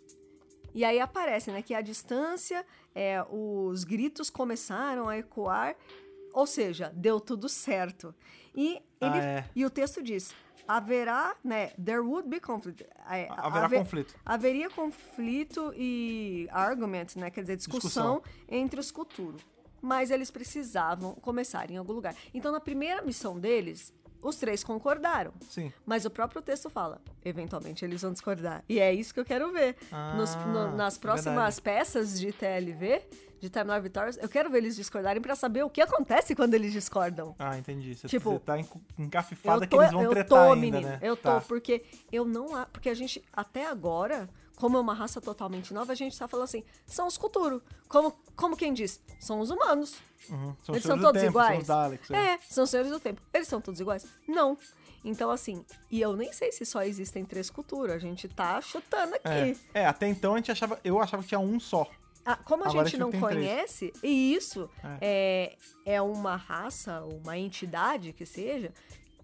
E 0.74 0.86
aí 0.86 1.00
aparece, 1.00 1.50
né, 1.52 1.64
que 1.64 1.74
a 1.74 1.82
distância 1.82 2.64
é, 2.94 3.24
os 3.32 3.84
gritos 3.84 4.30
começaram 4.30 5.10
a 5.10 5.18
ecoar, 5.18 5.76
ou 6.34 6.46
seja, 6.48 6.92
deu 6.96 7.20
tudo 7.20 7.48
certo. 7.50 8.14
E, 8.56 8.76
ele, 9.02 9.20
Ah, 9.20 9.24
é. 9.24 9.46
e 9.56 9.66
o 9.66 9.70
texto 9.70 10.02
diz: 10.02 10.34
haverá, 10.68 11.36
né? 11.44 11.68
There 11.84 12.00
would 12.02 12.28
be 12.30 12.40
conflict. 12.40 12.84
É, 13.10 13.28
Haverá 13.32 13.66
haver- 13.66 13.80
conflito. 13.80 14.16
Haveria 14.26 14.70
conflito 14.70 15.74
e 15.76 16.48
argument, 16.52 17.08
né? 17.16 17.30
Quer 17.30 17.42
dizer, 17.42 17.56
discussão, 17.58 18.22
entre 18.48 18.80
os 18.80 18.92
Kuturo. 18.92 19.38
Mas 19.82 20.12
eles 20.12 20.30
precisavam 20.30 21.14
começar 21.16 21.72
em 21.72 21.78
algum 21.78 21.94
lugar. 21.94 22.14
Então, 22.34 22.52
na 22.52 22.60
primeira 22.60 23.02
missão 23.02 23.40
deles, 23.40 23.94
os 24.22 24.36
três 24.36 24.62
concordaram. 24.62 25.32
Sim. 25.50 25.72
Mas 25.86 26.04
o 26.04 26.10
próprio 26.10 26.42
texto 26.42 26.70
fala, 26.70 27.02
eventualmente 27.24 27.86
eles 27.86 28.02
vão 28.02 28.12
discordar. 28.12 28.62
E 28.68 28.78
é 28.78 28.94
isso 28.94 29.14
que 29.14 29.20
eu 29.22 29.26
quero 29.26 29.52
ver. 29.54 29.78
Nos- 30.18 30.36
Ah, 30.36 30.46
no- 30.48 30.76
nas 30.76 30.98
próximas 30.98 31.56
verdade. 31.56 31.62
peças 31.62 32.20
de 32.20 32.34
TLV, 32.34 33.02
de 33.40 33.50
Time 33.50 33.66
Life 33.70 33.82
Victorious, 33.82 34.18
eu 34.18 34.28
quero 34.30 34.50
ver 34.50 34.58
eles 34.60 34.76
discordarem 34.76 35.22
pra 35.22 35.36
saber 35.36 35.64
o 35.64 35.70
que 35.70 35.82
acontece 35.82 36.36
quando 36.36 36.54
eles 36.54 36.72
discordam. 36.74 37.36
Ah, 37.40 37.58
entendi. 37.58 37.96
Você, 37.96 38.08
Tipo, 38.08 38.32
você 38.34 38.40
tá 38.40 38.56
encafifada 38.98 39.64
Eu 39.66 39.68
que 39.70 39.76
tô, 39.76 39.82
eles 39.82 39.94
vão 39.94 40.04
eu 40.04 40.10
tretar 40.12 40.30
tô, 40.30 40.54
ainda, 40.54 40.56
menino. 40.56 40.88
né? 40.90 41.00
Eu 41.02 41.16
tô, 41.16 41.30
Tá. 41.30 41.42
porque 41.42 41.84
eu 42.12 42.26
não. 42.26 42.48
Porque 42.72 42.90
a 42.90 42.94
gente, 42.94 43.24
até 43.34 43.66
agora, 43.68 44.30
como 44.56 44.78
é 44.78 44.80
uma 44.82 44.94
raça 44.94 45.22
totalmente 45.22 45.74
nova, 45.74 45.92
a 45.94 45.96
gente 45.96 46.18
tá 46.18 46.28
falando 46.28 46.46
assim: 46.46 46.64
são 46.86 47.08
os 47.08 47.18
Kuturo. 47.18 47.62
Como, 47.88 48.12
como 48.36 48.56
quem 48.58 48.74
diz? 48.74 49.02
São 49.20 49.40
os 49.40 49.50
humanos. 49.50 49.96
Uhum. 50.30 50.56
São 50.64 50.76
Eles 50.76 50.86
são 50.86 51.00
todos 51.00 51.22
tempo, 51.22 51.34
São 51.34 51.42
iguais? 51.44 51.62
os 51.62 51.68
Daleks, 51.68 52.12
é. 52.12 52.34
É, 52.34 52.40
são 52.50 52.64
os 52.66 52.70
senhores 52.70 52.92
do 52.92 53.00
tempo. 53.00 53.22
Eles 53.34 53.48
são 53.48 53.62
todos 53.62 53.80
iguais? 53.80 54.06
Não. 54.28 54.58
Então, 55.04 55.32
assim, 55.32 55.64
e 55.90 56.02
eu 56.02 56.14
nem 56.14 56.34
sei 56.34 56.52
se 56.52 56.66
só 56.66 56.84
existem 56.84 57.24
três 57.24 57.50
culturas. 57.50 57.96
A 57.96 58.00
gente 58.00 58.28
tá 58.28 58.60
chutando 58.60 59.16
aqui. 59.16 59.58
É. 59.74 59.82
É, 59.84 59.86
até 59.88 60.08
então 60.10 60.34
a 60.34 60.38
gente 60.38 60.52
achava. 60.52 60.78
Eu 60.84 61.00
achava 61.00 61.24
que 61.24 61.30
tinha 61.30 61.40
um 61.40 61.58
só. 61.58 61.88
Ah, 62.26 62.36
como 62.36 62.64
a 62.64 62.68
Agora 62.70 62.86
gente 62.88 63.00
não 63.00 63.12
conhece, 63.12 63.92
e 64.04 64.34
isso 64.34 64.70
é. 65.02 65.56
É, 65.86 66.02
uma 66.02 66.36
raça, 66.36 67.02
uma 67.24 67.38
entidade 67.38 68.14
que 68.14 68.26
seja, 68.26 68.72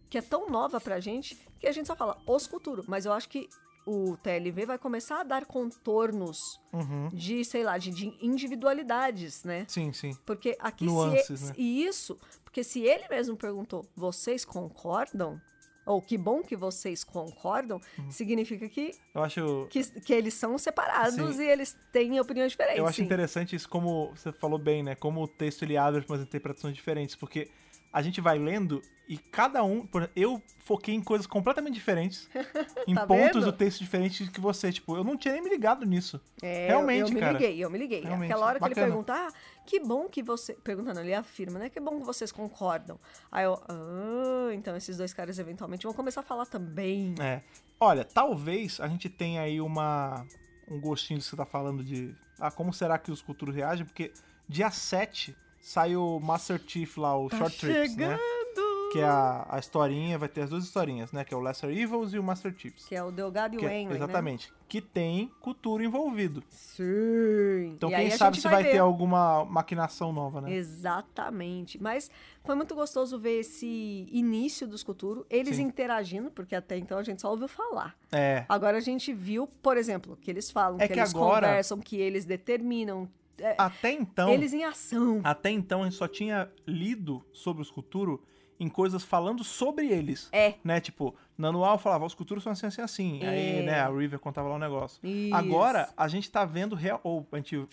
que 0.10 0.18
é 0.18 0.22
tão 0.22 0.50
nova 0.50 0.80
pra 0.82 1.00
gente, 1.00 1.38
que 1.60 1.68
a 1.68 1.72
gente 1.72 1.86
só 1.88 1.96
fala 1.96 2.18
os 2.26 2.48
culturos. 2.48 2.86
Mas 2.88 3.06
eu 3.06 3.14
acho 3.14 3.30
que 3.30 3.48
o 3.86 4.18
TLV 4.18 4.66
vai 4.66 4.78
começar 4.80 5.20
a 5.20 5.24
dar 5.24 5.46
contornos 5.46 6.60
Uhum. 6.74 7.10
de, 7.10 7.46
sei 7.46 7.64
lá, 7.64 7.78
de, 7.78 7.92
de 7.92 8.18
individualidades, 8.20 9.44
né? 9.44 9.66
Sim, 9.68 9.94
sim. 9.94 10.18
Porque 10.26 10.58
aqui 10.60 10.86
Nuances, 10.86 11.40
se, 11.40 11.46
né? 11.46 11.54
E 11.58 11.86
isso, 11.86 12.18
porque 12.44 12.64
se 12.64 12.82
ele 12.82 13.08
mesmo 13.10 13.38
perguntou, 13.38 13.86
vocês 13.96 14.44
concordam? 14.44 15.40
Ou 15.86 16.02
que 16.02 16.18
bom 16.18 16.42
que 16.42 16.56
vocês 16.56 17.04
concordam, 17.04 17.80
Uhum. 18.00 18.10
significa 18.12 18.68
que, 18.68 18.92
Eu 19.14 19.24
acho. 19.24 19.68
que, 19.70 19.84
que 20.02 20.14
eles 20.14 20.34
são 20.34 20.58
separados 20.58 21.36
Sim. 21.36 21.44
e 21.44 21.46
eles 21.48 21.78
têm 21.92 22.20
opiniões 22.20 22.52
diferentes. 22.52 22.80
Eu 22.80 22.88
acho 22.88 22.98
sim. 22.98 23.04
interessante 23.04 23.56
isso, 23.56 23.70
como 23.70 24.10
você 24.16 24.32
falou 24.32 24.58
bem, 24.58 24.82
né? 24.82 24.96
Como 24.96 25.22
o 25.22 25.28
texto 25.28 25.64
ele 25.64 25.78
abre 25.78 26.02
para 26.02 26.14
umas 26.16 26.26
interpretações 26.26 26.74
diferentes, 26.76 27.16
porque 27.16 27.50
a 27.96 28.02
gente 28.02 28.20
vai 28.20 28.38
lendo 28.38 28.82
e 29.08 29.18
cada 29.18 29.64
um. 29.64 29.88
eu 30.14 30.42
foquei 30.66 30.94
em 30.94 31.02
coisas 31.02 31.26
completamente 31.26 31.76
diferentes, 31.76 32.28
em 32.86 32.94
Tá 32.94 33.08
pontos 33.08 33.42
vendo? 33.42 33.46
do 33.46 33.54
texto 33.54 33.80
diferentes 33.80 34.28
que 34.28 34.42
você. 34.42 34.70
Tipo, 34.70 34.98
eu 34.98 35.04
não 35.04 35.16
tinha 35.16 35.34
nem 35.34 35.42
me 35.42 35.50
ligado 35.50 35.86
nisso. 35.86 36.20
É, 36.42 36.68
Realmente, 36.68 37.00
eu, 37.04 37.08
eu 37.08 37.14
me 37.14 37.20
cara. 37.22 37.32
liguei, 37.32 37.64
eu 37.64 37.70
me 37.70 37.78
liguei. 37.78 38.02
Realmente, 38.02 38.32
Aquela 38.34 38.48
hora 38.48 38.56
que 38.60 38.68
bacana. 38.68 38.82
ele 38.82 38.92
pergunta, 38.92 39.14
ah, 39.14 39.32
que 39.66 39.80
bom 39.80 40.10
que 40.10 40.22
você. 40.22 40.56
Perguntando, 40.56 41.00
ele 41.00 41.14
afirma, 41.14 41.58
né? 41.58 41.70
Que 41.70 41.80
bom 41.80 41.98
que 42.00 42.06
vocês 42.06 42.34
concordam. 42.34 43.00
Aí 43.32 43.46
eu, 43.46 43.54
ah, 43.70 44.50
então 44.54 44.76
esses 44.76 44.98
dois 44.98 45.14
caras 45.14 45.40
eventualmente 45.40 45.86
vão 45.86 45.94
começar 45.94 46.20
a 46.20 46.24
falar 46.24 46.46
também. 46.48 47.16
É. 47.22 47.42
Olha, 47.80 48.04
talvez 48.04 48.82
a 48.82 48.90
gente 48.90 49.08
tenha 49.08 49.42
aí 49.42 49.62
uma. 49.62 50.26
Um 50.68 50.82
gostinho 50.82 51.20
disso 51.20 51.30
que 51.30 51.36
você 51.38 51.42
tá 51.44 51.46
falando 51.50 51.82
de. 51.82 52.14
Ah, 52.38 52.52
como 52.52 52.74
será 52.74 52.98
que 52.98 53.10
os 53.12 53.22
culturos 53.22 53.56
reagem? 53.56 53.86
Porque 53.86 54.12
dia 54.50 54.70
7 54.70 55.34
sai 55.68 55.96
o 55.96 56.20
Master 56.20 56.62
Chief 56.66 56.96
lá, 56.98 57.18
o 57.18 57.28
Tá 57.28 57.38
Short 57.38 57.58
Trips, 57.60 57.96
né? 57.96 58.18
chegando! 58.18 58.92
Que 58.94 59.00
é 59.00 59.04
a, 59.04 59.46
a 59.50 59.60
historinha, 59.60 60.18
vai 60.18 60.30
ter 60.30 60.42
as 60.44 60.50
duas 60.52 60.64
historinhas, 60.64 61.12
né? 61.12 61.26
Que 61.26 61.34
é 61.34 61.38
o 61.38 61.42
Lesser 61.42 61.70
Evils 61.70 62.14
e 62.14 62.20
o 62.20 62.24
Master 62.24 62.54
Chiefs. 62.58 62.86
Que 62.86 62.96
é 62.96 63.04
o 63.04 63.12
Delgado 63.12 63.56
e 63.56 63.58
Que 63.58 63.66
o 63.66 63.68
é- 63.70 63.78
Henry, 63.80 63.90
né? 63.90 63.96
exatamente. 63.96 64.54
Que 64.70 64.80
tem 64.80 65.30
cultura 65.42 65.84
envolvido. 65.84 66.42
Sim. 66.50 67.74
Então 67.76 67.90
E 67.90 67.96
quem 67.96 68.12
sabe 68.12 68.40
se 68.40 68.48
vai 68.48 68.64
ver. 68.64 68.72
ter 68.74 68.78
alguma 68.78 69.44
maquinação 69.46 70.14
nova, 70.14 70.40
né? 70.40 70.54
Exatamente. 70.54 71.82
Mas 71.82 72.10
foi 72.44 72.56
muito 72.56 72.74
gostoso 72.74 73.18
ver 73.20 73.40
esse 73.40 74.08
início 74.12 74.66
do 74.68 74.76
Escuturo, 74.76 75.26
eles 75.30 75.58
Sim. 75.58 75.64
interagindo, 75.64 76.32
porque 76.32 76.56
até 76.56 76.78
então 76.78 76.98
a 76.98 77.04
gente 77.04 77.22
só 77.22 77.32
ouviu 77.32 77.48
falar. 77.50 77.96
É. 78.12 78.46
Agora 78.48 78.78
a 78.78 78.82
gente 78.82 79.12
viu, 79.14 79.46
por 79.62 79.76
exemplo, 79.78 80.18
que 80.22 80.32
eles 80.32 80.50
falam, 80.50 80.80
É 80.80 80.88
que, 80.88 80.94
que 80.94 81.00
eles 81.00 81.14
agora- 81.14 81.48
conversam, 81.48 81.80
que 81.80 81.98
eles 81.98 82.24
determinam. 82.24 83.10
É, 83.40 83.56
Até 83.58 83.92
então. 83.92 84.30
eles 84.30 84.54
em 84.54 84.64
ação. 84.64 85.22
Até 85.24 85.50
então 85.52 85.82
a 85.82 85.86
gente 85.86 85.96
só 85.96 86.08
tinha 86.08 86.50
lido 86.66 87.24
sobre 87.32 87.62
os 87.62 87.70
culturos 87.72 88.20
em 88.60 88.70
coisas 88.70 89.04
falando 89.04 89.44
sobre 89.44 89.88
eles. 89.88 90.30
É. 90.32 90.56
Né? 90.64 90.80
Tipo, 90.80 91.14
no 91.38 91.48
anual 91.48 91.78
falava, 91.78 92.06
os 92.06 92.14
culturos 92.14 92.44
são 92.44 92.54
assim, 92.54 92.66
assim, 92.68 92.82
assim. 92.82 93.24
Aí, 93.26 93.60
É. 93.60 93.62
né, 93.64 93.80
a 93.82 93.90
River 93.90 94.20
contava 94.20 94.48
lá 94.48 94.56
um 94.56 94.60
negócio. 94.60 95.00
Isso. 95.06 95.36
Agora, 95.36 95.90
a 95.98 96.08
gente 96.08 96.32
tá 96.32 96.46
vendo 96.46 96.76
real. 96.76 97.02
Ou 97.04 97.28
a 97.32 97.38
gente 97.38 97.68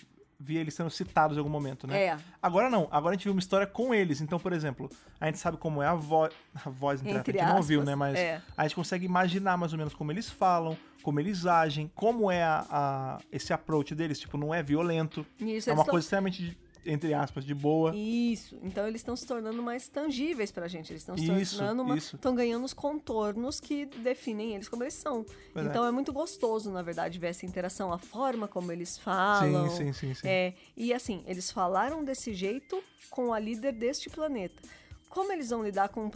via 0.45 0.61
eles 0.61 0.75
sendo 0.75 0.91
citados 0.91 1.37
em 1.37 1.41
algum 1.41 1.51
momento, 1.51 1.87
né? 1.87 2.05
É. 2.07 2.17
Agora 2.43 2.69
não, 2.69 2.89
agora 2.91 3.15
a 3.15 3.17
gente 3.17 3.25
viu 3.25 3.33
uma 3.33 3.39
história 3.39 3.67
com 3.67 3.95
eles. 3.95 4.21
Então, 4.21 4.39
por 4.39 4.53
exemplo, 4.53 4.91
a 5.21 5.27
gente 5.27 5.39
sabe 5.39 5.57
como 5.57 5.81
é 5.83 5.87
a 5.87 5.95
voz. 5.95 6.33
A 6.65 6.69
voz 6.69 7.01
entre, 7.01 7.17
Entre 7.19 7.39
a 7.39 7.43
gente 7.43 7.51
não 7.51 7.57
ouviu, 7.59 7.85
né? 7.85 7.95
Mas 7.95 8.19
é. 8.19 8.43
a 8.57 8.63
gente 8.65 8.75
consegue 8.75 9.07
imaginar 9.07 9.57
mais 9.57 9.73
ou 9.73 9.79
menos 9.79 9.95
como 9.95 10.11
eles 10.11 10.29
falam, 10.29 10.77
como 11.03 11.21
eles 11.21 11.47
agem, 11.47 11.91
como 11.95 12.31
é 12.31 12.43
a, 12.43 12.67
a- 12.71 13.19
esse 13.31 13.53
approach 13.53 13.95
deles. 13.95 14.19
Tipo, 14.19 14.37
não 14.37 14.53
é 14.53 14.63
violento. 14.63 15.25
Isso, 15.39 15.71
é 15.71 15.73
uma 15.73 15.85
tão- 15.85 15.91
coisa 15.93 16.05
extremamente, 16.05 16.59
entre 16.85 17.15
aspas, 17.15 17.45
de 17.45 17.55
boa. 17.55 17.95
Isso. 17.95 18.59
Então 18.63 18.87
eles 18.87 19.01
estão 19.01 19.17
se 19.17 19.27
tornando 19.27 19.63
mais 19.63 19.89
tangíveis 19.89 20.51
pra 20.51 20.69
gente. 20.69 20.93
Eles 20.93 21.03
estão 21.03 21.17
se 21.17 21.31
Isso, 21.41 21.57
tornando 21.59 21.83
uma. 21.83 21.97
Estão 21.97 22.35
ganhando 22.35 22.65
os 22.65 22.73
contornos 22.73 23.61
que 23.61 23.87
definem 23.87 24.55
eles 24.55 24.69
como 24.69 24.83
eles 24.83 24.95
são. 24.95 25.25
É. 25.55 25.61
então 25.63 25.85
é. 25.85 25.91
muito 25.91 26.13
gostoso, 26.13 26.71
na 26.71 26.83
verdade, 26.83 27.19
ver 27.19 27.29
essa 27.29 27.47
interação, 27.47 27.93
a 27.93 27.99
forma 27.99 28.49
como 28.49 28.73
eles 28.73 28.99
falam. 28.99 29.69
Sim, 29.71 29.77
sim, 29.77 29.93
sim, 29.93 30.15
sim. 30.15 30.29
É, 30.29 30.55
e 30.77 30.93
assim, 30.93 31.23
eles 31.27 31.51
falaram 31.51 32.05
desse 32.05 32.35
jeito 32.35 32.83
com 33.11 33.33
a 33.33 33.39
líder 33.39 33.73
deste 33.73 34.11
planeta. 34.11 34.63
Como 35.09 35.31
eles 35.33 35.51
vão 35.51 35.63
lidar 35.63 35.91
com? 35.91 36.11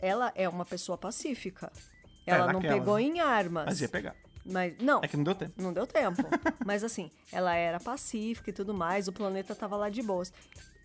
Ela 0.00 0.32
é 0.34 0.48
uma 0.48 0.64
pessoa 0.64 0.96
pacífica. 0.96 1.72
É, 2.24 2.32
Ela 2.32 2.52
não 2.52 2.60
naquela, 2.60 2.74
pegou 2.74 2.96
né? 2.96 3.02
em 3.02 3.20
armas. 3.20 3.64
Mas 3.66 3.80
ia 3.80 3.88
pegar. 3.88 4.14
Mas 4.50 4.74
não, 4.80 5.00
É 5.02 5.08
que 5.08 5.16
não 5.16 5.24
deu 5.24 5.34
tempo. 5.34 5.52
não 5.62 5.72
deu 5.72 5.86
tempo. 5.86 6.22
Mas 6.64 6.82
assim, 6.82 7.10
ela 7.30 7.54
era 7.54 7.78
pacífica 7.78 8.50
e 8.50 8.52
tudo 8.52 8.72
mais, 8.72 9.06
o 9.08 9.12
planeta 9.12 9.54
tava 9.54 9.76
lá 9.76 9.88
de 9.90 10.02
boas. 10.02 10.32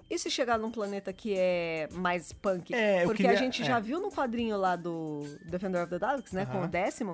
E 0.09 0.19
se 0.19 0.29
chegar 0.29 0.59
num 0.59 0.69
planeta 0.69 1.11
que 1.13 1.33
é 1.35 1.87
mais 1.93 2.33
punk? 2.33 2.73
É, 2.75 3.03
Porque 3.05 3.23
queria- 3.23 3.37
a 3.37 3.41
gente 3.41 3.61
é. 3.61 3.65
já 3.65 3.79
viu 3.79 3.99
no 3.99 4.11
quadrinho 4.11 4.57
lá 4.57 4.75
do 4.75 5.21
Defender 5.45 5.81
of 5.81 5.89
the 5.89 5.97
Daleks, 5.97 6.33
né? 6.33 6.45
Com 6.45 6.57
Aham. 6.57 6.65
o 6.65 6.67
décimo, 6.69 7.13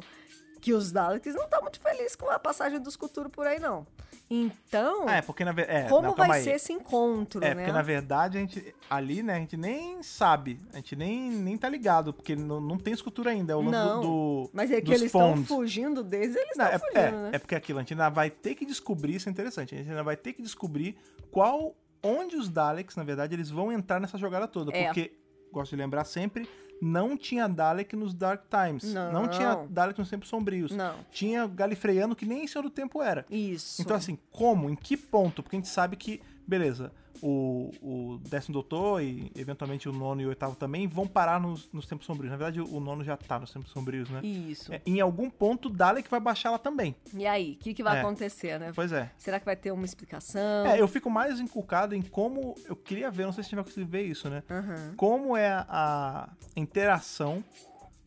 que 0.59 0.73
os 0.73 0.91
Daleks 0.91 1.33
não 1.33 1.45
estão 1.45 1.61
muito 1.61 1.79
felizes 1.79 2.15
com 2.15 2.29
a 2.29 2.37
passagem 2.37 2.79
dos 2.79 2.95
Culturo 2.95 3.29
por 3.29 3.47
aí, 3.47 3.59
não. 3.59 3.87
Então, 4.31 5.05
Ah, 5.07 5.15
é, 5.15 5.21
porque 5.23 5.43
na 5.43 5.51
verdade. 5.51 5.85
É, 5.85 5.89
como 5.89 6.09
não, 6.09 6.15
vai 6.15 6.37
aí. 6.37 6.43
ser 6.43 6.51
esse 6.51 6.71
encontro, 6.71 7.43
É, 7.43 7.49
né? 7.49 7.55
porque 7.55 7.71
na 7.71 7.81
verdade 7.81 8.37
a 8.37 8.41
gente. 8.41 8.75
Ali, 8.87 9.23
né, 9.23 9.33
a 9.33 9.39
gente 9.39 9.57
nem 9.57 10.03
sabe. 10.03 10.59
A 10.71 10.75
gente 10.75 10.95
nem, 10.95 11.31
nem 11.31 11.57
tá 11.57 11.67
ligado, 11.67 12.13
porque 12.13 12.35
não, 12.35 12.61
não 12.61 12.77
tem 12.77 12.93
escultura 12.93 13.31
ainda. 13.31 13.53
É 13.53 13.55
o 13.55 13.63
Não, 13.63 14.01
do, 14.01 14.07
do. 14.43 14.49
Mas 14.53 14.69
é 14.69 14.79
que 14.81 14.91
eles 14.91 15.03
estão 15.03 15.43
fugindo 15.45 16.03
deles, 16.03 16.35
eles 16.35 16.55
Não, 16.55 16.65
estão 16.65 16.75
é, 16.75 16.79
fugindo, 16.79 17.17
é, 17.17 17.21
né? 17.23 17.29
é 17.33 17.39
porque 17.39 17.55
aquilo, 17.55 17.79
a 17.79 17.81
gente 17.81 17.93
ainda 17.93 18.09
vai 18.09 18.29
ter 18.29 18.53
que 18.53 18.65
descobrir, 18.67 19.15
isso 19.15 19.27
é 19.27 19.31
interessante, 19.31 19.73
a 19.73 19.77
gente 19.79 19.89
ainda 19.89 20.03
vai 20.03 20.15
ter 20.15 20.33
que 20.33 20.41
descobrir 20.43 20.95
qual. 21.31 21.75
Onde 22.01 22.37
os 22.37 22.47
Daleks, 22.47 22.95
na 22.95 23.03
verdade, 23.03 23.35
eles 23.35 23.49
vão 23.49 23.73
entrar 23.73 23.99
nessa 23.99 24.17
jogada 24.17 24.47
toda. 24.47 24.71
É. 24.73 24.85
Porque, 24.85 25.11
gosto 25.51 25.71
de 25.71 25.75
lembrar 25.75 26.05
sempre, 26.05 26.47
não 26.81 27.17
tinha 27.17 27.47
Dalek 27.47 27.95
nos 27.95 28.13
Dark 28.13 28.43
Times. 28.49 28.93
Não. 28.93 29.11
tinha 29.27 29.67
Dalek 29.69 29.99
nos 29.99 30.09
Tempos 30.09 30.29
Sombrios. 30.29 30.71
Não. 30.71 30.95
Tinha 31.11 31.47
Galifreyano 31.47 32.15
que 32.15 32.25
nem 32.25 32.47
Senhor 32.47 32.63
do 32.63 32.69
Tempo 32.69 33.01
era. 33.01 33.25
Isso. 33.29 33.81
Então, 33.81 33.95
assim, 33.95 34.17
como? 34.31 34.69
Em 34.69 34.75
que 34.75 34.95
ponto? 34.95 35.43
Porque 35.43 35.55
a 35.55 35.59
gente 35.59 35.69
sabe 35.69 35.95
que, 35.95 36.21
beleza, 36.49 36.91
o, 37.21 37.69
o 37.81 38.17
décimo 38.29 38.53
doutor 38.53 39.01
e 39.03 39.31
eventualmente 39.35 39.87
o 39.89 39.91
nono 39.93 40.21
e 40.21 40.25
o 40.25 40.29
oitavo 40.29 40.55
também 40.55 40.87
vão 40.87 41.05
parar 41.05 41.39
nos, 41.39 41.69
nos 41.71 41.85
tempos 41.85 42.05
sombrios. 42.05 42.31
Na 42.31 42.37
verdade, 42.37 42.61
o 42.61 42.79
nono 42.79 43.03
já 43.03 43.15
tá 43.17 43.37
nos 43.39 43.51
tempos 43.51 43.71
sombrios, 43.71 44.09
né? 44.09 44.21
Isso. 44.23 44.73
É, 44.73 44.81
em 44.85 44.99
algum 45.01 45.29
ponto, 45.29 45.69
Dalek 45.69 46.09
vai 46.09 46.19
baixar 46.19 46.49
lá 46.51 46.57
também. 46.57 46.95
E 47.13 47.27
aí, 47.27 47.53
o 47.59 47.63
que, 47.63 47.73
que 47.73 47.83
vai 47.83 47.97
É. 47.97 48.01
acontecer, 48.01 48.59
né? 48.59 48.71
Pois 48.73 48.91
é. 48.91 49.11
Será 49.17 49.39
que 49.39 49.45
vai 49.45 49.55
ter 49.55 49.71
uma 49.71 49.85
explicação? 49.85 50.65
É, 50.65 50.79
eu 50.81 50.87
fico 50.87 51.09
mais 51.09 51.39
inculcado 51.39 51.93
em 51.93 52.01
como. 52.01 52.55
Eu 52.65 52.75
queria 52.75 53.11
ver, 53.11 53.25
não 53.25 53.33
sei 53.33 53.43
se 53.43 53.47
a 53.47 53.49
gente 53.49 53.55
vai 53.55 53.63
conseguir 53.65 53.85
ver 53.85 54.03
isso, 54.03 54.29
né? 54.29 54.41
Aham. 54.49 54.93
Como 54.95 55.35
é 55.37 55.49
a 55.67 56.29
interação 56.55 57.43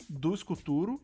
do 0.09 0.35
escuturo 0.35 1.01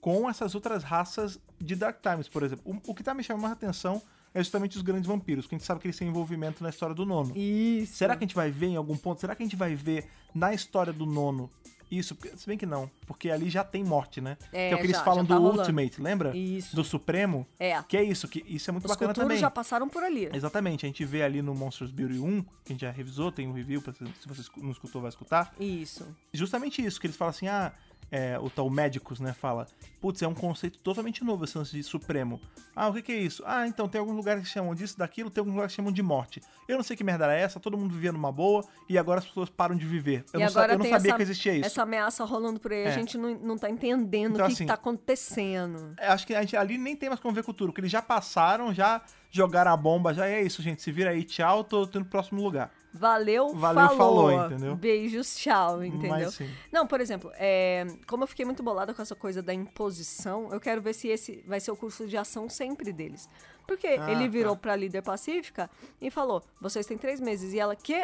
com 0.00 0.28
essas 0.28 0.54
outras 0.54 0.82
raças 0.84 1.38
de 1.58 1.74
Dark 1.74 2.00
Times, 2.02 2.28
por 2.28 2.42
exemplo. 2.42 2.64
O, 2.86 2.90
o 2.90 2.94
que 2.94 3.02
tá 3.02 3.12
me 3.14 3.22
chamando 3.24 3.42
mais 3.42 3.52
atenção 3.54 4.00
é 4.36 4.42
justamente 4.42 4.76
os 4.76 4.82
grandes 4.82 5.06
vampiros, 5.06 5.46
que 5.46 5.54
a 5.54 5.58
gente 5.58 5.66
sabe 5.66 5.80
que 5.80 5.86
eles 5.86 5.96
têm 5.98 6.08
envolvimento 6.08 6.62
na 6.62 6.68
história 6.70 6.94
do 6.94 7.06
nono. 7.06 7.32
Isso. 7.36 7.94
Será 7.96 8.14
que 8.16 8.24
a 8.24 8.26
gente 8.26 8.34
vai 8.36 8.50
ver 8.50 8.66
em 8.66 8.76
algum 8.76 8.96
ponto? 8.96 9.20
Será 9.20 9.34
que 9.34 9.42
a 9.42 9.46
gente 9.46 9.56
vai 9.56 9.74
ver 9.74 10.06
na 10.34 10.52
história 10.52 10.92
do 10.92 11.06
nono 11.06 11.50
Isso, 11.90 12.16
se 12.36 12.46
bem 12.48 12.58
que 12.58 12.66
não, 12.66 12.90
porque 13.06 13.30
ali 13.30 13.48
já 13.48 13.62
tem 13.62 13.84
morte, 13.84 14.20
né? 14.20 14.36
É, 14.52 14.68
que 14.68 14.74
é 14.74 14.76
o 14.76 14.80
que 14.80 14.86
eles 14.86 14.96
já- 14.96 15.04
falam 15.04 15.22
já 15.22 15.28
tá 15.28 15.34
do 15.36 15.40
rolando. 15.40 15.60
Ultimate, 15.60 16.02
lembra? 16.02 16.36
Isso. 16.36 16.74
Do 16.74 16.82
Supremo. 16.82 17.46
É. 17.60 17.80
Que 17.84 17.96
é 17.96 18.02
isso, 18.02 18.26
que 18.26 18.44
isso 18.48 18.68
é 18.68 18.72
muito 18.72 18.86
Os 18.86 18.90
bacana 18.90 19.14
também. 19.14 19.38
já 19.38 19.48
passaram 19.48 19.88
por 19.88 20.02
ali. 20.02 20.28
Exatamente, 20.34 20.84
a 20.84 20.88
gente 20.88 21.04
vê 21.04 21.22
ali 21.22 21.40
no 21.40 21.54
Monsters 21.54 21.92
Beauty 21.92 22.18
1, 22.18 22.42
que 22.42 22.48
a 22.66 22.72
gente 22.72 22.80
já 22.80 22.90
revisou, 22.90 23.30
tem 23.30 23.46
um 23.46 23.52
review, 23.52 23.80
pra, 23.80 23.92
se 23.94 24.04
você 24.26 24.42
não 24.56 24.72
escutou, 24.72 25.00
vai 25.00 25.10
escutar. 25.10 25.54
Isso. 25.60 26.04
Justamente 26.34 26.84
isso, 26.84 27.00
que 27.00 27.06
eles 27.06 27.16
falam 27.16 27.30
assim, 27.30 27.46
ah, 27.46 27.72
é, 28.10 28.38
o 28.38 28.48
tal 28.48 28.70
Médicos, 28.70 29.18
né, 29.20 29.32
fala, 29.32 29.66
putz, 30.00 30.22
é 30.22 30.28
um 30.28 30.34
conceito 30.34 30.78
totalmente 30.78 31.24
novo 31.24 31.44
esse 31.44 31.58
lance 31.58 31.72
de 31.72 31.82
Supremo. 31.82 32.40
Ah, 32.74 32.88
o 32.88 32.92
que 32.94 33.02
que 33.02 33.12
é 33.12 33.16
isso? 33.16 33.42
Ah, 33.46 33.66
então, 33.66 33.88
tem 33.88 33.98
alguns 33.98 34.14
lugares 34.14 34.42
que 34.44 34.48
chamam 34.48 34.74
disso, 34.74 34.96
daquilo, 34.98 35.30
tem 35.30 35.40
alguns 35.40 35.54
lugares 35.54 35.72
que 35.72 35.76
chamam 35.76 35.90
de 35.92 36.02
morte. 36.02 36.40
Eu 36.68 36.76
não 36.76 36.84
sei 36.84 36.96
que 36.96 37.02
merda 37.02 37.24
era 37.24 37.34
essa, 37.34 37.58
todo 37.58 37.76
mundo 37.76 37.92
vivia 37.94 38.12
numa 38.12 38.30
boa, 38.30 38.64
e 38.88 38.96
agora 38.98 39.18
as 39.20 39.26
pessoas 39.26 39.48
param 39.50 39.74
de 39.74 39.84
viver. 39.86 40.24
Eu 40.32 40.40
e 40.40 40.42
não, 40.44 40.50
sa- 40.50 40.66
eu 40.66 40.78
não 40.78 40.84
sabia 40.84 41.08
essa, 41.10 41.16
que 41.16 41.22
existia 41.22 41.54
isso. 41.54 41.66
essa 41.66 41.82
ameaça 41.82 42.24
rolando 42.24 42.60
por 42.60 42.72
aí. 42.72 42.86
A 42.86 42.88
É. 42.90 42.92
gente 42.92 43.16
não, 43.18 43.34
não 43.38 43.56
tá 43.58 43.68
entendendo 43.70 44.34
Então, 44.34 44.44
o 44.46 44.48
que, 44.48 44.54
assim, 44.54 44.64
que 44.64 44.68
tá 44.68 44.74
acontecendo. 44.74 45.94
É, 45.98 46.08
Acho 46.08 46.26
que 46.26 46.34
a 46.34 46.40
gente 46.40 46.56
ali 46.56 46.78
nem 46.78 46.94
tem 46.96 47.08
mais 47.08 47.20
como 47.20 47.34
ver 47.34 47.42
cultura, 47.44 47.70
porque 47.70 47.80
eles 47.80 47.90
já 47.90 48.02
passaram, 48.02 48.72
já 48.74 49.00
jogaram 49.30 49.70
a 49.72 49.76
bomba, 49.76 50.12
já 50.14 50.26
é 50.26 50.42
isso, 50.42 50.62
gente. 50.62 50.82
Se 50.82 50.90
vira 50.92 51.10
aí, 51.10 51.24
tchau, 51.24 51.64
tô, 51.64 51.86
tô 51.86 51.98
indo 51.98 52.04
pro 52.06 52.12
próximo 52.12 52.42
lugar. 52.42 52.70
Valeu, 52.98 53.54
Valeu, 53.54 53.88
falou. 53.96 53.96
falou, 54.30 54.46
entendeu? 54.46 54.76
Beijos, 54.76 55.36
tchau, 55.36 55.84
entendeu? 55.84 56.30
Não, 56.72 56.86
por 56.86 57.00
exemplo, 57.00 57.30
é, 57.34 57.86
como 58.06 58.24
eu 58.24 58.28
fiquei 58.28 58.44
muito 58.44 58.62
bolada 58.62 58.92
com 58.94 59.02
essa 59.02 59.14
coisa 59.14 59.42
da 59.42 59.52
imposição, 59.54 60.48
eu 60.52 60.60
quero 60.60 60.80
ver 60.82 60.92
se 60.94 61.08
esse 61.08 61.42
vai 61.46 61.60
ser 61.60 61.70
o 61.70 61.76
curso 61.76 62.06
de 62.06 62.16
ação 62.16 62.48
sempre 62.48 62.92
deles. 62.92 63.28
Porque 63.66 63.86
Ah, 63.88 64.12
ele 64.12 64.28
virou 64.28 64.54
tá. 64.54 64.60
pra 64.62 64.76
líder 64.76 65.02
pacífica 65.02 65.68
e 66.00 66.08
falou: 66.08 66.40
vocês 66.60 66.86
têm 66.86 66.96
três 66.96 67.20
meses. 67.20 67.52
E 67.52 67.58
ela, 67.58 67.74
que? 67.74 67.96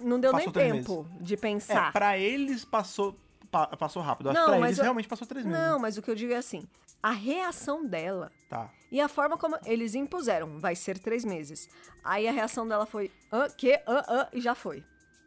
Não 0.00 0.18
deu 0.18 0.32
Passou 0.32 0.52
nem 0.54 0.72
tempo 0.72 1.06
de 1.20 1.34
É, 1.34 1.36
pensar. 1.36 1.92
pra 1.92 2.16
eles 2.16 2.64
passou, 2.64 3.14
pa- 3.54 3.76
passou 3.76 4.02
rápido. 4.02 4.32
Não, 4.32 4.46
pra 4.46 4.58
eles 4.58 4.78
eu- 4.78 4.82
realmente 4.84 5.08
passou 5.08 5.26
três 5.26 5.44
meses. 5.46 5.60
Não, 5.60 5.78
mas 5.78 5.96
o 5.96 6.02
que 6.02 6.10
eu 6.10 6.14
digo 6.14 6.32
é 6.32 6.36
assim: 6.36 6.66
a 7.02 7.10
reação 7.10 7.84
dela 7.86 8.30
Tá. 8.48 8.70
e 8.90 9.00
a 9.00 9.08
forma 9.08 9.36
como 9.38 9.56
eles 9.64 9.94
impuseram, 9.94 10.58
vai 10.58 10.74
ser 10.74 10.98
três 10.98 11.24
meses. 11.24 11.68
Aí 12.02 12.26
a 12.28 12.32
reação 12.32 12.66
dela 12.66 12.84
foi: 12.86 13.10
ah, 13.30 13.48
que? 13.56 13.74
Ah, 13.86 14.04
ah, 14.08 14.28
e 14.32 14.40
já 14.40 14.54
foi. 14.54 14.84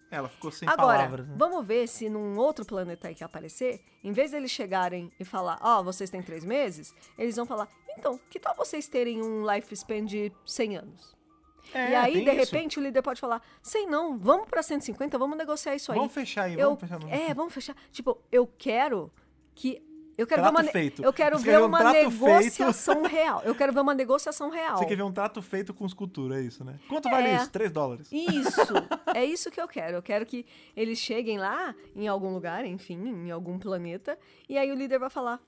Ela 0.09 0.29
ficou 0.29 0.49
sem 0.51 0.67
Agora, 0.69 0.99
palavras, 0.99 1.27
né? 1.27 1.35
vamos 1.37 1.65
ver 1.65 1.85
se 1.85 2.07
num 2.09 2.37
outro 2.37 2.63
planeta 2.65 3.09
aí 3.09 3.15
que 3.15 3.25
aparecer, 3.25 3.81
em 4.01 4.13
vez 4.13 4.31
deles 4.31 4.51
chegarem 4.51 5.11
e 5.19 5.25
falar, 5.25 5.59
ó, 5.61 5.83
vocês 5.83 6.09
têm 6.09 6.21
três 6.23 6.45
meses, 6.45 6.93
eles 7.17 7.35
vão 7.35 7.45
falar, 7.45 7.67
então, 7.97 8.17
que 8.29 8.39
tal 8.39 8.55
vocês 8.55 8.87
terem 8.87 9.21
um 9.21 9.45
lifespan 9.45 10.05
de 10.05 10.31
100 10.45 10.77
anos? 10.77 11.16
É, 11.73 11.91
e 11.91 11.95
aí, 11.95 12.13
de 12.13 12.19
isso. 12.31 12.31
repente, 12.53 12.79
o 12.79 12.81
líder 12.83 13.01
pode 13.01 13.19
falar, 13.19 13.41
100 13.61 13.87
não, 13.89 14.17
vamos 14.17 14.47
pra 14.49 14.61
150, 14.63 15.17
vamos 15.17 15.37
negociar 15.37 15.75
isso 15.75 15.91
aí. 15.91 15.97
Vamos 15.97 16.13
fechar 16.13 16.43
aí, 16.43 16.53
eu, 16.53 16.67
vamos 16.69 16.79
fechar 16.79 16.99
no... 16.99 17.09
É, 17.09 17.33
vamos 17.33 17.53
fechar. 17.53 17.75
Tipo, 17.91 18.17
eu 18.31 18.47
quero 18.57 19.11
que... 19.55 19.81
Eu 20.17 20.25
quero 20.25 20.41
ver 20.41 20.47
Trato 20.49 20.55
uma, 20.55 20.63
ne- 20.63 20.71
feito. 20.71 21.03
eu 21.03 21.13
quero 21.13 21.37
Você 21.37 21.45
ver 21.45 21.51
ver 21.51 21.61
um 21.61 21.65
uma 21.67 21.77
trato 21.77 21.93
feito? 22.09 22.09
negociação 22.23 23.03
real. 23.05 23.41
Eu 23.45 23.53
quero 23.53 23.71
ver 23.71 23.79
uma 23.81 23.93
negociação 23.93 24.49
real. 24.49 24.77
Você 24.79 24.85
quer 24.87 24.95
ver 24.95 25.03
um 25.03 25.11
trato 25.11 25.39
feito 25.43 25.75
com 25.75 25.85
escultura, 25.85 26.39
é 26.39 26.41
isso, 26.41 26.63
né? 26.63 26.79
Quanto 26.89 27.07
vale 27.07 27.27
É. 27.27 27.35
isso? 27.35 27.51
3 27.51 27.71
dólares. 27.71 28.11
Isso, 28.11 28.73
é 29.13 29.23
isso 29.23 29.51
que 29.51 29.61
eu 29.61 29.67
quero. 29.67 29.97
Eu 29.97 30.01
quero 30.01 30.25
que 30.25 30.43
eles 30.75 30.97
cheguem 30.97 31.37
lá, 31.37 31.75
em 31.95 32.07
algum 32.07 32.33
lugar, 32.33 32.65
enfim, 32.65 32.97
em 32.97 33.29
algum 33.29 33.59
planeta, 33.59 34.17
e 34.49 34.57
aí 34.57 34.71
o 34.71 34.75
líder 34.75 34.97
vai 34.97 35.11
falar: 35.11 35.39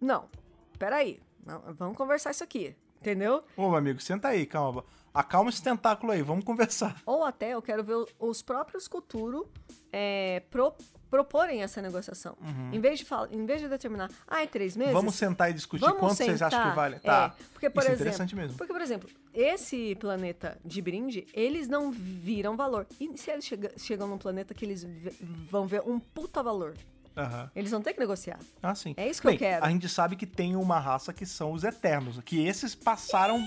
Não, 0.00 0.28
peraí, 0.76 1.20
não, 1.46 1.62
vamos 1.74 1.96
conversar 1.96 2.32
isso 2.32 2.42
aqui, 2.42 2.74
entendeu? 3.00 3.44
Ô, 3.56 3.68
meu 3.68 3.76
amigo, 3.76 4.00
senta 4.02 4.26
aí, 4.26 4.44
calma. 4.44 4.84
Acalma 5.16 5.50
esse 5.50 5.62
tentáculo 5.62 6.12
aí, 6.12 6.22
vamos 6.22 6.44
conversar. 6.44 7.00
Ou 7.06 7.24
até 7.24 7.50
eu 7.54 7.62
quero 7.62 7.82
ver 7.82 8.04
os 8.18 8.42
próprios 8.42 8.86
Kuturo 8.86 9.48
é, 9.92 10.42
pro- 10.50 10.74
proporem 11.10 11.62
essa 11.62 11.80
negociação. 11.80 12.36
Em, 12.72 12.78
vez 12.80 12.98
de 12.98 13.04
falar, 13.04 13.32
em 13.32 13.46
vez 13.46 13.60
de 13.60 13.68
determinar, 13.68 14.10
ah, 14.26 14.42
é 14.42 14.46
três 14.46 14.76
meses. 14.76 14.92
Vamos 14.92 15.14
sentar 15.14 15.50
e 15.50 15.54
discutir 15.54 15.80
Vamos 15.84 16.00
quanto 16.00 16.16
vocês 16.16 16.42
acham 16.42 16.58
sentar, 16.58 16.70
que 16.70 16.76
vale. 16.76 16.96
é, 16.96 16.98
Tá. 16.98 17.34
porque, 17.52 17.70
por 17.70 17.80
Isso 17.80 17.90
é 17.90 17.92
exemplo, 17.94 18.02
interessante 18.12 18.36
mesmo. 18.36 18.58
Porque, 18.58 18.72
por 18.72 18.82
exemplo, 18.82 19.08
esse 19.32 19.94
planeta 19.96 20.58
de 20.64 20.82
brinde, 20.82 21.26
eles 21.32 21.68
não 21.68 21.90
viram 21.90 22.56
valor. 22.56 22.86
E 23.00 23.16
se 23.16 23.30
eles 23.30 23.44
chega- 23.46 23.72
chegam 23.78 24.06
num 24.08 24.18
planeta 24.18 24.52
que 24.52 24.64
eles 24.64 24.86
vão 25.50 25.66
ver 25.66 25.82
um 25.86 25.98
puta 25.98 26.42
valor? 26.42 26.74
Aham. 27.16 27.50
Eles 27.56 27.70
vão 27.70 27.80
ter 27.80 27.94
que 27.94 28.00
negociar. 28.00 28.38
Ah, 28.62 28.74
sim. 28.74 28.92
É 28.96 29.08
isso 29.08 29.22
que 29.22 29.28
eu 29.28 29.30
Bem, 29.30 29.38
quero. 29.38 29.64
A 29.64 29.70
gente 29.70 29.88
sabe 29.88 30.16
que 30.16 30.26
tem 30.26 30.54
uma 30.56 30.78
raça 30.78 31.14
que 31.14 31.24
são 31.24 31.52
os 31.52 31.64
Eternos, 31.64 32.20
que 32.22 32.44
esses 32.46 32.74
passaram 32.74 33.42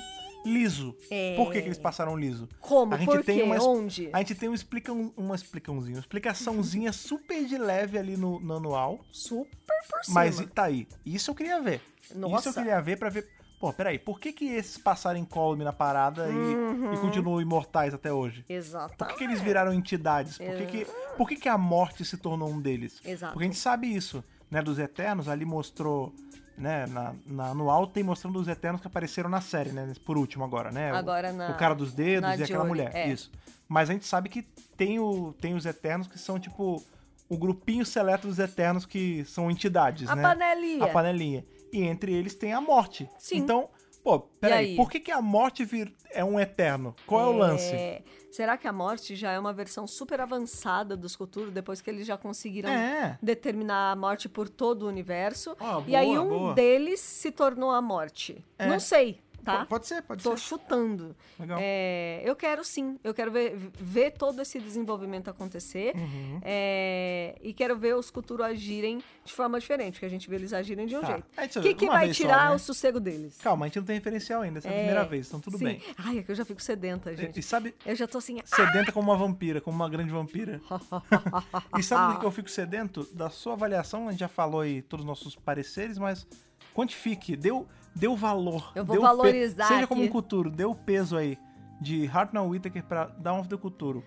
liso. 0.45 0.95
É. 1.09 1.35
Por 1.35 1.51
que, 1.51 1.61
que 1.61 1.67
eles 1.67 1.77
passaram 1.77 2.15
liso? 2.17 2.47
Como? 2.59 2.93
A 2.93 2.97
gente 2.97 3.05
Por 3.07 3.23
tem 3.23 3.37
quê? 3.39 3.43
uma, 3.43 3.61
Onde? 3.63 4.09
A 4.13 4.19
gente 4.19 4.35
tem 4.35 4.49
um 4.49 4.53
explica, 4.53 4.91
uma 4.93 5.35
explicãozinho, 5.35 5.95
uma 5.97 6.01
explicaçãozinha 6.01 6.91
super 6.93 7.45
de 7.45 7.57
leve 7.57 7.97
ali 7.97 8.15
no, 8.17 8.39
no 8.39 8.55
anual. 8.57 8.99
Super 9.11 9.49
por 9.89 10.03
cima. 10.03 10.15
Mas 10.15 10.39
tá 10.53 10.63
aí. 10.65 10.87
Isso 11.05 11.31
eu 11.31 11.35
queria 11.35 11.61
ver. 11.61 11.81
Isso 12.03 12.13
eu 12.13 12.19
Nossa. 12.19 12.53
queria 12.53 12.81
ver 12.81 12.97
pra 12.97 13.09
ver. 13.09 13.27
Pô, 13.59 13.73
peraí, 13.73 13.99
por 13.99 14.21
que, 14.21 14.31
que 14.31 14.45
esses 14.45 14.77
passaram 14.77 15.19
incólume 15.19 15.65
na 15.65 15.73
parada 15.73 16.29
e- 16.29 16.31
Uhum. 16.33 16.93
e, 16.93 16.97
continuam 16.97 17.41
imortais 17.41 17.93
até 17.93 18.11
hoje? 18.11 18.43
Por 18.43 18.53
Exatamente. 18.53 18.97
que, 19.11 19.17
que 19.17 19.23
eles 19.25 19.41
viraram 19.41 19.73
entidades? 19.73 20.37
Por 20.37 20.55
que, 20.55 20.65
que, 20.65 20.87
por 21.17 21.27
que, 21.27 21.35
que 21.35 21.49
a 21.49 21.57
morte 21.57 22.05
se 22.05 22.15
tornou 22.15 22.49
um 22.49 22.61
deles? 22.61 23.01
Exato. 23.03 23.33
Porque 23.33 23.43
a 23.43 23.47
gente 23.51 23.59
sabe 23.59 23.93
isso, 23.93 24.23
né? 24.49 24.61
Dos 24.61 24.79
Eternos, 24.79 25.27
ali 25.27 25.43
mostrou, 25.43 26.13
né? 26.59 26.85
Na, 26.87 27.15
na 27.25 27.47
anual 27.51 27.87
tem 27.87 28.03
mostrando 28.03 28.39
os 28.39 28.47
Eternos 28.47 28.81
que 28.81 28.87
apareceram 28.87 29.29
na 29.29 29.41
série, 29.41 29.71
né? 29.71 29.93
Por 30.05 30.17
último 30.17 30.43
agora, 30.43 30.71
né? 30.71 30.91
O- 30.91 30.95
Agora 30.95 31.31
na- 31.31 31.51
O 31.51 31.57
cara 31.57 31.73
dos 31.73 31.93
dedos 31.93 32.29
e 32.31 32.43
aquela 32.43 32.59
Jory, 32.59 32.67
mulher. 32.67 32.91
é. 32.93 33.07
Isso. 33.09 33.31
Mas 33.67 33.89
a 33.89 33.93
gente 33.93 34.05
sabe 34.05 34.29
que 34.29 34.41
tem, 34.75 34.99
o, 34.99 35.33
tem 35.39 35.53
os 35.55 35.65
Eternos 35.65 36.07
que 36.07 36.17
são, 36.19 36.39
tipo, 36.39 36.83
o 37.29 37.37
grupinho 37.37 37.85
seleto 37.85 38.27
dos 38.27 38.39
Eternos 38.39 38.85
que 38.85 39.23
são 39.25 39.49
entidades, 39.49 40.09
A 40.09 40.15
né? 40.15 40.21
panelinha. 40.21 40.83
A 40.85 40.87
panelinha. 40.89 41.45
E 41.71 41.83
entre 41.83 42.11
eles 42.13 42.33
tem 42.35 42.51
a 42.51 42.59
morte. 42.59 43.07
Sim. 43.19 43.37
Então, 43.37 43.69
pô, 44.03 44.19
peraí, 44.19 44.69
aí? 44.69 44.75
por 44.75 44.89
que, 44.89 44.99
que 44.99 45.11
a 45.11 45.21
morte 45.21 45.63
vir... 45.65 45.93
é 46.11 46.23
um 46.23 46.39
eterno? 46.39 46.95
Qual 47.05 47.31
é, 47.31 47.35
o 47.35 47.37
lance? 47.37 47.73
É, 47.73 48.01
Será 48.31 48.57
que 48.57 48.67
a 48.67 48.73
morte 48.73 49.15
já 49.15 49.31
é 49.31 49.39
uma 49.39 49.51
versão 49.51 49.87
super 49.87 50.21
avançada 50.21 50.95
dos 50.95 51.15
Cthulhu, 51.15 51.49
depois 51.51 51.81
que 51.81 51.89
eles 51.89 52.05
já 52.05 52.15
conseguiram 52.17 52.69
É. 52.69 53.17
determinar 53.21 53.91
a 53.91 53.95
morte 53.95 54.29
por 54.29 54.47
todo 54.47 54.83
o 54.83 54.87
universo? 54.87 55.55
Ah, 55.59 55.81
e 55.87 55.95
aí 55.95 56.07
boa, 56.07 56.21
um 56.21 56.29
boa. 56.29 56.53
deles 56.53 56.99
se 56.99 57.31
tornou 57.31 57.71
a 57.71 57.81
morte. 57.81 58.45
É. 58.57 58.67
Não 58.67 58.79
sei, 58.79 59.19
tá? 59.57 59.65
Pode 59.65 59.87
ser, 59.87 60.01
pode 60.03 60.23
Tô 60.23 60.31
ser. 60.37 60.43
chutando. 60.43 61.15
Legal. 61.39 61.57
É, 61.61 62.21
eu 62.23 62.35
quero 62.35 62.63
sim, 62.63 62.99
eu 63.03 63.13
quero 63.13 63.31
ver, 63.31 63.55
ver 63.79 64.11
todo 64.11 64.41
esse 64.41 64.59
desenvolvimento 64.59 65.29
acontecer 65.29 65.93
Uhum. 65.95 66.39
é, 66.43 67.35
e 67.41 67.53
quero 67.53 67.77
ver 67.77 67.95
os 67.95 68.09
Cthulhu 68.11 68.43
agirem 68.43 69.01
de 69.25 69.33
forma 69.33 69.59
diferente, 69.59 69.93
porque 69.93 70.05
a 70.05 70.09
gente 70.09 70.29
vê 70.29 70.35
eles 70.35 70.53
agirem 70.53 70.85
de 70.85 70.95
um 70.95 71.01
Tá. 71.01 71.07
jeito. 71.07 71.25
É 71.37 71.45
O 71.59 71.61
que, 71.63 71.73
que 71.73 71.87
vai 71.87 72.05
vez 72.05 72.17
só, 72.17 72.23
tirar 72.23 72.49
né? 72.49 72.55
o 72.55 72.59
sossego 72.59 72.99
deles? 72.99 73.37
Calma, 73.41 73.65
a 73.65 73.67
gente 73.67 73.77
não 73.79 73.85
tem 73.85 73.95
referencial 73.95 74.41
ainda, 74.41 74.59
essa 74.59 74.67
é 74.67 74.71
a 74.71 74.73
primeira 74.75 75.03
vez, 75.05 75.27
então 75.27 75.39
tudo 75.39 75.57
Sim. 75.57 75.65
bem. 75.65 75.81
Ai, 75.97 76.19
é 76.19 76.23
que 76.23 76.31
eu 76.31 76.35
já 76.35 76.45
fico 76.45 76.61
sedenta, 76.61 77.11
E, 77.11 77.17
gente. 77.17 77.39
e 77.39 77.43
sabe, 77.43 77.73
Eu 77.85 77.95
já 77.95 78.07
tô 78.07 78.17
assim. 78.19 78.39
sedenta 78.45 78.91
como 78.91 79.09
uma 79.11 79.17
vampira, 79.17 79.59
como 79.61 79.75
uma 79.75 79.89
grande 79.89 80.11
vampira. 80.11 80.59
e 81.77 81.83
sabe 81.83 82.13
do 82.13 82.19
que 82.19 82.25
eu 82.25 82.31
fico 82.31 82.49
sedento? 82.49 83.07
Da 83.13 83.29
sua 83.29 83.53
avaliação, 83.53 84.07
a 84.07 84.11
gente 84.11 84.19
já 84.19 84.27
falou 84.27 84.61
aí 84.61 84.81
todos 84.81 85.03
os 85.03 85.07
nossos 85.07 85.35
pareceres, 85.35 85.97
mas 85.97 86.27
quantifique, 86.73 87.35
deu, 87.35 87.67
deu 87.95 88.15
valor. 88.15 88.71
Eu 88.75 88.85
vou 88.85 88.99
valorizar 89.01 89.67
Seja 89.67 89.87
como 89.87 90.01
um 90.01 90.05
aqui. 90.05 90.11
culturo, 90.11 90.49
deu 90.49 90.73
peso 90.73 91.17
aí 91.17 91.37
de 91.81 92.07
Hartnell 92.07 92.47
Whittaker 92.47 92.83
pra 92.83 93.05
Dawn 93.05 93.39
of 93.39 93.49
the 93.49 93.57
Culturo. 93.57 94.03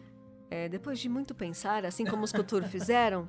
É, 0.50 0.68
depois 0.68 0.98
de 0.98 1.08
muito 1.08 1.34
pensar, 1.34 1.84
assim 1.86 2.04
como 2.04 2.24
os 2.24 2.32
Cthulhu 2.32 2.66
fizeram, 2.68 3.26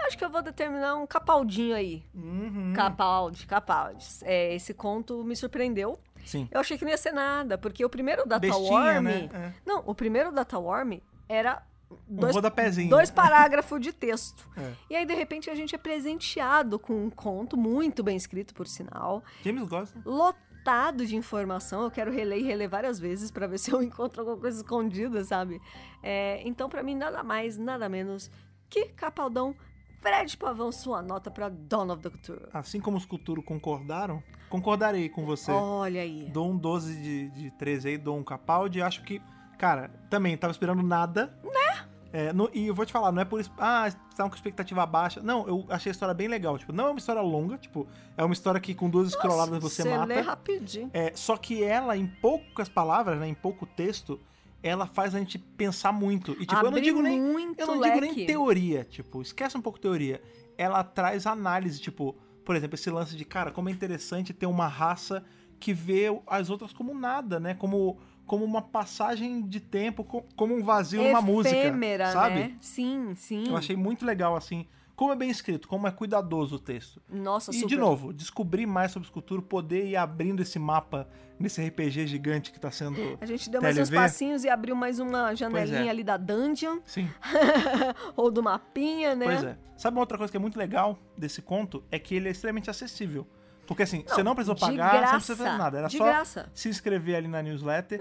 acho 0.00 0.18
que 0.18 0.24
eu 0.24 0.30
vou 0.30 0.42
determinar 0.42 0.96
um 0.96 1.06
capaldinho 1.06 1.76
aí. 1.76 2.04
Uhum. 2.12 2.72
Capaldi, 2.74 3.46
Capaldi. 3.46 4.04
É, 4.22 4.54
esse 4.54 4.74
conto 4.74 5.22
me 5.22 5.36
surpreendeu. 5.36 6.00
Sim. 6.24 6.48
Eu 6.50 6.60
achei 6.60 6.76
que 6.76 6.84
não 6.84 6.90
ia 6.90 6.98
ser 6.98 7.12
nada, 7.12 7.56
porque 7.56 7.84
o 7.84 7.88
primeiro 7.88 8.26
Data 8.26 8.40
Bestinha, 8.40 8.70
Worm. 8.72 9.04
né? 9.04 9.28
É. 9.32 9.52
Não, 9.64 9.82
o 9.86 9.94
primeiro 9.94 10.32
Data 10.32 10.58
Worm 10.58 10.98
era. 11.28 11.62
Dois, 12.08 12.34
rodapézinho. 12.34 12.90
dois 12.90 13.10
parágrafos 13.10 13.80
de 13.80 13.92
texto. 13.92 14.48
É. 14.56 14.72
E 14.90 14.96
aí, 14.96 15.06
de 15.06 15.14
repente, 15.14 15.48
a 15.50 15.54
gente 15.54 15.74
é 15.74 15.78
presenteado 15.78 16.78
com 16.78 17.04
um 17.06 17.10
conto 17.10 17.56
muito 17.56 18.02
bem 18.02 18.16
escrito, 18.16 18.54
por 18.54 18.66
sinal, 18.66 19.22
James 19.44 19.68
gosta. 19.68 20.00
lotado 20.04 21.06
de 21.06 21.16
informação. 21.16 21.82
Eu 21.82 21.90
quero 21.90 22.10
reler 22.12 22.38
e 22.38 22.42
reler 22.42 22.68
várias 22.68 22.98
vezes 22.98 23.30
pra 23.30 23.46
ver 23.46 23.58
se 23.58 23.70
eu 23.72 23.80
encontro 23.82 24.20
alguma 24.20 24.36
coisa 24.38 24.58
escondida, 24.60 25.22
sabe? 25.24 25.60
É, 26.02 26.40
então, 26.46 26.68
pra 26.68 26.82
mim, 26.82 26.94
nada 26.94 27.22
mais, 27.22 27.56
nada 27.58 27.88
menos 27.88 28.30
que 28.68 28.86
Capaldão, 28.86 29.54
Fred 30.00 30.36
Pavão, 30.36 30.70
sua 30.72 31.02
nota 31.02 31.30
pra 31.30 31.48
Dawn 31.48 31.90
of 31.90 32.02
the 32.02 32.10
Culture. 32.10 32.40
Assim 32.52 32.80
como 32.80 32.96
os 32.96 33.04
Culturo 33.04 33.42
concordaram, 33.42 34.22
concordarei 34.48 35.08
com 35.08 35.26
você. 35.26 35.50
Olha 35.50 36.00
aí. 36.02 36.30
Dou 36.32 36.50
um 36.50 36.56
12 36.56 37.02
de, 37.02 37.28
de 37.30 37.50
13 37.52 37.88
aí, 37.88 37.98
dou 37.98 38.16
um 38.16 38.22
Capaldi. 38.24 38.80
Acho 38.80 39.02
que, 39.02 39.20
cara, 39.60 39.90
também 40.08 40.34
tava 40.38 40.50
esperando 40.52 40.82
nada. 40.82 41.32
Né? 41.44 41.84
É, 42.12 42.32
no- 42.32 42.50
e 42.54 42.66
eu 42.66 42.74
vou 42.74 42.86
te 42.86 42.90
falar, 42.92 43.12
não 43.12 43.20
é 43.20 43.24
por 43.26 43.38
isso. 43.40 43.52
Ah, 43.58 43.86
estavam 43.86 44.30
com 44.30 44.34
expectativa 44.34 44.84
baixa. 44.86 45.20
Não, 45.22 45.46
eu 45.46 45.66
achei 45.68 45.90
a 45.90 45.92
história 45.92 46.14
bem 46.14 46.26
legal. 46.28 46.58
Tipo, 46.58 46.72
não 46.72 46.86
é 46.86 46.90
uma 46.90 46.98
história 46.98 47.20
longa, 47.22 47.58
tipo, 47.58 47.86
é 48.16 48.24
uma 48.24 48.32
história 48.32 48.58
que 48.58 48.74
com 48.74 48.88
duas 48.88 49.12
scrolladas 49.12 49.62
você 49.62 49.82
Você 49.82 49.90
mata. 49.90 50.06
lê 50.06 50.20
rapidinho. 50.20 50.90
É, 50.94 51.12
só 51.14 51.36
que 51.36 51.62
ela, 51.62 51.94
em 51.96 52.06
poucas 52.06 52.68
palavras, 52.68 53.20
né, 53.20 53.28
em 53.28 53.34
pouco 53.34 53.64
texto, 53.66 54.18
ela 54.62 54.86
faz 54.86 55.14
a 55.14 55.18
gente 55.18 55.38
pensar 55.38 55.92
muito. 55.92 56.32
E, 56.32 56.46
tipo, 56.46 56.54
eu 56.56 56.62
não 56.62 56.68
Abre 56.70 56.80
digo 56.80 57.02
nem. 57.02 57.18
Eu 57.56 57.66
não 57.66 57.80
digo 57.80 58.00
nem 58.00 58.10
leque. 58.10 58.24
teoria, 58.26 58.82
tipo, 58.84 59.20
esquece 59.22 59.56
um 59.56 59.62
pouco 59.62 59.78
teoria. 59.78 60.20
Ela 60.58 60.82
traz 60.82 61.26
análise, 61.26 61.78
tipo, 61.80 62.16
por 62.44 62.56
exemplo, 62.56 62.74
esse 62.74 62.90
lance 62.90 63.14
de, 63.14 63.24
cara, 63.24 63.50
como 63.52 63.68
é 63.68 63.72
interessante 63.72 64.32
ter 64.32 64.46
uma 64.46 64.66
raça 64.66 65.22
que 65.60 65.72
vê 65.72 66.06
as 66.26 66.50
outras 66.50 66.72
como 66.72 66.92
nada, 66.94 67.38
né? 67.38 67.54
Como, 67.54 67.98
como 68.30 68.44
uma 68.44 68.62
passagem 68.62 69.42
de 69.42 69.58
tempo, 69.58 70.04
co- 70.04 70.24
como 70.36 70.54
um 70.54 70.62
vazio 70.62 71.02
numa 71.02 71.20
música, 71.20 71.56
Efêmera, 71.56 72.12
sabe? 72.12 72.34
né? 72.36 72.56
Sim, 72.60 73.12
sim. 73.16 73.48
Eu 73.48 73.56
achei 73.56 73.74
muito 73.74 74.06
legal, 74.06 74.36
assim, 74.36 74.68
como 74.94 75.12
é 75.12 75.16
bem 75.16 75.28
escrito, 75.28 75.66
como 75.66 75.88
é 75.88 75.90
cuidadoso 75.90 76.54
o 76.54 76.58
texto. 76.60 77.02
Nossa, 77.10 77.50
E, 77.50 77.54
super. 77.54 77.66
de 77.66 77.76
novo, 77.76 78.12
descobrir 78.12 78.66
mais 78.66 78.92
sobre 78.92 79.08
escultura, 79.08 79.42
poder 79.42 79.84
ir 79.84 79.96
abrindo 79.96 80.42
esse 80.42 80.60
mapa 80.60 81.08
nesse 81.40 81.60
RPG 81.60 82.06
gigante 82.06 82.52
que 82.52 82.60
tá 82.60 82.70
sendo... 82.70 83.18
A 83.20 83.26
gente 83.26 83.50
deu 83.50 83.60
mais 83.60 83.76
uns 83.76 83.90
passinhos 83.90 84.44
e 84.44 84.48
abriu 84.48 84.76
mais 84.76 85.00
uma 85.00 85.34
janelinha 85.34 85.86
é. 85.86 85.88
ali 85.88 86.04
da 86.04 86.16
dungeon, 86.16 86.78
Sim, 86.84 87.10
ou 88.14 88.30
do 88.30 88.44
mapinha, 88.44 89.16
né? 89.16 89.24
Pois 89.24 89.42
é. 89.42 89.58
Sabe 89.76 89.96
uma 89.96 90.02
outra 90.02 90.16
coisa 90.16 90.30
que 90.30 90.36
é 90.36 90.40
muito 90.40 90.56
legal 90.56 90.96
desse 91.18 91.42
conto? 91.42 91.82
É 91.90 91.98
que 91.98 92.14
ele 92.14 92.28
é 92.28 92.30
extremamente 92.30 92.70
acessível. 92.70 93.26
Porque 93.70 93.84
assim, 93.84 94.02
você 94.02 94.20
não 94.20 94.34
precisou 94.34 94.56
pagar, 94.56 94.72
você 94.72 94.94
não 94.94 95.00
graça, 95.00 95.14
precisa 95.14 95.36
fazer 95.36 95.56
nada. 95.56 95.78
Era 95.78 95.88
só 95.88 96.04
graça. 96.04 96.50
se 96.52 96.68
inscrever 96.68 97.14
ali 97.14 97.28
na 97.28 97.40
newsletter 97.40 98.00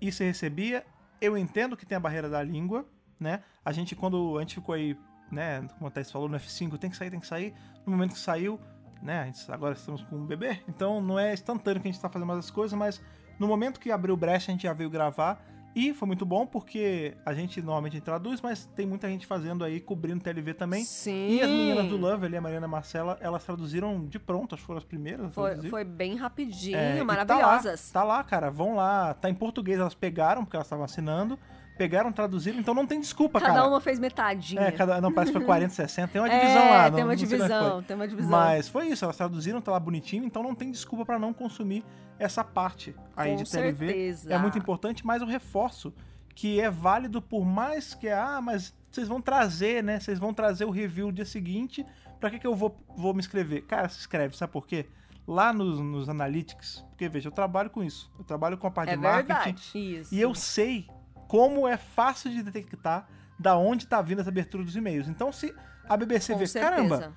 e 0.00 0.10
você 0.10 0.24
recebia. 0.24 0.84
Eu 1.20 1.38
entendo 1.38 1.76
que 1.76 1.86
tem 1.86 1.94
a 1.94 2.00
barreira 2.00 2.28
da 2.28 2.42
língua, 2.42 2.84
né? 3.20 3.44
A 3.64 3.70
gente, 3.70 3.94
quando 3.94 4.36
a 4.36 4.40
gente 4.40 4.56
ficou 4.56 4.74
aí, 4.74 4.98
né, 5.30 5.68
como 5.78 5.86
a 5.86 5.90
Thais 5.92 6.10
falou, 6.10 6.28
no 6.28 6.36
F5, 6.36 6.76
tem 6.78 6.90
que 6.90 6.96
sair, 6.96 7.12
tem 7.12 7.20
que 7.20 7.28
sair. 7.28 7.54
No 7.86 7.92
momento 7.92 8.14
que 8.14 8.18
saiu, 8.18 8.58
né, 9.00 9.30
agora 9.50 9.74
estamos 9.74 10.02
com 10.02 10.16
um 10.16 10.26
bebê, 10.26 10.60
então 10.68 11.00
não 11.00 11.16
é 11.16 11.32
instantâneo 11.32 11.80
que 11.80 11.86
a 11.86 11.92
gente 11.92 12.02
tá 12.02 12.08
fazendo 12.08 12.26
mais 12.26 12.40
as 12.40 12.50
coisas, 12.50 12.76
mas 12.76 13.00
no 13.38 13.46
momento 13.46 13.78
que 13.78 13.92
abriu 13.92 14.16
brecha, 14.16 14.50
a 14.50 14.52
gente 14.52 14.64
já 14.64 14.72
veio 14.72 14.90
gravar. 14.90 15.40
E 15.74 15.92
foi 15.92 16.06
muito 16.06 16.24
bom 16.24 16.46
porque 16.46 17.16
a 17.26 17.34
gente 17.34 17.60
normalmente 17.60 18.00
traduz, 18.00 18.40
mas 18.40 18.66
tem 18.76 18.86
muita 18.86 19.08
gente 19.08 19.26
fazendo 19.26 19.64
aí, 19.64 19.80
cobrindo 19.80 20.22
TLV 20.22 20.54
também. 20.54 20.84
Sim. 20.84 21.30
E 21.30 21.42
as 21.42 21.50
meninas 21.50 21.86
do 21.86 21.96
Love 21.96 22.26
ali, 22.26 22.36
a 22.36 22.40
Mariana 22.40 22.66
e 22.66 22.68
a 22.68 22.70
Marcela, 22.70 23.18
elas 23.20 23.44
traduziram 23.44 24.06
de 24.06 24.18
pronto, 24.18 24.54
acho 24.54 24.62
que 24.62 24.66
foram 24.66 24.78
as 24.78 24.84
primeiras. 24.84 25.34
Foi, 25.34 25.56
foi 25.68 25.84
bem 25.84 26.14
rapidinho, 26.14 26.76
É, 26.76 27.02
maravilhosas. 27.02 27.90
Tá 27.90 28.04
lá, 28.04 28.14
tá 28.14 28.18
lá, 28.18 28.24
cara. 28.24 28.50
Vão 28.50 28.76
lá. 28.76 29.14
Tá 29.14 29.28
em 29.28 29.34
português, 29.34 29.80
elas 29.80 29.94
pegaram, 29.94 30.44
porque 30.44 30.56
elas 30.56 30.66
estavam 30.66 30.84
assinando. 30.84 31.38
Pegaram, 31.76 32.12
traduziram, 32.12 32.58
então 32.60 32.72
não 32.72 32.86
tem 32.86 33.00
desculpa, 33.00 33.40
Cada 33.40 33.54
cara. 33.54 33.68
uma 33.68 33.80
fez 33.80 33.98
metadinha. 33.98 34.60
É, 34.62 34.70
cada. 34.70 35.00
Não, 35.00 35.12
parece 35.12 35.32
que 35.32 35.38
foi 35.38 35.44
40, 35.46 35.74
60. 35.74 36.08
Tem 36.08 36.20
uma 36.20 36.28
É, 36.28 36.38
divisão 36.40 36.70
lá. 36.70 36.82
não- 36.84 36.90
tem 36.96 37.00
uma 37.02 37.04
não 37.06 37.12
é 37.12 37.16
divisão, 37.16 37.82
tem 37.82 37.96
uma 37.96 38.08
divisão. 38.08 38.30
Mas 38.30 38.68
foi 38.68 38.86
isso, 38.88 39.04
elas 39.04 39.16
traduziram, 39.16 39.60
tá 39.60 39.72
lá 39.72 39.80
bonitinho, 39.80 40.24
então 40.24 40.42
não 40.42 40.54
tem 40.54 40.70
desculpa 40.70 41.04
pra 41.04 41.18
não 41.18 41.32
consumir 41.32 41.84
essa 42.18 42.44
parte 42.44 42.94
aí 43.16 43.30
Com 43.36 43.42
de 43.42 43.50
TLV. 43.50 43.86
certeza. 43.86 44.32
É 44.32 44.38
muito 44.38 44.56
importante, 44.56 45.04
mas 45.04 45.20
eu 45.20 45.26
reforço 45.28 45.92
que 46.34 46.60
é 46.60 46.70
válido 46.70 47.20
por 47.20 47.44
mais 47.44 47.92
que, 47.94 48.08
ah, 48.08 48.40
mas 48.40 48.72
vocês 48.90 49.08
vão 49.08 49.20
trazer, 49.20 49.82
né? 49.82 49.98
Vocês 49.98 50.18
vão 50.18 50.32
trazer 50.32 50.64
o 50.64 50.70
review 50.70 51.10
dia 51.10 51.24
seguinte, 51.24 51.84
pra 52.20 52.30
que, 52.30 52.38
que 52.38 52.46
eu 52.46 52.54
vou, 52.54 52.76
vou 52.96 53.12
me 53.12 53.18
inscrever? 53.18 53.62
Cara, 53.66 53.88
se 53.88 53.98
inscreve, 53.98 54.36
sabe 54.36 54.52
por 54.52 54.64
quê? 54.66 54.86
Lá 55.26 55.52
nos, 55.52 55.80
nos 55.80 56.08
analytics, 56.08 56.84
porque 56.90 57.08
veja, 57.08 57.28
eu 57.28 57.32
trabalho 57.32 57.70
com 57.70 57.82
isso, 57.82 58.12
eu 58.18 58.24
trabalho 58.24 58.56
com 58.58 58.66
a 58.66 58.70
parte 58.70 58.90
É 58.92 58.96
de 58.96 59.02
marketing, 59.02 59.26
verdade. 59.26 60.00
Isso. 60.00 60.14
e 60.14 60.20
eu 60.20 60.34
sei 60.34 60.86
como 61.28 61.66
é 61.68 61.76
fácil 61.76 62.30
de 62.30 62.42
detectar 62.42 63.08
da 63.38 63.56
onde 63.56 63.86
tá 63.86 64.00
vindo 64.00 64.20
essa 64.20 64.30
abertura 64.30 64.62
dos 64.64 64.76
e-mails. 64.76 65.08
Então, 65.08 65.32
se 65.32 65.54
a 65.88 65.96
BBC 65.96 66.32
Com 66.32 66.38
vê, 66.38 66.46
certeza. 66.46 66.70
caramba, 66.74 67.12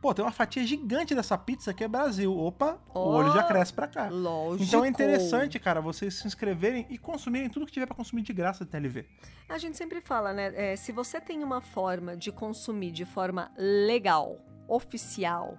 pô, 0.00 0.14
tem 0.14 0.24
uma 0.24 0.32
fatia 0.32 0.64
gigante 0.66 1.14
dessa 1.14 1.36
pizza 1.36 1.74
que 1.74 1.84
é 1.84 1.88
Brasil. 1.88 2.36
Opa, 2.36 2.78
o 2.94 2.98
Ó, 2.98 3.16
olho 3.18 3.32
já 3.32 3.42
cresce 3.42 3.72
pra 3.72 3.86
cá. 3.86 4.08
Lógico. 4.08 4.64
Então 4.64 4.84
é 4.84 4.88
interessante, 4.88 5.58
cara, 5.58 5.80
vocês 5.80 6.14
se 6.14 6.26
inscreverem 6.26 6.86
e 6.88 6.96
consumirem 6.98 7.48
tudo 7.50 7.66
que 7.66 7.72
tiver 7.72 7.86
pra 7.86 7.94
consumir 7.94 8.22
de 8.22 8.32
graça 8.32 8.64
de 8.64 8.70
TLV. 8.70 9.04
A 9.48 9.58
gente 9.58 9.76
sempre 9.76 10.00
fala, 10.00 10.32
né? 10.32 10.52
é, 10.54 10.76
se 10.76 10.90
você 10.92 11.20
tem 11.20 11.42
uma 11.44 11.60
forma 11.60 12.16
de 12.16 12.32
consumir 12.32 12.90
de 12.92 13.04
forma 13.04 13.50
legal, 13.56 14.36
oficial. 14.66 15.58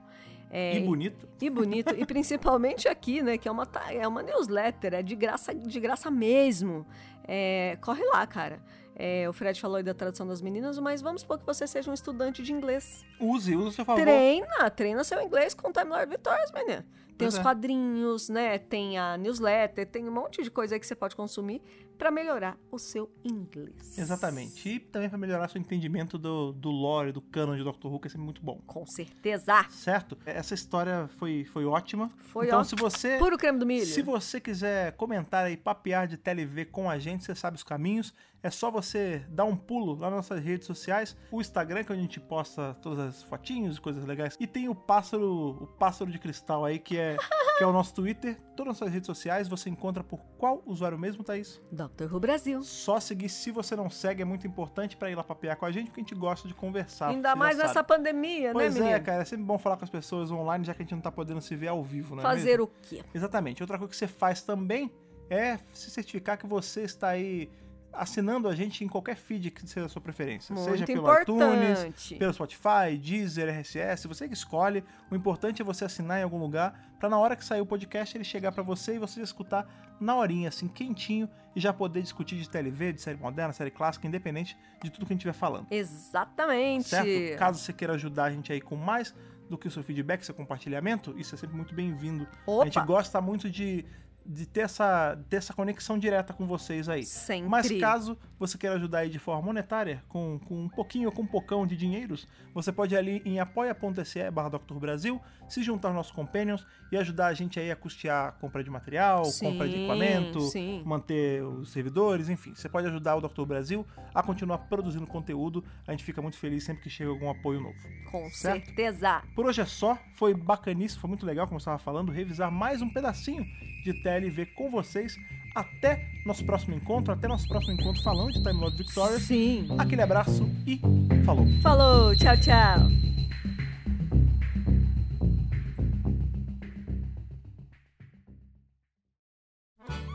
é, 0.51 0.77
E 0.77 0.79
bonito. 0.83 1.27
e 1.41 1.49
bonito, 1.49 1.93
e 1.95 2.05
principalmente 2.05 2.87
aqui, 2.87 3.21
né, 3.21 3.37
que 3.37 3.47
é 3.47 3.51
uma, 3.51 3.67
é 3.91 4.07
uma 4.07 4.23
newsletter, 4.23 4.93
é 4.95 5.03
de 5.03 5.15
graça, 5.15 5.53
de 5.53 5.79
graça 5.79 6.09
mesmo. 6.09 6.85
É, 7.31 7.77
corre 7.79 8.03
lá, 8.05 8.25
cara. 8.25 8.59
É, 8.95 9.29
o 9.29 9.33
Fred 9.33 9.61
falou 9.61 9.77
aí 9.77 9.83
da 9.83 9.93
tradução 9.93 10.27
das 10.27 10.41
meninas, 10.41 10.79
mas 10.79 10.99
vamos 10.99 11.21
supor 11.21 11.37
que 11.37 11.45
você 11.45 11.67
seja 11.67 11.89
um 11.89 11.93
estudante 11.93 12.41
de 12.41 12.51
inglês. 12.51 13.05
Use, 13.19 13.55
use 13.55 13.75
seu 13.75 13.85
favor. 13.85 14.01
Treina, 14.01 14.69
treina 14.71 15.03
seu 15.03 15.21
inglês 15.21 15.53
com 15.53 15.69
o 15.69 15.71
Time 15.71 15.91
Lord 15.91 16.09
Victorious, 16.09 16.51
menina. 16.51 16.85
Tem 17.17 17.27
Pois 17.27 17.35
os 17.35 17.39
é. 17.39 17.43
quadrinhos, 17.43 18.29
né? 18.29 18.57
Tem 18.57 18.97
a 18.97 19.15
newsletter, 19.15 19.85
tem 19.85 20.07
um 20.07 20.11
monte 20.11 20.41
de 20.41 20.49
coisa 20.49 20.75
aí 20.75 20.79
que 20.79 20.87
você 20.87 20.95
pode 20.95 21.15
consumir 21.15 21.61
pra 21.99 22.09
melhorar 22.09 22.57
o 22.71 22.79
seu 22.79 23.11
inglês. 23.25 23.97
Exatamente. 23.97 24.69
E 24.69 24.79
também 24.79 25.09
pra 25.09 25.17
melhorar 25.17 25.49
seu 25.49 25.59
entendimento 25.59 26.17
do, 26.17 26.53
do 26.53 26.71
lore, 26.71 27.11
do 27.11 27.21
canon 27.21 27.57
de 27.57 27.63
Doctor 27.63 27.91
Who, 27.91 27.99
que 27.99 28.07
é 28.07 28.09
sempre 28.09 28.23
muito 28.23 28.41
bom. 28.41 28.61
Com 28.65 28.85
certeza. 28.85 29.65
Certo? 29.69 30.17
Essa 30.25 30.53
história 30.53 31.09
foi, 31.17 31.43
foi 31.43 31.65
ótima. 31.65 32.09
Foi 32.17 32.47
então, 32.47 32.63
se 32.63 32.75
você 32.75 33.17
Puro 33.17 33.37
creme 33.37 33.59
do 33.59 33.65
milho. 33.65 33.85
Se 33.85 34.01
você 34.01 34.39
quiser 34.39 34.93
comentar 34.93 35.45
aí, 35.45 35.57
papear 35.57 36.07
de 36.07 36.15
TLV 36.15 36.65
com 36.65 36.89
a 36.89 36.97
gente, 36.97 37.25
você 37.25 37.35
sabe 37.35 37.57
os 37.57 37.63
caminhos. 37.63 38.13
É 38.41 38.49
só 38.49 38.71
você 38.71 39.25
dar 39.27 39.43
um 39.43 39.57
pulo 39.57 39.95
lá 39.95 40.09
nas 40.09 40.29
nossas 40.29 40.41
redes 40.41 40.65
sociais. 40.65 41.17
O 41.29 41.41
Instagram, 41.41 41.83
que 41.83 41.91
é 41.91 41.93
onde 41.93 41.99
a 41.99 42.05
gente 42.05 42.21
posta 42.21 42.77
todas 42.81 42.99
as 42.99 43.23
fotinhos 43.23 43.75
e 43.75 43.81
coisas 43.81 44.05
legais. 44.05 44.37
E 44.39 44.47
tem 44.47 44.69
o 44.69 44.75
pássaro, 44.75 45.57
o 45.63 45.67
pássaro 45.67 46.09
de 46.09 46.17
cristal 46.17 46.63
aí, 46.63 46.79
que 46.79 46.97
é, 46.97 47.17
que 47.59 47.63
é 47.63 47.67
o 47.67 47.73
nosso 47.73 47.93
Twitter. 47.93 48.39
Todas 48.55 48.75
as 48.75 48.79
nossas 48.79 48.93
redes 48.93 49.05
sociais 49.05 49.47
você 49.47 49.69
encontra 49.69 50.01
por 50.03 50.19
qual 50.37 50.63
usuário 50.65 50.97
mesmo, 50.97 51.23
Thaís? 51.23 51.61
Dr. 51.71 52.11
Who 52.11 52.19
Brasil. 52.19 52.63
Só 52.63 52.99
seguir. 52.99 53.27
Se 53.29 53.51
você 53.51 53.75
não 53.75 53.89
segue, 53.89 54.21
é 54.21 54.25
muito 54.25 54.47
importante 54.47 54.95
pra 54.95 55.11
ir 55.11 55.15
lá 55.15 55.23
papear 55.23 55.57
com 55.57 55.65
a 55.65 55.71
gente, 55.71 55.87
porque 55.87 55.99
a 55.99 56.03
gente 56.03 56.15
gosta 56.15 56.47
de 56.47 56.53
conversar. 56.53 57.09
Ainda 57.09 57.35
mais 57.35 57.57
nessa 57.57 57.73
sabe. 57.73 57.87
pandemia, 57.89 58.51
Pois 58.53 58.73
né, 58.75 58.79
é, 58.79 58.83
menino? 58.85 59.05
cara. 59.05 59.21
É 59.21 59.25
sempre 59.25 59.45
bom 59.45 59.57
falar 59.57 59.75
com 59.77 59.83
as 59.83 59.89
pessoas 59.89 60.31
online, 60.31 60.63
já 60.63 60.73
que 60.73 60.81
a 60.81 60.85
gente 60.85 60.95
não 60.95 61.01
tá 61.01 61.11
podendo 61.11 61.41
se 61.41 61.55
ver 61.55 61.67
ao 61.67 61.83
vivo, 61.83 62.15
né? 62.15 62.21
Fazer 62.21 62.61
o 62.61 62.67
quê? 62.83 63.03
Exatamente. 63.13 63.61
Outra 63.61 63.77
coisa 63.77 63.91
que 63.91 63.97
você 63.97 64.07
faz 64.07 64.41
também 64.41 64.91
é 65.29 65.59
se 65.73 65.91
certificar 65.91 66.37
que 66.37 66.47
você 66.47 66.81
está 66.83 67.09
aí 67.09 67.49
assinando 67.91 68.47
a 68.47 68.55
gente 68.55 68.83
em 68.83 68.87
qualquer 68.87 69.15
feed 69.15 69.51
que 69.51 69.67
seja 69.67 69.85
a 69.85 69.89
sua 69.89 70.01
preferência. 70.01 70.53
Muito 70.53 70.69
seja 70.69 70.85
pelo 70.85 71.21
iTunes, 71.21 71.79
importante. 71.79 72.15
pelo 72.15 72.33
Spotify, 72.33 72.97
Deezer, 73.01 73.49
RSS, 73.49 74.07
você 74.07 74.27
que 74.27 74.33
escolhe. 74.33 74.83
O 75.09 75.15
importante 75.15 75.61
é 75.61 75.65
você 75.65 75.85
assinar 75.85 76.19
em 76.19 76.23
algum 76.23 76.39
lugar 76.39 76.95
para 76.99 77.09
na 77.09 77.17
hora 77.17 77.35
que 77.35 77.43
sair 77.43 77.61
o 77.61 77.65
podcast 77.65 78.15
ele 78.15 78.23
chegar 78.23 78.51
para 78.51 78.63
você 78.63 78.95
e 78.95 78.99
você 78.99 79.21
escutar 79.21 79.67
na 79.99 80.15
horinha, 80.15 80.49
assim, 80.49 80.67
quentinho 80.67 81.29
e 81.55 81.59
já 81.59 81.73
poder 81.73 82.01
discutir 82.01 82.37
de 82.37 82.49
TLV, 82.49 82.93
de 82.93 83.01
série 83.01 83.17
moderna, 83.17 83.53
série 83.53 83.71
clássica, 83.71 84.07
independente 84.07 84.57
de 84.81 84.89
tudo 84.89 85.05
que 85.05 85.13
a 85.13 85.15
gente 85.15 85.25
estiver 85.25 85.33
falando. 85.33 85.67
Exatamente. 85.71 86.89
Certo? 86.89 87.37
Caso 87.37 87.59
você 87.59 87.73
queira 87.73 87.93
ajudar 87.93 88.25
a 88.25 88.31
gente 88.31 88.51
aí 88.51 88.61
com 88.61 88.75
mais 88.75 89.13
do 89.49 89.57
que 89.57 89.67
o 89.67 89.71
seu 89.71 89.83
feedback, 89.83 90.23
seu 90.23 90.35
compartilhamento, 90.35 91.17
isso 91.17 91.33
é 91.33 91.37
sempre 91.37 91.55
muito 91.55 91.73
bem-vindo. 91.73 92.27
A 92.61 92.65
gente 92.65 92.79
gosta 92.85 93.19
muito 93.19 93.49
de, 93.49 93.83
de 94.29 94.45
ter, 94.45 94.61
essa, 94.61 95.19
ter 95.27 95.37
essa 95.37 95.53
conexão 95.53 95.97
direta 95.97 96.33
com 96.33 96.45
vocês 96.45 96.87
aí. 96.87 97.03
Sempre. 97.03 97.49
Mas 97.49 97.71
caso 97.79 98.15
você 98.37 98.59
queira 98.59 98.75
ajudar 98.75 98.99
aí 98.99 99.09
de 99.09 99.17
forma 99.17 99.41
monetária, 99.41 100.03
com, 100.07 100.39
com 100.47 100.65
um 100.65 100.69
pouquinho 100.69 101.09
ou 101.09 101.11
com 101.11 101.23
um 101.23 101.27
pocão 101.27 101.65
de 101.65 101.75
dinheiros, 101.75 102.27
você 102.53 102.71
pode 102.71 102.93
ir 102.93 102.97
ali 102.97 103.21
em 103.25 103.39
apoia.se 103.39 104.29
barra 104.31 104.49
Dr. 104.49 104.75
Brasil, 104.75 105.19
se 105.47 105.63
juntar 105.63 105.89
aos 105.89 105.95
nossos 105.97 106.11
companions 106.11 106.65
e 106.91 106.97
ajudar 106.97 107.27
a 107.27 107.33
gente 107.33 107.59
aí 107.59 107.71
a 107.71 107.75
custear 107.75 108.27
a 108.27 108.31
compra 108.31 108.63
de 108.63 108.69
material, 108.69 109.25
Sim, 109.25 109.45
compra 109.45 109.67
de 109.67 109.75
equipamento, 109.75 110.41
sim. 110.41 110.83
manter 110.85 111.43
os 111.43 111.71
servidores, 111.71 112.29
enfim. 112.29 112.53
Você 112.53 112.69
pode 112.69 112.87
ajudar 112.87 113.15
o 113.15 113.21
Dr. 113.21 113.43
Brasil 113.45 113.85
a 114.13 114.21
continuar 114.21 114.59
produzindo 114.59 115.07
conteúdo. 115.07 115.65
A 115.87 115.91
gente 115.91 116.03
fica 116.03 116.21
muito 116.21 116.37
feliz 116.37 116.63
sempre 116.63 116.83
que 116.83 116.89
chega 116.89 117.09
algum 117.09 117.29
apoio 117.29 117.59
novo. 117.59 117.77
Com 118.11 118.29
certo? 118.29 118.65
certeza. 118.65 119.23
Por 119.35 119.47
hoje 119.47 119.61
é 119.61 119.65
só, 119.65 119.97
foi 120.15 120.35
bacaníssimo, 120.35 121.01
foi 121.01 121.07
muito 121.07 121.25
legal, 121.25 121.47
como 121.47 121.55
eu 121.55 121.59
estava 121.59 121.79
falando, 121.79 122.11
revisar 122.11 122.51
mais 122.51 122.81
um 122.81 122.89
pedacinho 122.89 123.43
de 123.83 123.93
TLV 124.19 124.47
com 124.47 124.69
vocês. 124.69 125.17
Até 125.55 126.05
nosso 126.25 126.45
próximo 126.45 126.75
encontro, 126.75 127.13
até 127.13 127.27
nosso 127.27 127.47
próximo 127.47 127.73
encontro 127.73 128.03
falando 128.03 128.31
de 128.31 128.43
Time 128.43 128.59
Lord 128.59 128.77
Victorious. 128.77 129.23
Sim. 129.23 129.67
Aquele 129.77 130.01
abraço 130.01 130.47
e 130.67 130.79
falou! 131.25 131.45
Falou, 131.61 132.15
tchau, 132.15 132.37
tchau. 132.37 132.89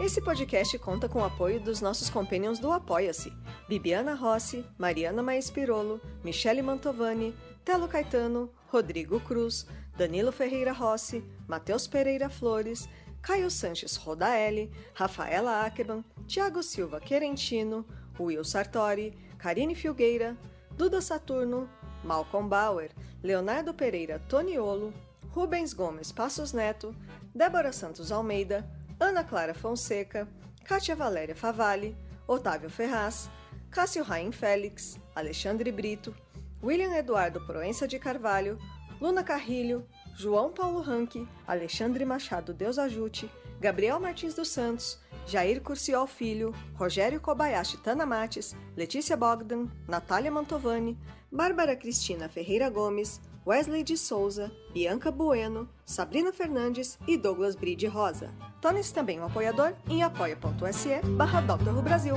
Esse 0.00 0.20
podcast 0.20 0.78
conta 0.78 1.08
com 1.08 1.20
o 1.20 1.24
apoio 1.24 1.60
dos 1.60 1.80
nossos 1.80 2.10
companions 2.10 2.58
do 2.58 2.70
Apoia-se: 2.70 3.32
Bibiana 3.68 4.14
Rossi, 4.14 4.64
Mariana 4.78 5.22
Maes 5.22 5.50
Pirolo, 5.50 6.00
Michele 6.22 6.62
Mantovani, 6.62 7.34
Telo 7.64 7.88
Caetano, 7.88 8.50
Rodrigo 8.68 9.18
Cruz, 9.20 9.66
Danilo 9.96 10.32
Ferreira 10.32 10.72
Rossi, 10.72 11.24
Matheus 11.48 11.86
Pereira 11.86 12.28
Flores, 12.28 12.88
Caio 13.24 13.48
Sanches 13.48 13.96
Rodaelli, 13.96 14.70
Rafaela 14.94 15.64
Ackerman, 15.64 16.04
Tiago 16.28 16.62
Silva 16.62 17.00
Querentino, 17.00 17.86
Will 18.18 18.44
Sartori, 18.44 19.14
Karine 19.38 19.74
Filgueira, 19.74 20.36
Duda 20.76 21.00
Saturno, 21.00 21.66
Malcolm 22.04 22.48
Bauer, 22.48 22.90
Leonardo 23.22 23.72
Pereira 23.72 24.20
Toniolo, 24.28 24.92
Rubens 25.30 25.72
Gomes 25.72 26.12
Passos 26.12 26.52
Neto, 26.52 26.94
Débora 27.34 27.72
Santos 27.72 28.12
Almeida, 28.12 28.68
Ana 29.00 29.24
Clara 29.24 29.54
Fonseca, 29.54 30.28
Kátia 30.62 30.94
Valéria 30.94 31.34
Favalli, 31.34 31.96
Otávio 32.28 32.68
Ferraz, 32.68 33.30
Cássio 33.70 34.04
Raim 34.04 34.32
Félix, 34.32 34.98
Alexandre 35.16 35.72
Brito, 35.72 36.14
William 36.62 36.92
Eduardo 36.94 37.40
Proença 37.40 37.88
de 37.88 37.98
Carvalho, 37.98 38.58
Luna 39.00 39.24
Carrilho, 39.24 39.86
João 40.16 40.50
Paulo 40.50 40.80
Ranque, 40.80 41.26
Alexandre 41.46 42.04
Machado 42.04 42.54
Deus 42.54 42.78
Ajute, 42.78 43.30
Gabriel 43.60 43.98
Martins 43.98 44.34
dos 44.34 44.48
Santos, 44.48 44.98
Jair 45.26 45.60
Curciol 45.60 46.06
Filho, 46.06 46.54
Rogério 46.74 47.20
Kobayashi 47.20 47.78
Tanamates, 47.78 48.54
Letícia 48.76 49.16
Bogdan, 49.16 49.68
Natália 49.88 50.30
Mantovani, 50.30 50.98
Bárbara 51.32 51.74
Cristina 51.74 52.28
Ferreira 52.28 52.68
Gomes, 52.68 53.20
Wesley 53.46 53.82
de 53.82 53.96
Souza, 53.96 54.50
Bianca 54.72 55.10
Bueno, 55.10 55.68
Sabrina 55.84 56.32
Fernandes 56.32 56.98
e 57.06 57.16
Douglas 57.16 57.54
Bride 57.54 57.86
Rosa. 57.86 58.32
Torne-se 58.60 58.92
também 58.94 59.20
um 59.20 59.24
apoiador 59.24 59.74
em 59.88 60.02
apoia.se 60.02 61.00
barra 61.16 61.42
Brasil. 61.82 62.14